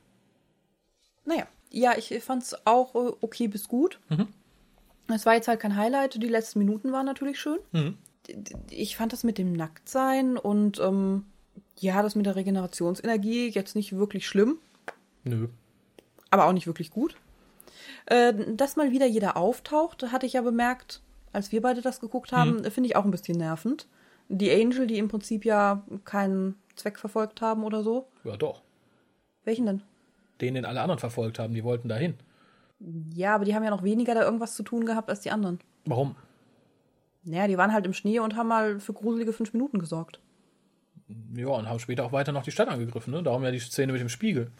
[1.25, 3.99] Naja, ja, ich fand es auch äh, okay bis gut.
[5.07, 6.21] Es war jetzt halt kein Highlight.
[6.21, 7.59] Die letzten Minuten waren natürlich schön.
[8.27, 11.25] D- Ich fand das mit dem Nacktsein und ähm,
[11.77, 14.57] ja, das mit der Regenerationsenergie jetzt nicht wirklich schlimm,
[15.23, 15.47] Nö.
[16.32, 17.15] aber auch nicht wirklich gut.
[18.07, 21.01] Äh, dass mal wieder jeder auftaucht, hatte ich ja bemerkt,
[21.34, 23.88] als wir beide das geguckt haben, finde ich auch ein bisschen nervend.
[24.30, 28.07] Die Angel, die im Prinzip ja keinen Zweck verfolgt haben oder so.
[28.23, 28.61] Ja, doch.
[29.43, 29.82] Welchen denn?
[30.41, 32.15] Den, den alle anderen verfolgt haben, die wollten dahin.
[33.13, 35.59] Ja, aber die haben ja noch weniger da irgendwas zu tun gehabt als die anderen.
[35.86, 36.15] Warum?
[37.23, 40.19] Naja, die waren halt im Schnee und haben mal für gruselige fünf Minuten gesorgt.
[41.36, 43.23] Ja, und haben später auch weiter noch die Stadt angegriffen, ne?
[43.23, 44.51] Darum ja die Szene mit dem Spiegel.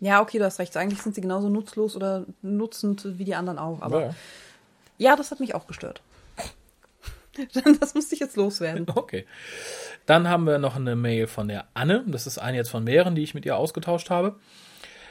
[0.00, 0.76] Ja, okay, du hast recht.
[0.76, 3.82] Eigentlich sind sie genauso nutzlos oder nutzend wie die anderen auch.
[3.82, 4.14] Aber ja,
[4.96, 5.16] ja.
[5.16, 6.02] das hat mich auch gestört.
[7.80, 8.86] das musste ich jetzt loswerden.
[8.94, 9.24] Okay.
[10.06, 12.04] Dann haben wir noch eine Mail von der Anne.
[12.06, 14.36] Das ist eine jetzt von mehreren, die ich mit ihr ausgetauscht habe.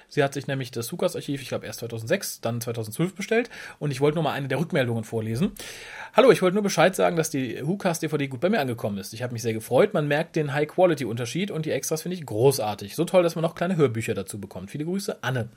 [0.10, 3.50] Sie hat sich nämlich das Lukas-Archiv, ich glaube erst 2006, dann 2012 bestellt.
[3.78, 5.52] Und ich wollte nur mal eine der Rückmeldungen vorlesen.
[6.16, 9.14] Hallo, ich wollte nur Bescheid sagen, dass die WhoCast DVD gut bei mir angekommen ist.
[9.14, 9.94] Ich habe mich sehr gefreut.
[9.94, 12.96] Man merkt den High-Quality-Unterschied und die Extras finde ich großartig.
[12.96, 14.72] So toll, dass man noch kleine Hörbücher dazu bekommt.
[14.72, 15.50] Viele Grüße, Anne.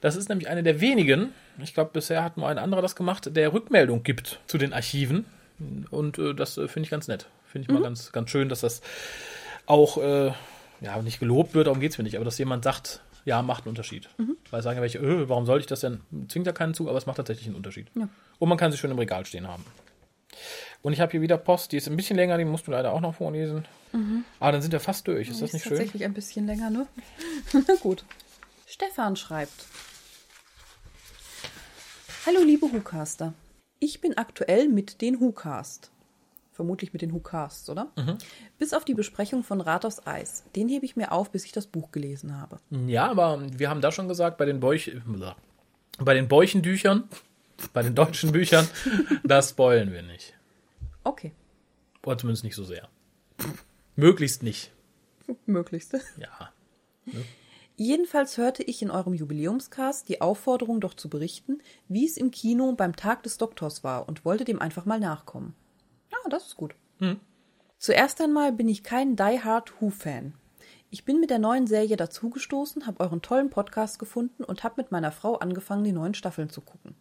[0.00, 1.32] Das ist nämlich eine der wenigen,
[1.62, 5.26] ich glaube bisher hat nur ein anderer das gemacht, der Rückmeldung gibt zu den Archiven.
[5.90, 7.26] Und äh, das äh, finde ich ganz nett.
[7.46, 8.80] Finde ich mal ganz, ganz schön, dass das
[9.66, 10.32] auch äh,
[10.80, 13.70] ja, nicht gelobt wird, darum geht's mir nicht, aber dass jemand sagt, ja, macht einen
[13.70, 14.08] Unterschied.
[14.50, 16.00] Weil sagen ja welche, äh, warum soll ich das denn?
[16.28, 17.88] Zwingt ja keinen zu, aber es macht tatsächlich einen Unterschied.
[17.94, 18.08] Ja.
[18.38, 19.64] Und man kann sie schön im Regal stehen haben.
[20.82, 22.92] Und ich habe hier wieder Post, die ist ein bisschen länger, die musst du leider
[22.92, 23.64] auch noch vorlesen.
[24.40, 25.28] Aber dann sind wir fast durch.
[25.28, 25.70] Ist das nicht schön?
[25.70, 26.86] tatsächlich ein bisschen länger, ne?
[27.52, 28.04] Na gut.
[28.66, 29.66] Stefan schreibt.
[32.26, 33.34] Hallo liebe WhoCaster.
[33.82, 35.90] Ich bin aktuell mit den WhoCast.
[36.52, 37.90] Vermutlich mit den WhoCasts, oder?
[38.56, 40.44] Bis auf die Besprechung von Rat aufs Eis.
[40.54, 42.60] Den hebe ich mir auf, bis ich das Buch gelesen habe.
[42.86, 44.92] Ja, aber wir haben da schon gesagt, bei den Beuch,
[45.98, 47.08] bei den Beuchendüchern,
[47.72, 48.68] bei den deutschen Büchern,
[49.24, 50.32] das spoilen wir nicht.
[51.02, 51.32] Okay.
[52.04, 52.88] Oder zumindest nicht so sehr.
[53.96, 54.70] Möglichst nicht.
[55.46, 56.00] Möglichste.
[56.18, 56.52] Ja.
[57.76, 62.72] Jedenfalls hörte ich in eurem Jubiläumscast die Aufforderung, doch zu berichten, wie es im Kino
[62.72, 65.54] beim Tag des Doktors war und wollte dem einfach mal nachkommen.
[66.10, 66.74] Ja, das ist gut.
[67.78, 70.34] Zuerst einmal bin ich kein Die Hard Who-Fan.
[70.90, 74.92] Ich bin mit der neuen Serie dazugestoßen, habe euren tollen Podcast gefunden und habe mit
[74.92, 76.94] meiner Frau angefangen, die neuen Staffeln zu gucken.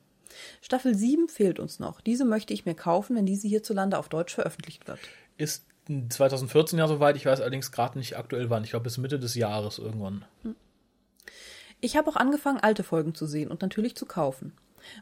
[0.61, 1.99] Staffel 7 fehlt uns noch.
[1.99, 4.99] Diese möchte ich mir kaufen, wenn diese hierzulande auf Deutsch veröffentlicht wird.
[5.37, 8.63] Ist 2014 ja soweit, ich weiß allerdings gerade nicht aktuell wann.
[8.63, 10.25] Ich glaube bis Mitte des Jahres irgendwann.
[11.79, 14.53] Ich habe auch angefangen, alte Folgen zu sehen und natürlich zu kaufen.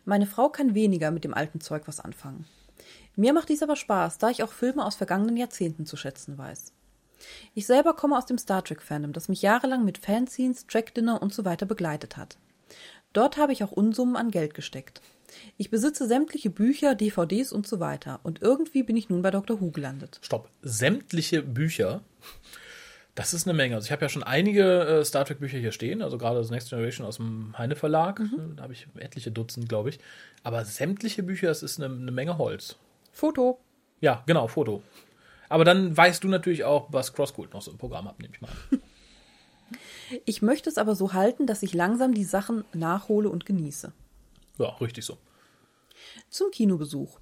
[0.05, 2.45] Meine Frau kann weniger mit dem alten Zeug was anfangen.
[3.15, 6.73] Mir macht dies aber Spaß, da ich auch Filme aus vergangenen Jahrzehnten zu schätzen weiß.
[7.53, 11.43] Ich selber komme aus dem Star Trek-Fandom, das mich jahrelang mit Fanscenes, Track-Dinner und so
[11.43, 12.37] weiter begleitet hat.
[13.11, 15.01] Dort habe ich auch Unsummen an Geld gesteckt.
[15.57, 18.19] Ich besitze sämtliche Bücher, DVDs und so weiter.
[18.23, 19.59] Und irgendwie bin ich nun bei Dr.
[19.61, 20.19] Who gelandet.
[20.21, 20.49] Stopp.
[20.61, 22.01] Sämtliche Bücher.
[23.15, 23.75] Das ist eine Menge.
[23.75, 26.51] Also ich habe ja schon einige äh, Star Trek Bücher hier stehen, also gerade das
[26.51, 28.21] Next Generation aus dem Heine Verlag.
[28.55, 29.99] Da habe ich etliche Dutzend, glaube ich.
[30.43, 32.77] Aber sämtliche Bücher, das ist eine, eine Menge Holz.
[33.11, 33.59] Foto.
[33.99, 34.81] Ja, genau, Foto.
[35.49, 38.41] Aber dann weißt du natürlich auch, was CrossCult noch so im Programm hat, nehme ich
[38.41, 38.51] mal.
[40.25, 43.91] Ich möchte es aber so halten, dass ich langsam die Sachen nachhole und genieße.
[44.59, 45.17] Ja, richtig so.
[46.29, 47.19] Zum Kinobesuch.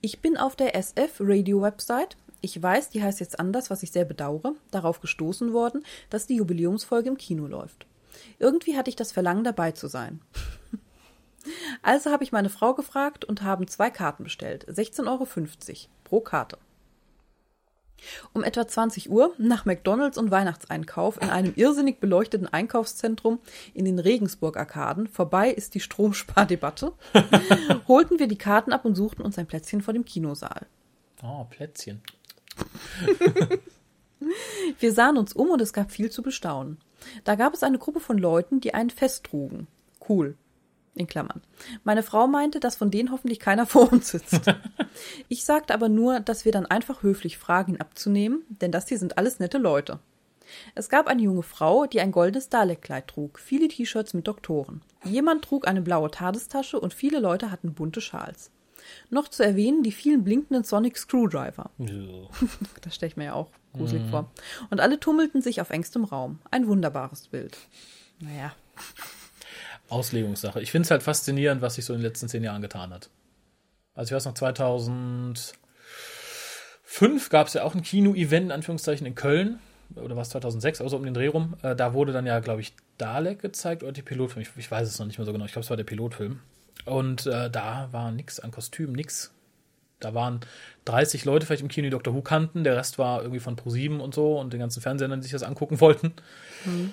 [0.00, 2.16] Ich bin auf der SF Radio Website.
[2.40, 6.36] Ich weiß, die heißt jetzt anders, was ich sehr bedauere, darauf gestoßen worden, dass die
[6.36, 7.86] Jubiläumsfolge im Kino läuft.
[8.38, 10.20] Irgendwie hatte ich das Verlangen, dabei zu sein.
[11.80, 14.66] Also habe ich meine Frau gefragt und haben zwei Karten bestellt.
[14.68, 15.28] 16,50 Euro
[16.02, 16.58] pro Karte.
[18.32, 23.40] Um etwa 20 Uhr, nach McDonalds und Weihnachtseinkauf in einem irrsinnig beleuchteten Einkaufszentrum
[23.74, 26.92] in den Regensburg-Arkaden, vorbei ist die Stromspardebatte,
[27.88, 30.66] holten wir die Karten ab und suchten uns ein Plätzchen vor dem Kinosaal.
[31.22, 32.02] Oh, Plätzchen.
[34.78, 36.78] Wir sahen uns um und es gab viel zu bestaunen.
[37.24, 39.66] Da gab es eine Gruppe von Leuten, die ein Fest trugen.
[40.08, 40.36] Cool.
[40.96, 41.42] In Klammern.
[41.84, 44.40] Meine Frau meinte, dass von denen hoffentlich keiner vor uns sitzt.
[45.28, 48.98] Ich sagte aber nur, dass wir dann einfach höflich fragen, ihn abzunehmen, denn das hier
[48.98, 49.98] sind alles nette Leute.
[50.74, 54.80] Es gab eine junge Frau, die ein goldenes Dalek-Kleid trug, viele T-Shirts mit Doktoren.
[55.04, 58.50] Jemand trug eine blaue Tadestasche und viele Leute hatten bunte Schals.
[59.10, 61.70] Noch zu erwähnen die vielen blinkenden Sonic Screwdriver.
[62.80, 64.30] Das stelle ich mir ja auch gruselig vor.
[64.70, 66.38] Und alle tummelten sich auf engstem Raum.
[66.50, 67.56] Ein wunderbares Bild.
[68.20, 68.54] Naja.
[69.88, 70.60] Auslegungssache.
[70.60, 73.10] Ich finde es halt faszinierend, was sich so in den letzten zehn Jahren getan hat.
[73.94, 75.54] Also ich weiß noch, 2005
[77.30, 79.58] gab es ja auch ein Kino-Event, in Anführungszeichen, in Köln.
[79.94, 82.74] oder was 2006, also um den Dreh rum, äh, da wurde dann ja, glaube ich,
[82.98, 84.42] Dalek gezeigt oder die Pilotfilm.
[84.42, 85.44] Ich, ich, weiß es noch nicht mehr so genau.
[85.44, 86.40] Ich glaube, es war der Pilotfilm.
[86.84, 89.32] Und äh, da war nichts an Kostüm, nix.
[90.00, 90.40] Da waren
[90.84, 92.14] 30 Leute vielleicht im Kino, die Dr.
[92.14, 92.64] Who kannten.
[92.64, 95.42] Der Rest war irgendwie von Pro7 und so und den ganzen Fernsehern, die sich das
[95.42, 96.12] angucken wollten.
[96.64, 96.92] Mhm.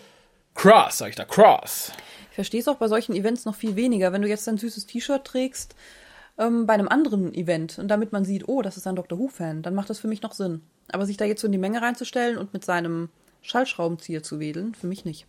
[0.56, 1.92] Cross, sag ich da, Cross.
[2.34, 4.12] Ich verstehe es auch bei solchen Events noch viel weniger.
[4.12, 5.76] Wenn du jetzt ein süßes T-Shirt trägst
[6.40, 9.20] ähm, bei einem anderen Event und damit man sieht, oh, das ist ein Dr.
[9.20, 10.64] Who-Fan, dann macht das für mich noch Sinn.
[10.92, 13.10] Aber sich da jetzt so in die Menge reinzustellen und mit seinem
[13.44, 15.28] Schallschraubenzieher zu wedeln, für mich nicht.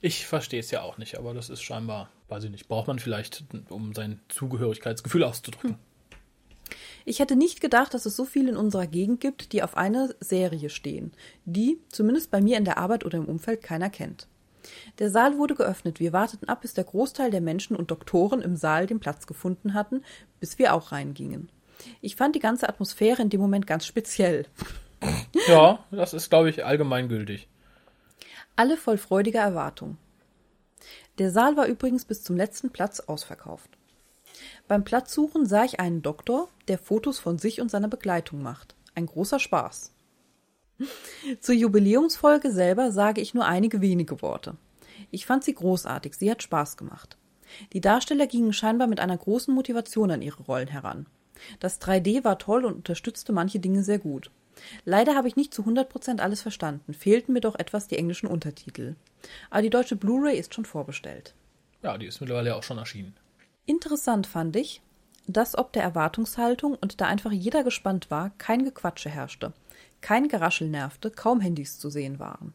[0.00, 3.00] Ich verstehe es ja auch nicht, aber das ist scheinbar, weiß ich nicht, braucht man
[3.00, 5.70] vielleicht, um sein Zugehörigkeitsgefühl auszudrücken.
[5.70, 6.76] Hm.
[7.06, 10.14] Ich hätte nicht gedacht, dass es so viele in unserer Gegend gibt, die auf eine
[10.20, 11.10] Serie stehen,
[11.44, 14.28] die, zumindest bei mir in der Arbeit oder im Umfeld, keiner kennt.
[14.98, 16.00] Der Saal wurde geöffnet.
[16.00, 19.74] Wir warteten ab, bis der Großteil der Menschen und Doktoren im Saal den Platz gefunden
[19.74, 20.04] hatten,
[20.40, 21.50] bis wir auch reingingen.
[22.00, 24.46] Ich fand die ganze Atmosphäre in dem Moment ganz speziell.
[25.46, 27.48] Ja, das ist, glaube ich, allgemeingültig.
[28.56, 29.96] Alle voll freudiger Erwartung.
[31.18, 33.70] Der Saal war übrigens bis zum letzten Platz ausverkauft.
[34.66, 38.74] Beim Platzsuchen sah ich einen Doktor, der Fotos von sich und seiner Begleitung macht.
[38.96, 39.92] Ein großer Spaß.
[41.40, 44.56] Zur Jubiläumsfolge selber sage ich nur einige wenige Worte.
[45.10, 47.16] Ich fand sie großartig, sie hat Spaß gemacht.
[47.72, 51.06] Die Darsteller gingen scheinbar mit einer großen Motivation an ihre Rollen heran.
[51.60, 54.30] Das 3D war toll und unterstützte manche Dinge sehr gut.
[54.84, 58.96] Leider habe ich nicht zu 100% alles verstanden, fehlten mir doch etwas die englischen Untertitel.
[59.50, 61.34] Aber die deutsche Blu-ray ist schon vorbestellt.
[61.82, 63.14] Ja, die ist mittlerweile auch schon erschienen.
[63.66, 64.82] Interessant fand ich,
[65.26, 69.52] dass ob der Erwartungshaltung und da einfach jeder gespannt war, kein Gequatsche herrschte.
[70.00, 72.54] Kein Geraschel nervte, kaum Handys zu sehen waren.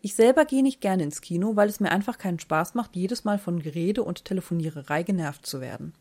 [0.00, 3.24] Ich selber gehe nicht gerne ins Kino, weil es mir einfach keinen Spaß macht, jedes
[3.24, 5.94] Mal von Gerede und Telefoniererei genervt zu werden.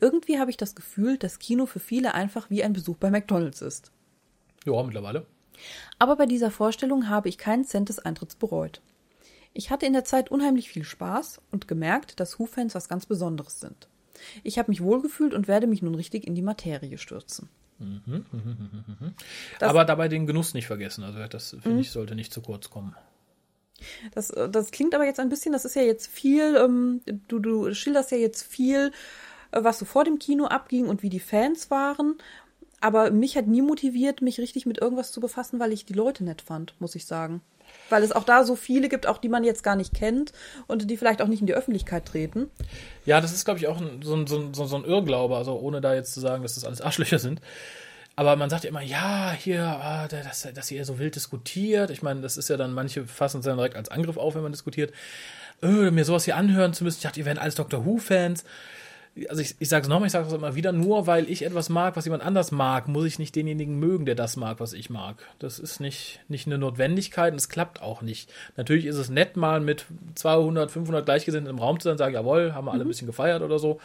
[0.00, 3.62] Irgendwie habe ich das Gefühl, dass Kino für viele einfach wie ein Besuch bei McDonalds
[3.62, 3.92] ist.
[4.64, 5.26] Ja, mittlerweile.
[5.98, 8.80] Aber bei dieser Vorstellung habe ich keinen Cent des Eintritts bereut.
[9.52, 13.60] Ich hatte in der Zeit unheimlich viel Spaß und gemerkt, dass Who-Fans was ganz Besonderes
[13.60, 13.88] sind.
[14.42, 17.48] Ich habe mich wohlgefühlt und werde mich nun richtig in die Materie stürzen.
[17.80, 19.14] Mhm, mhm, mhm,
[19.60, 21.02] Aber dabei den Genuss nicht vergessen.
[21.02, 22.94] Also das finde ich sollte nicht zu kurz kommen.
[24.14, 27.72] Das, das klingt aber jetzt ein bisschen, das ist ja jetzt viel, ähm, du, du
[27.72, 28.92] schilderst ja jetzt viel,
[29.52, 32.18] äh, was so vor dem Kino abging und wie die Fans waren.
[32.82, 36.24] Aber mich hat nie motiviert, mich richtig mit irgendwas zu befassen, weil ich die Leute
[36.24, 37.42] nett fand, muss ich sagen.
[37.88, 40.32] Weil es auch da so viele gibt, auch die man jetzt gar nicht kennt
[40.68, 42.48] und die vielleicht auch nicht in die Öffentlichkeit treten.
[43.04, 45.94] Ja, das ist, glaube ich, auch so ein, so, so, ein Irrglaube, also ohne da
[45.94, 47.40] jetzt zu sagen, dass das alles Arschlöcher sind.
[48.16, 51.90] Aber man sagt ja immer, ja, hier, ah, dass, dass ihr so wild diskutiert.
[51.90, 54.42] Ich meine, das ist ja dann, manche fassen es dann direkt als Angriff auf, wenn
[54.42, 54.92] man diskutiert.
[55.62, 56.98] Öh, mir sowas hier anhören zu müssen.
[56.98, 58.44] Ich dachte, ihr wären alles Doctor Who-Fans
[59.28, 61.68] also ich, ich sage es nochmal, ich sage es immer wieder, nur weil ich etwas
[61.68, 64.90] mag, was jemand anders mag, muss ich nicht denjenigen mögen, der das mag, was ich
[64.90, 65.16] mag.
[65.38, 68.32] Das ist nicht, nicht eine Notwendigkeit und es klappt auch nicht.
[68.56, 72.54] Natürlich ist es nett, mal mit 200, 500 Gleichgesinnten im Raum zu sein, sagen, jawohl,
[72.54, 72.88] haben wir alle mhm.
[72.88, 73.80] ein bisschen gefeiert oder so.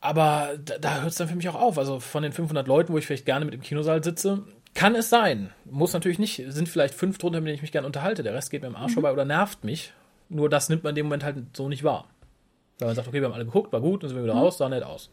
[0.00, 1.78] Aber da, da hört es dann für mich auch auf.
[1.78, 4.44] Also von den 500 Leuten, wo ich vielleicht gerne mit im Kinosaal sitze,
[4.74, 5.50] kann es sein.
[5.64, 8.22] Muss natürlich nicht, sind vielleicht fünf drunter, mit denen ich mich gerne unterhalte.
[8.22, 8.94] Der Rest geht mir im Arsch mhm.
[8.94, 9.92] vorbei oder nervt mich.
[10.28, 12.06] Nur das nimmt man in dem Moment halt so nicht wahr.
[12.78, 14.40] Weil man sagt, okay, wir haben alle geguckt, war gut, dann sind wir wieder mhm.
[14.40, 15.10] raus, sah nett aus.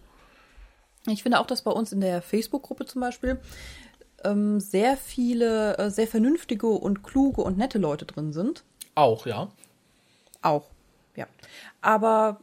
[1.07, 3.39] Ich finde auch, dass bei uns in der Facebook-Gruppe zum Beispiel
[4.23, 8.63] ähm, sehr viele, äh, sehr vernünftige und kluge und nette Leute drin sind.
[8.95, 9.49] Auch, ja.
[10.41, 10.69] Auch,
[11.15, 11.27] ja.
[11.81, 12.39] Aber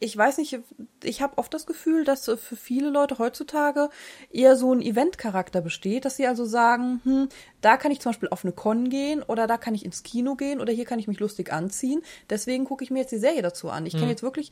[0.00, 0.58] ich weiß nicht,
[1.02, 3.90] ich habe oft das Gefühl, dass für viele Leute heutzutage
[4.30, 7.28] eher so ein Event-Charakter besteht, dass sie also sagen, hm,
[7.60, 10.34] da kann ich zum Beispiel auf eine Con gehen oder da kann ich ins Kino
[10.34, 12.02] gehen oder hier kann ich mich lustig anziehen.
[12.30, 13.86] Deswegen gucke ich mir jetzt die Serie dazu an.
[13.86, 14.10] Ich kenne mhm.
[14.10, 14.50] jetzt wirklich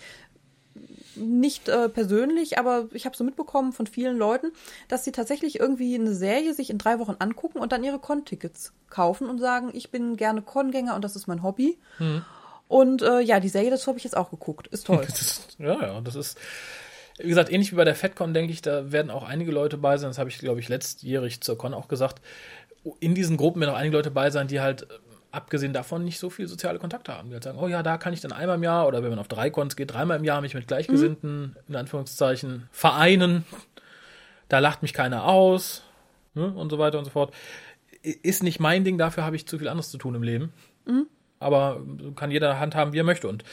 [1.15, 4.53] nicht äh, persönlich, aber ich habe so mitbekommen von vielen Leuten,
[4.89, 8.73] dass sie tatsächlich irgendwie eine Serie sich in drei Wochen angucken und dann ihre Con-Tickets
[8.89, 11.79] kaufen und sagen, ich bin gerne Con-Gänger und das ist mein Hobby.
[11.99, 12.25] Mhm.
[12.73, 14.67] Und äh, ja, die Serie dazu habe ich jetzt auch geguckt.
[14.69, 15.05] Ist toll.
[15.07, 16.39] Ist, ja, ja, das ist,
[17.19, 19.99] wie gesagt, ähnlich wie bei der FedCon, denke ich, da werden auch einige Leute bei
[19.99, 20.09] sein.
[20.09, 22.23] Das habe ich, glaube ich, letztjährig zur Con auch gesagt.
[22.99, 24.87] In diesen Gruppen werden auch einige Leute bei sein, die halt äh,
[25.33, 27.29] abgesehen davon nicht so viel soziale Kontakte haben.
[27.29, 29.19] Die halt sagen, oh ja, da kann ich dann einmal im Jahr oder wenn man
[29.19, 31.57] auf drei Cons geht, dreimal im Jahr mich mit Gleichgesinnten, mhm.
[31.69, 33.45] in Anführungszeichen, vereinen.
[34.49, 35.83] Da lacht mich keiner aus
[36.33, 37.35] ne, und so weiter und so fort.
[38.01, 40.55] Ist nicht mein Ding, dafür habe ich zu viel anderes zu tun im Leben.
[40.87, 41.07] Mhm
[41.43, 41.81] aber
[42.17, 43.29] kann jeder handhaben, wie er möchte.
[43.29, 43.45] Und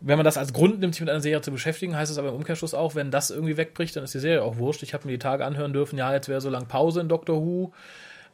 [0.00, 2.28] wenn man das als Grund nimmt, sich mit einer Serie zu beschäftigen, heißt es aber
[2.28, 4.82] im Umkehrschluss auch, wenn das irgendwie wegbricht, dann ist die Serie auch wurscht.
[4.82, 7.36] Ich habe mir die Tage anhören dürfen, ja, jetzt wäre so lang Pause in Doctor
[7.36, 7.72] Who.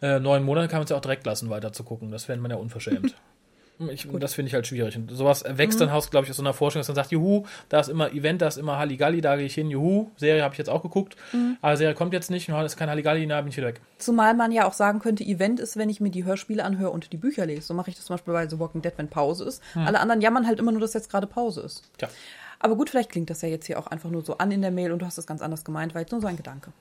[0.01, 2.11] Äh, neun Monate kann man es ja auch direkt lassen, weiter zu gucken.
[2.11, 3.15] Das fände man ja unverschämt.
[3.91, 4.97] Ich, das finde ich halt schwierig.
[4.97, 7.45] Und sowas wächst dann Haus, glaube ich, aus so einer Forschung, dass man sagt, juhu,
[7.69, 10.11] da ist immer Event, da ist immer Halligalli, da gehe ich hin, juhu.
[10.17, 11.17] Serie habe ich jetzt auch geguckt,
[11.61, 13.81] aber Serie kommt jetzt nicht, und ist kein Halligalli, da bin ich wieder weg.
[13.99, 17.13] Zumal man ja auch sagen könnte, Event ist, wenn ich mir die Hörspiele anhöre und
[17.13, 17.63] die Bücher lese.
[17.63, 19.63] So mache ich das zum Beispiel bei The Walking Dead, wenn Pause ist.
[19.75, 21.83] Alle anderen jammern halt immer nur, dass jetzt gerade Pause ist.
[21.99, 22.09] Tja.
[22.59, 24.71] Aber gut, vielleicht klingt das ja jetzt hier auch einfach nur so an in der
[24.71, 26.73] Mail und du hast es ganz anders gemeint, war jetzt nur so ein Gedanke.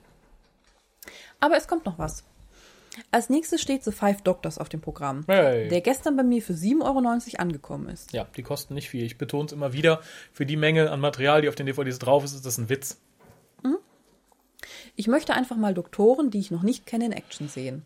[1.40, 2.22] Aber es kommt noch was.
[3.10, 5.68] Als nächstes steht The Five Doctors auf dem Programm, Hey.
[5.68, 8.12] der gestern bei mir für 7,90 Euro angekommen ist.
[8.12, 9.04] Ja, die kosten nicht viel.
[9.04, 10.00] Ich betone es immer wieder.
[10.32, 12.98] Für die Menge an Material, die auf den DVDs drauf ist, ist das ein Witz.
[14.94, 17.82] Ich möchte einfach mal Doktoren, die ich noch nicht kenne, in Action sehen.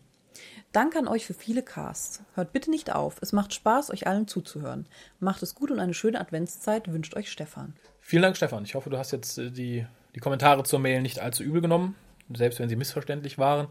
[0.73, 2.21] Danke an euch für viele Casts.
[2.35, 3.17] Hört bitte nicht auf.
[3.21, 4.85] Es macht Spaß, euch allen zuzuhören.
[5.19, 7.73] Macht es gut und eine schöne Adventszeit wünscht euch Stefan.
[8.01, 8.63] Vielen Dank, Stefan.
[8.63, 9.85] Ich hoffe, du hast jetzt äh, die,
[10.15, 11.95] die Kommentare zur Mail nicht allzu übel genommen,
[12.33, 13.67] selbst wenn sie missverständlich waren.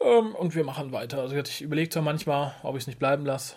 [0.00, 1.20] Ähm, und wir machen weiter.
[1.20, 3.56] Also ich überlege zwar manchmal, ob ich es nicht bleiben lasse.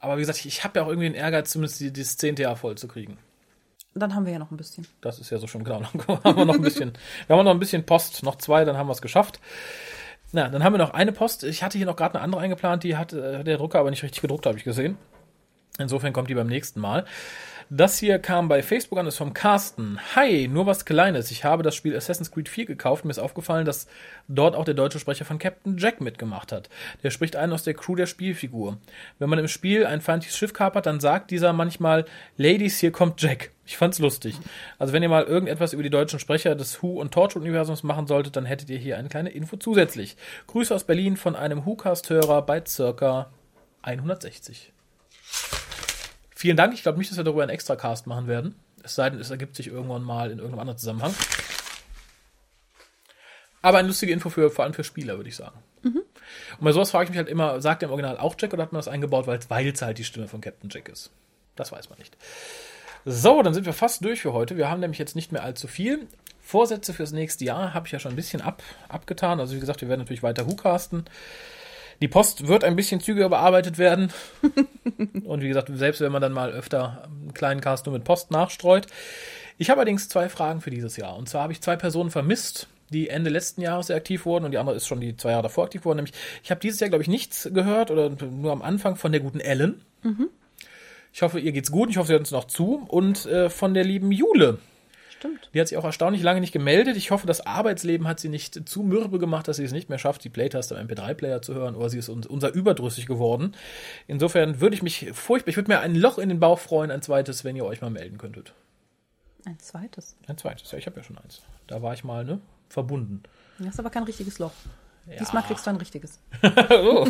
[0.00, 2.36] Aber wie gesagt, ich, ich habe ja auch irgendwie den Ehrgeiz, zumindest die, das 10.
[2.36, 3.18] Jahr voll zu kriegen.
[3.94, 4.86] Dann haben wir ja noch ein bisschen.
[5.00, 5.82] Das ist ja so schon genau.
[6.06, 6.92] Dann haben wir noch ein bisschen,
[7.26, 9.38] wir haben noch ein bisschen Post, noch zwei, dann haben wir es geschafft.
[10.32, 11.44] Na, dann haben wir noch eine Post.
[11.44, 14.02] Ich hatte hier noch gerade eine andere eingeplant, die hat äh, der Drucker aber nicht
[14.02, 14.96] richtig gedruckt, habe ich gesehen.
[15.78, 17.04] Insofern kommt die beim nächsten Mal.
[17.70, 19.98] Das hier kam bei Facebook an, ist vom Carsten.
[20.14, 21.30] Hi, nur was Kleines.
[21.30, 23.04] Ich habe das Spiel Assassin's Creed 4 gekauft.
[23.04, 23.86] Mir ist aufgefallen, dass
[24.28, 26.68] dort auch der deutsche Sprecher von Captain Jack mitgemacht hat.
[27.02, 28.78] Der spricht einen aus der Crew der Spielfigur.
[29.18, 32.04] Wenn man im Spiel ein feindliches Schiff kapert, dann sagt dieser manchmal,
[32.36, 33.50] Ladies, hier kommt Jack.
[33.64, 34.36] Ich fand's lustig.
[34.78, 38.36] Also wenn ihr mal irgendetwas über die deutschen Sprecher des Who- und Torchwood-Universums machen solltet,
[38.36, 40.16] dann hättet ihr hier eine kleine Info zusätzlich.
[40.48, 43.30] Grüße aus Berlin von einem Who-Cast-Hörer bei circa
[43.82, 44.72] 160.
[46.42, 46.74] Vielen Dank.
[46.74, 48.56] Ich glaube nicht, dass wir darüber einen Extra-Cast machen werden.
[48.82, 51.14] Es sei denn, es ergibt sich irgendwann mal in irgendeinem anderen Zusammenhang.
[53.62, 55.56] Aber eine lustige Info für, vor allem für Spieler, würde ich sagen.
[55.84, 56.02] Und
[56.58, 58.72] bei sowas frage ich mich halt immer, sagt der im Original auch Jack oder hat
[58.72, 59.38] man das eingebaut, weil
[59.68, 61.12] es halt die Stimme von Captain Jack ist?
[61.54, 62.16] Das weiß man nicht.
[63.04, 64.56] So, dann sind wir fast durch für heute.
[64.56, 66.08] Wir haben nämlich jetzt nicht mehr allzu viel.
[66.40, 69.38] Vorsätze fürs nächste Jahr habe ich ja schon ein bisschen ab, abgetan.
[69.38, 71.04] Also wie gesagt, wir werden natürlich weiter Whocasten.
[72.02, 74.12] Die Post wird ein bisschen zügiger bearbeitet werden.
[75.24, 78.32] Und wie gesagt, selbst wenn man dann mal öfter einen kleinen Cast nur mit Post
[78.32, 78.88] nachstreut.
[79.56, 81.16] Ich habe allerdings zwei Fragen für dieses Jahr.
[81.16, 84.50] Und zwar habe ich zwei Personen vermisst, die Ende letzten Jahres sehr aktiv wurden und
[84.50, 85.98] die andere ist schon die zwei Jahre davor aktiv worden.
[85.98, 89.20] Nämlich, ich habe dieses Jahr, glaube ich, nichts gehört oder nur am Anfang von der
[89.20, 89.80] guten Ellen.
[91.12, 91.88] Ich hoffe, ihr geht's gut.
[91.88, 92.84] Ich hoffe, sie hört uns noch zu.
[92.88, 94.58] Und äh, von der lieben Jule.
[95.22, 95.50] Stimmt.
[95.54, 96.96] Die hat sich auch erstaunlich lange nicht gemeldet.
[96.96, 100.00] Ich hoffe, das Arbeitsleben hat sie nicht zu mürbe gemacht, dass sie es nicht mehr
[100.00, 103.54] schafft, die Playtaste im MP3-Player zu hören, oder sie ist uns, unser überdrüssig geworden.
[104.08, 107.02] Insofern würde ich mich furchtbar, ich würde mir ein Loch in den Bauch freuen, ein
[107.02, 108.52] zweites, wenn ihr euch mal melden könntet.
[109.44, 110.16] Ein zweites.
[110.26, 111.40] Ein zweites, ja, ich habe ja schon eins.
[111.68, 113.22] Da war ich mal, ne, verbunden.
[113.60, 114.52] Das ist aber kein richtiges Loch.
[115.20, 116.18] Diesmal kriegst du ein richtiges.
[116.70, 117.06] oh,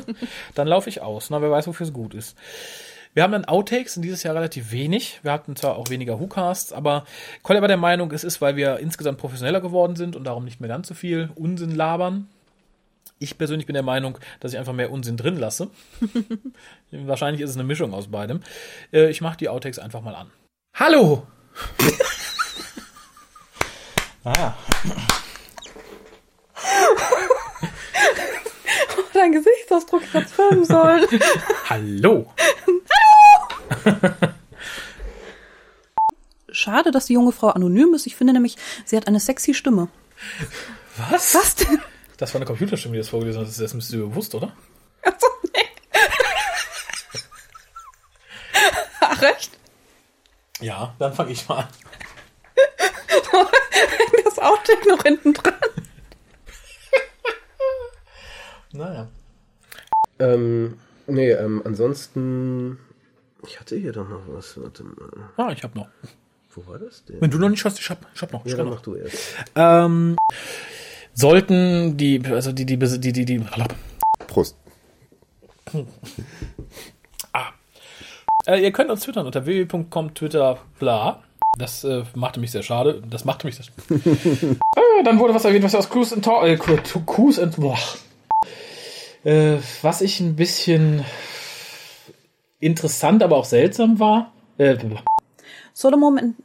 [0.55, 1.31] dann laufe ich aus.
[1.31, 2.37] Na, wer weiß, wofür es gut ist.
[3.15, 5.21] Wir haben dann Outtakes und dieses Jahr relativ wenig.
[5.23, 7.05] Wir hatten zwar auch weniger Whocasts, aber
[7.43, 10.61] Colin war der Meinung, es ist, weil wir insgesamt professioneller geworden sind und darum nicht
[10.61, 12.29] mehr ganz so viel Unsinn labern.
[13.19, 15.69] Ich persönlich bin der Meinung, dass ich einfach mehr Unsinn drin lasse.
[16.91, 18.41] Wahrscheinlich ist es eine Mischung aus beidem.
[18.93, 20.31] Äh, Ich mache die Outtakes einfach mal an.
[20.75, 21.27] Hallo!
[24.25, 24.55] ah,
[29.13, 31.07] Dein Gesichtsausdruck hätte filmen sollen.
[31.69, 32.33] hallo!
[36.53, 38.07] Schade, dass die junge Frau anonym ist.
[38.07, 39.89] Ich finde nämlich, sie hat eine sexy Stimme.
[41.11, 41.35] Was?
[41.35, 41.81] Was denn?
[42.19, 43.49] Das war eine Computerstimme, die das vorgelesen hat.
[43.49, 44.53] Das, müsst ihr bewusst, oder?
[45.03, 45.61] Achso, nee.
[49.01, 49.51] Ach, recht?
[50.61, 51.69] Ja, dann fange ich mal an.
[54.25, 55.55] Das Outtake noch hinten dran.
[58.73, 59.09] Naja.
[60.19, 62.79] Ähm, nee, ähm, ansonsten.
[63.47, 64.61] Ich hatte hier doch noch was.
[64.61, 64.95] Warte mal.
[65.37, 65.89] Ah, ich hab noch.
[66.55, 67.21] Wo war das denn?
[67.21, 68.45] Wenn du noch nicht hast, ich hab, ich hab noch.
[68.45, 68.77] Ich Ja, dann noch.
[68.77, 69.17] mach du erst.
[69.57, 70.17] Ähm,
[71.15, 73.45] sollten die, also die, die, die, die, die,
[74.27, 74.57] Prost.
[78.47, 81.23] äh, ihr könnt uns twittern unter www.com Twitter bla.
[81.59, 83.03] Das äh, machte mich sehr schade.
[83.09, 83.67] Das machte mich sehr.
[83.91, 87.79] äh, dann wurde was erwähnt, was aus Cruise and Talk, äh, Cruise and boah.
[89.25, 91.05] Äh, was ich ein bisschen
[92.63, 94.33] interessant, aber auch seltsam war.
[94.57, 94.77] Äh,
[95.75, 96.37] Solomon in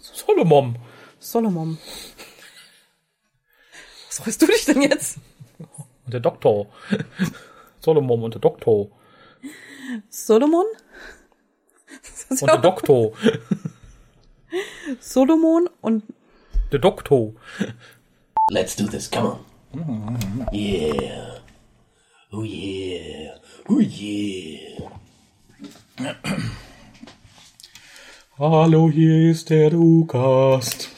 [0.00, 0.76] Solomon.
[1.18, 1.78] Solomon.
[4.08, 5.18] Was freust du dich denn jetzt?
[6.04, 6.66] Und der Doktor.
[7.78, 8.88] Solomon und der Doktor.
[10.08, 10.66] Solomon?
[12.30, 13.12] Und der Doktor.
[14.98, 16.02] Solomon und
[16.72, 17.32] Der Doktor.
[18.50, 19.10] Let's do this.
[19.10, 19.38] Come
[19.72, 20.46] on.
[20.52, 21.40] Yeah.
[22.32, 23.34] Oh yeah.
[23.68, 24.90] Oh yeah.
[28.38, 30.88] Hallo, hier ist der Whocast.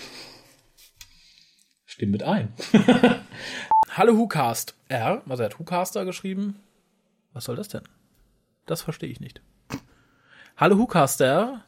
[1.84, 2.52] Stimm mit ein.
[3.90, 6.60] Hallo Whocast R, also er hat Whocaster geschrieben.
[7.32, 7.82] Was soll das denn?
[8.66, 9.40] Das verstehe ich nicht.
[10.56, 11.64] Hallo Whocaster.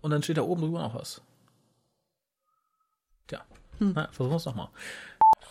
[0.00, 1.20] Und dann steht da oben drüber noch was.
[3.26, 3.40] Tja,
[3.80, 4.68] na, versuchen wir es nochmal.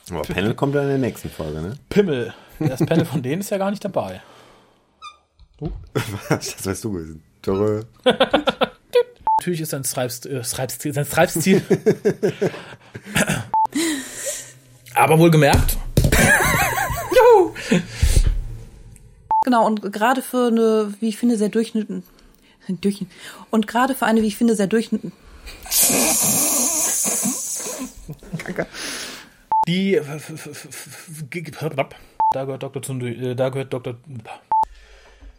[0.09, 1.77] Aber Panel kommt dann in der nächsten Folge, ne?
[1.89, 2.33] Pimmel.
[2.59, 4.21] Das Panel von denen ist ja gar nicht dabei.
[6.29, 7.23] das weißt du gewesen.
[7.41, 7.83] Törö.
[9.39, 11.61] Natürlich ist sein Stripes, äh, Stripes, sein Stripes-Ziel.
[14.95, 15.77] Aber wohlgemerkt.
[17.11, 17.53] Juhu!
[19.43, 22.03] Genau, und gerade für eine, wie ich finde, sehr durchschnittliche.
[22.69, 23.05] Durch,
[23.51, 25.13] und gerade für eine, wie ich finde, sehr durchschnittliche.
[29.67, 29.99] Die.
[32.31, 32.81] Da gehört Dr.
[32.81, 33.97] Zundu, äh, da gehört Dr.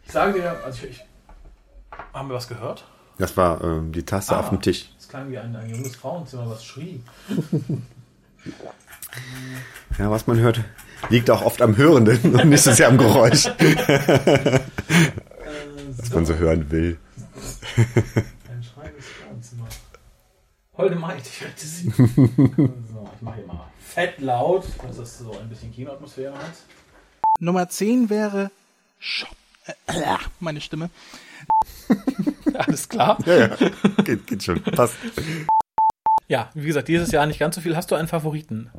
[0.05, 1.03] Ich sage dir, also ich, ich
[2.13, 2.85] haben wir was gehört?
[3.17, 4.39] Das war ähm, die Tasse Ah.
[4.41, 4.89] auf dem Tisch.
[4.99, 7.01] Es klang wie ein, ein junges Frauenzimmer, was schrie.
[9.97, 10.59] Ja, was man hört,
[11.09, 13.45] liegt auch oft am Hörenden und nicht so sehr am Geräusch.
[15.97, 16.99] was man so hören will.
[17.77, 19.67] Ein schreiendes Frauenzimmer.
[20.77, 21.89] Holde Maid, ich hörte sie.
[21.89, 22.03] so,
[23.15, 26.53] ich mache hier mal fett laut, dass es so ein bisschen Kinoatmosphäre hat.
[27.39, 28.51] Nummer 10 wäre
[28.99, 29.29] Shop.
[30.39, 30.89] Meine Stimme.
[32.53, 33.17] Alles klar.
[33.25, 33.57] Ja, ja.
[34.03, 34.61] Geht, geht schon.
[34.61, 34.95] Passt.
[36.27, 37.75] Ja, wie gesagt, dieses Jahr nicht ganz so viel.
[37.75, 38.69] Hast du einen Favoriten?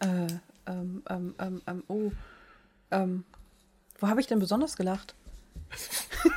[0.00, 0.26] Äh,
[0.66, 2.12] ähm, ähm, ähm, ähm, oh.
[2.90, 3.24] Ähm,
[3.98, 5.14] wo habe ich denn besonders gelacht?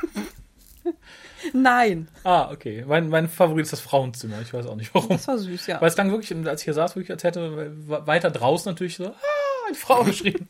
[1.52, 2.84] Nein, Ah, okay.
[2.86, 4.40] Mein, mein Favorit ist das Frauenzimmer.
[4.42, 5.08] Ich weiß auch nicht warum.
[5.08, 5.80] das war süß, ja.
[5.80, 9.06] Weil es klang wirklich, als ich hier saß, wirklich, als hätte weiter draußen natürlich so,
[9.06, 9.14] ah,
[9.66, 10.48] eine Frau geschrien.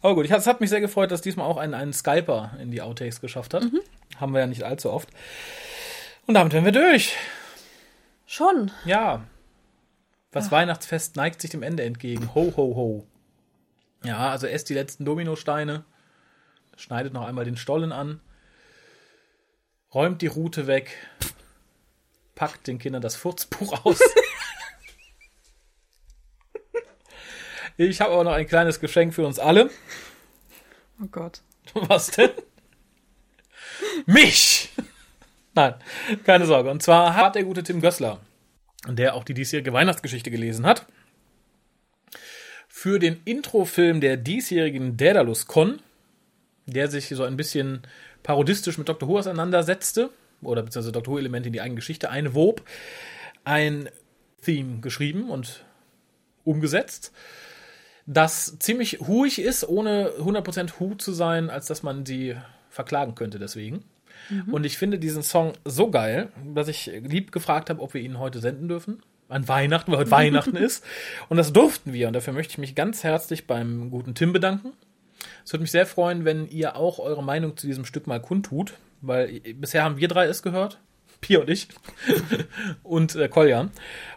[0.00, 2.70] Aber gut, ich, es hat mich sehr gefreut, dass diesmal auch ein, ein Skyper in
[2.70, 3.64] die Outtakes geschafft hat.
[4.18, 5.08] Haben wir ja nicht allzu oft.
[6.26, 7.16] Und damit wären wir durch.
[8.26, 8.70] Schon.
[8.84, 9.24] Ja.
[10.30, 12.34] Das Weihnachtsfest neigt sich dem Ende entgegen.
[12.34, 13.06] Ho, ho, ho.
[14.04, 15.84] Ja, also esst die letzten Dominosteine,
[16.76, 18.20] schneidet noch einmal den Stollen an,
[19.94, 20.96] räumt die Rute weg,
[22.34, 24.00] packt den Kindern das Furzbuch aus.
[27.76, 29.70] Ich habe aber noch ein kleines Geschenk für uns alle.
[31.02, 31.40] Oh Gott.
[31.74, 32.30] Was denn?
[34.06, 34.70] Mich!
[35.54, 35.74] Nein,
[36.24, 36.70] keine Sorge.
[36.70, 38.20] Und zwar hat der gute Tim Gößler,
[38.88, 40.86] der auch die diesjährige Weihnachtsgeschichte gelesen hat,
[42.68, 45.80] für den Introfilm der diesjährigen Daedalus Con,
[46.66, 47.82] der sich so ein bisschen
[48.22, 49.08] parodistisch mit Dr.
[49.08, 51.14] Who auseinandersetzte, oder beziehungsweise Dr.
[51.14, 52.62] Who-Elemente in die eigene Geschichte einwob,
[53.44, 53.88] ein
[54.42, 55.64] Theme geschrieben und
[56.44, 57.12] umgesetzt,
[58.06, 62.36] das ziemlich huig ist, ohne 100% Hu zu sein, als dass man sie
[62.70, 63.84] verklagen könnte deswegen.
[64.50, 68.18] Und ich finde diesen Song so geil, dass ich lieb gefragt habe, ob wir ihn
[68.18, 69.02] heute senden dürfen.
[69.28, 70.84] An Weihnachten, weil heute Weihnachten ist.
[71.28, 72.06] Und das durften wir.
[72.08, 74.72] Und dafür möchte ich mich ganz herzlich beim guten Tim bedanken.
[75.44, 78.74] Es würde mich sehr freuen, wenn ihr auch eure Meinung zu diesem Stück mal kundtut,
[79.00, 80.78] weil bisher haben wir drei es gehört.
[81.22, 81.68] Pia und ich.
[82.82, 83.70] und äh, Koljan.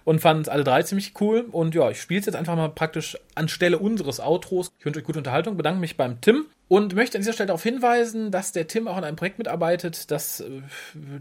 [0.03, 1.45] Und fanden es alle drei ziemlich cool.
[1.49, 4.73] Und ja, ich spiele es jetzt einfach mal praktisch anstelle unseres Outros.
[4.79, 7.63] Ich wünsche euch gute Unterhaltung, bedanke mich beim Tim und möchte an dieser Stelle darauf
[7.63, 10.61] hinweisen, dass der Tim auch an einem Projekt mitarbeitet, das äh,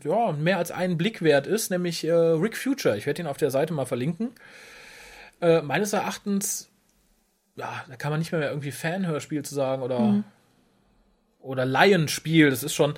[0.02, 2.96] ja, mehr als einen Blick wert ist, nämlich äh, Rick Future.
[2.96, 4.30] Ich werde ihn auf der Seite mal verlinken.
[5.42, 6.70] Äh, meines Erachtens,
[7.56, 10.24] ja, da kann man nicht mehr, mehr irgendwie Fanhörspiel zu sagen oder,
[11.40, 12.48] oder Laienspiel.
[12.48, 12.94] Das ist schon,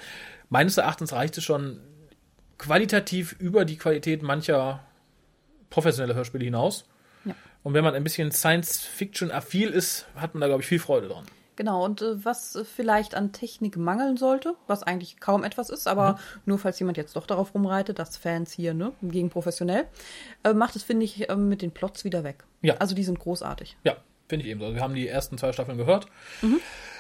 [0.49, 1.81] meines Erachtens reicht es schon
[2.59, 4.83] qualitativ über die Qualität mancher
[5.71, 6.85] professioneller Hörspiele hinaus.
[7.25, 7.35] Ja.
[7.63, 11.25] Und wenn man ein bisschen Science-Fiction-affil ist, hat man da, glaube ich, viel Freude dran.
[11.57, 16.13] Genau, und äh, was vielleicht an Technik mangeln sollte, was eigentlich kaum etwas ist, aber
[16.13, 16.19] Mhm.
[16.45, 19.87] nur falls jemand jetzt doch darauf rumreitet, dass Fans hier, ne, gegen professionell,
[20.45, 22.45] äh, macht es, finde ich, äh, mit den Plots wieder weg.
[22.61, 22.75] Ja.
[22.77, 23.77] Also die sind großartig.
[23.85, 23.97] Ja,
[24.29, 24.75] finde ich ebenso.
[24.75, 26.07] Wir haben die ersten zwei Staffeln gehört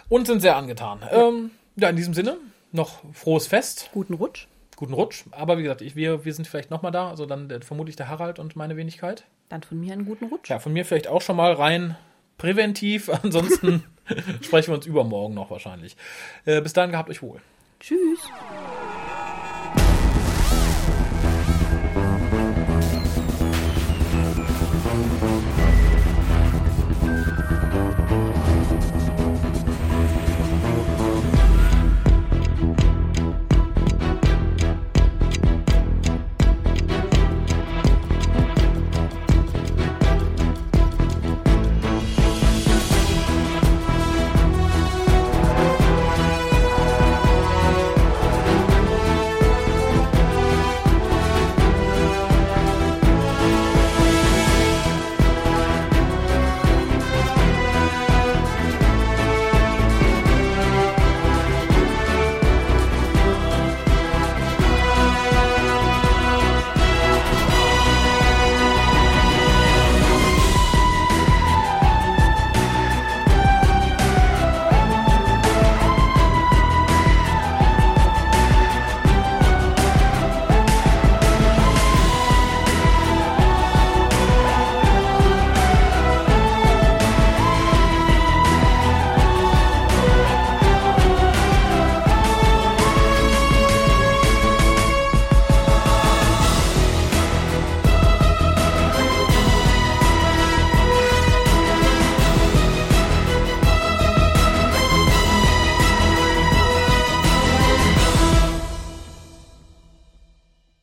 [0.08, 1.00] und sind sehr angetan.
[1.02, 1.28] Ja.
[1.28, 2.38] Ähm, ja, in diesem Sinne,
[2.72, 4.46] noch frohes Fest, Guten Rutsch.
[4.76, 5.24] Guten Rutsch.
[5.32, 7.08] Aber wie gesagt, ich, wir, wir sind vielleicht nochmal da.
[7.08, 9.24] Also dann äh, vermutlich der Harald und meine Wenigkeit.
[9.48, 10.50] Dann von mir einen guten Rutsch.
[10.50, 11.96] Ja, von mir vielleicht auch schon mal rein
[12.38, 13.08] präventiv.
[13.22, 13.82] Ansonsten
[14.42, 15.96] sprechen wir uns übermorgen noch wahrscheinlich.
[16.44, 17.40] Äh, bis dahin gehabt euch wohl.
[17.80, 18.20] Tschüss.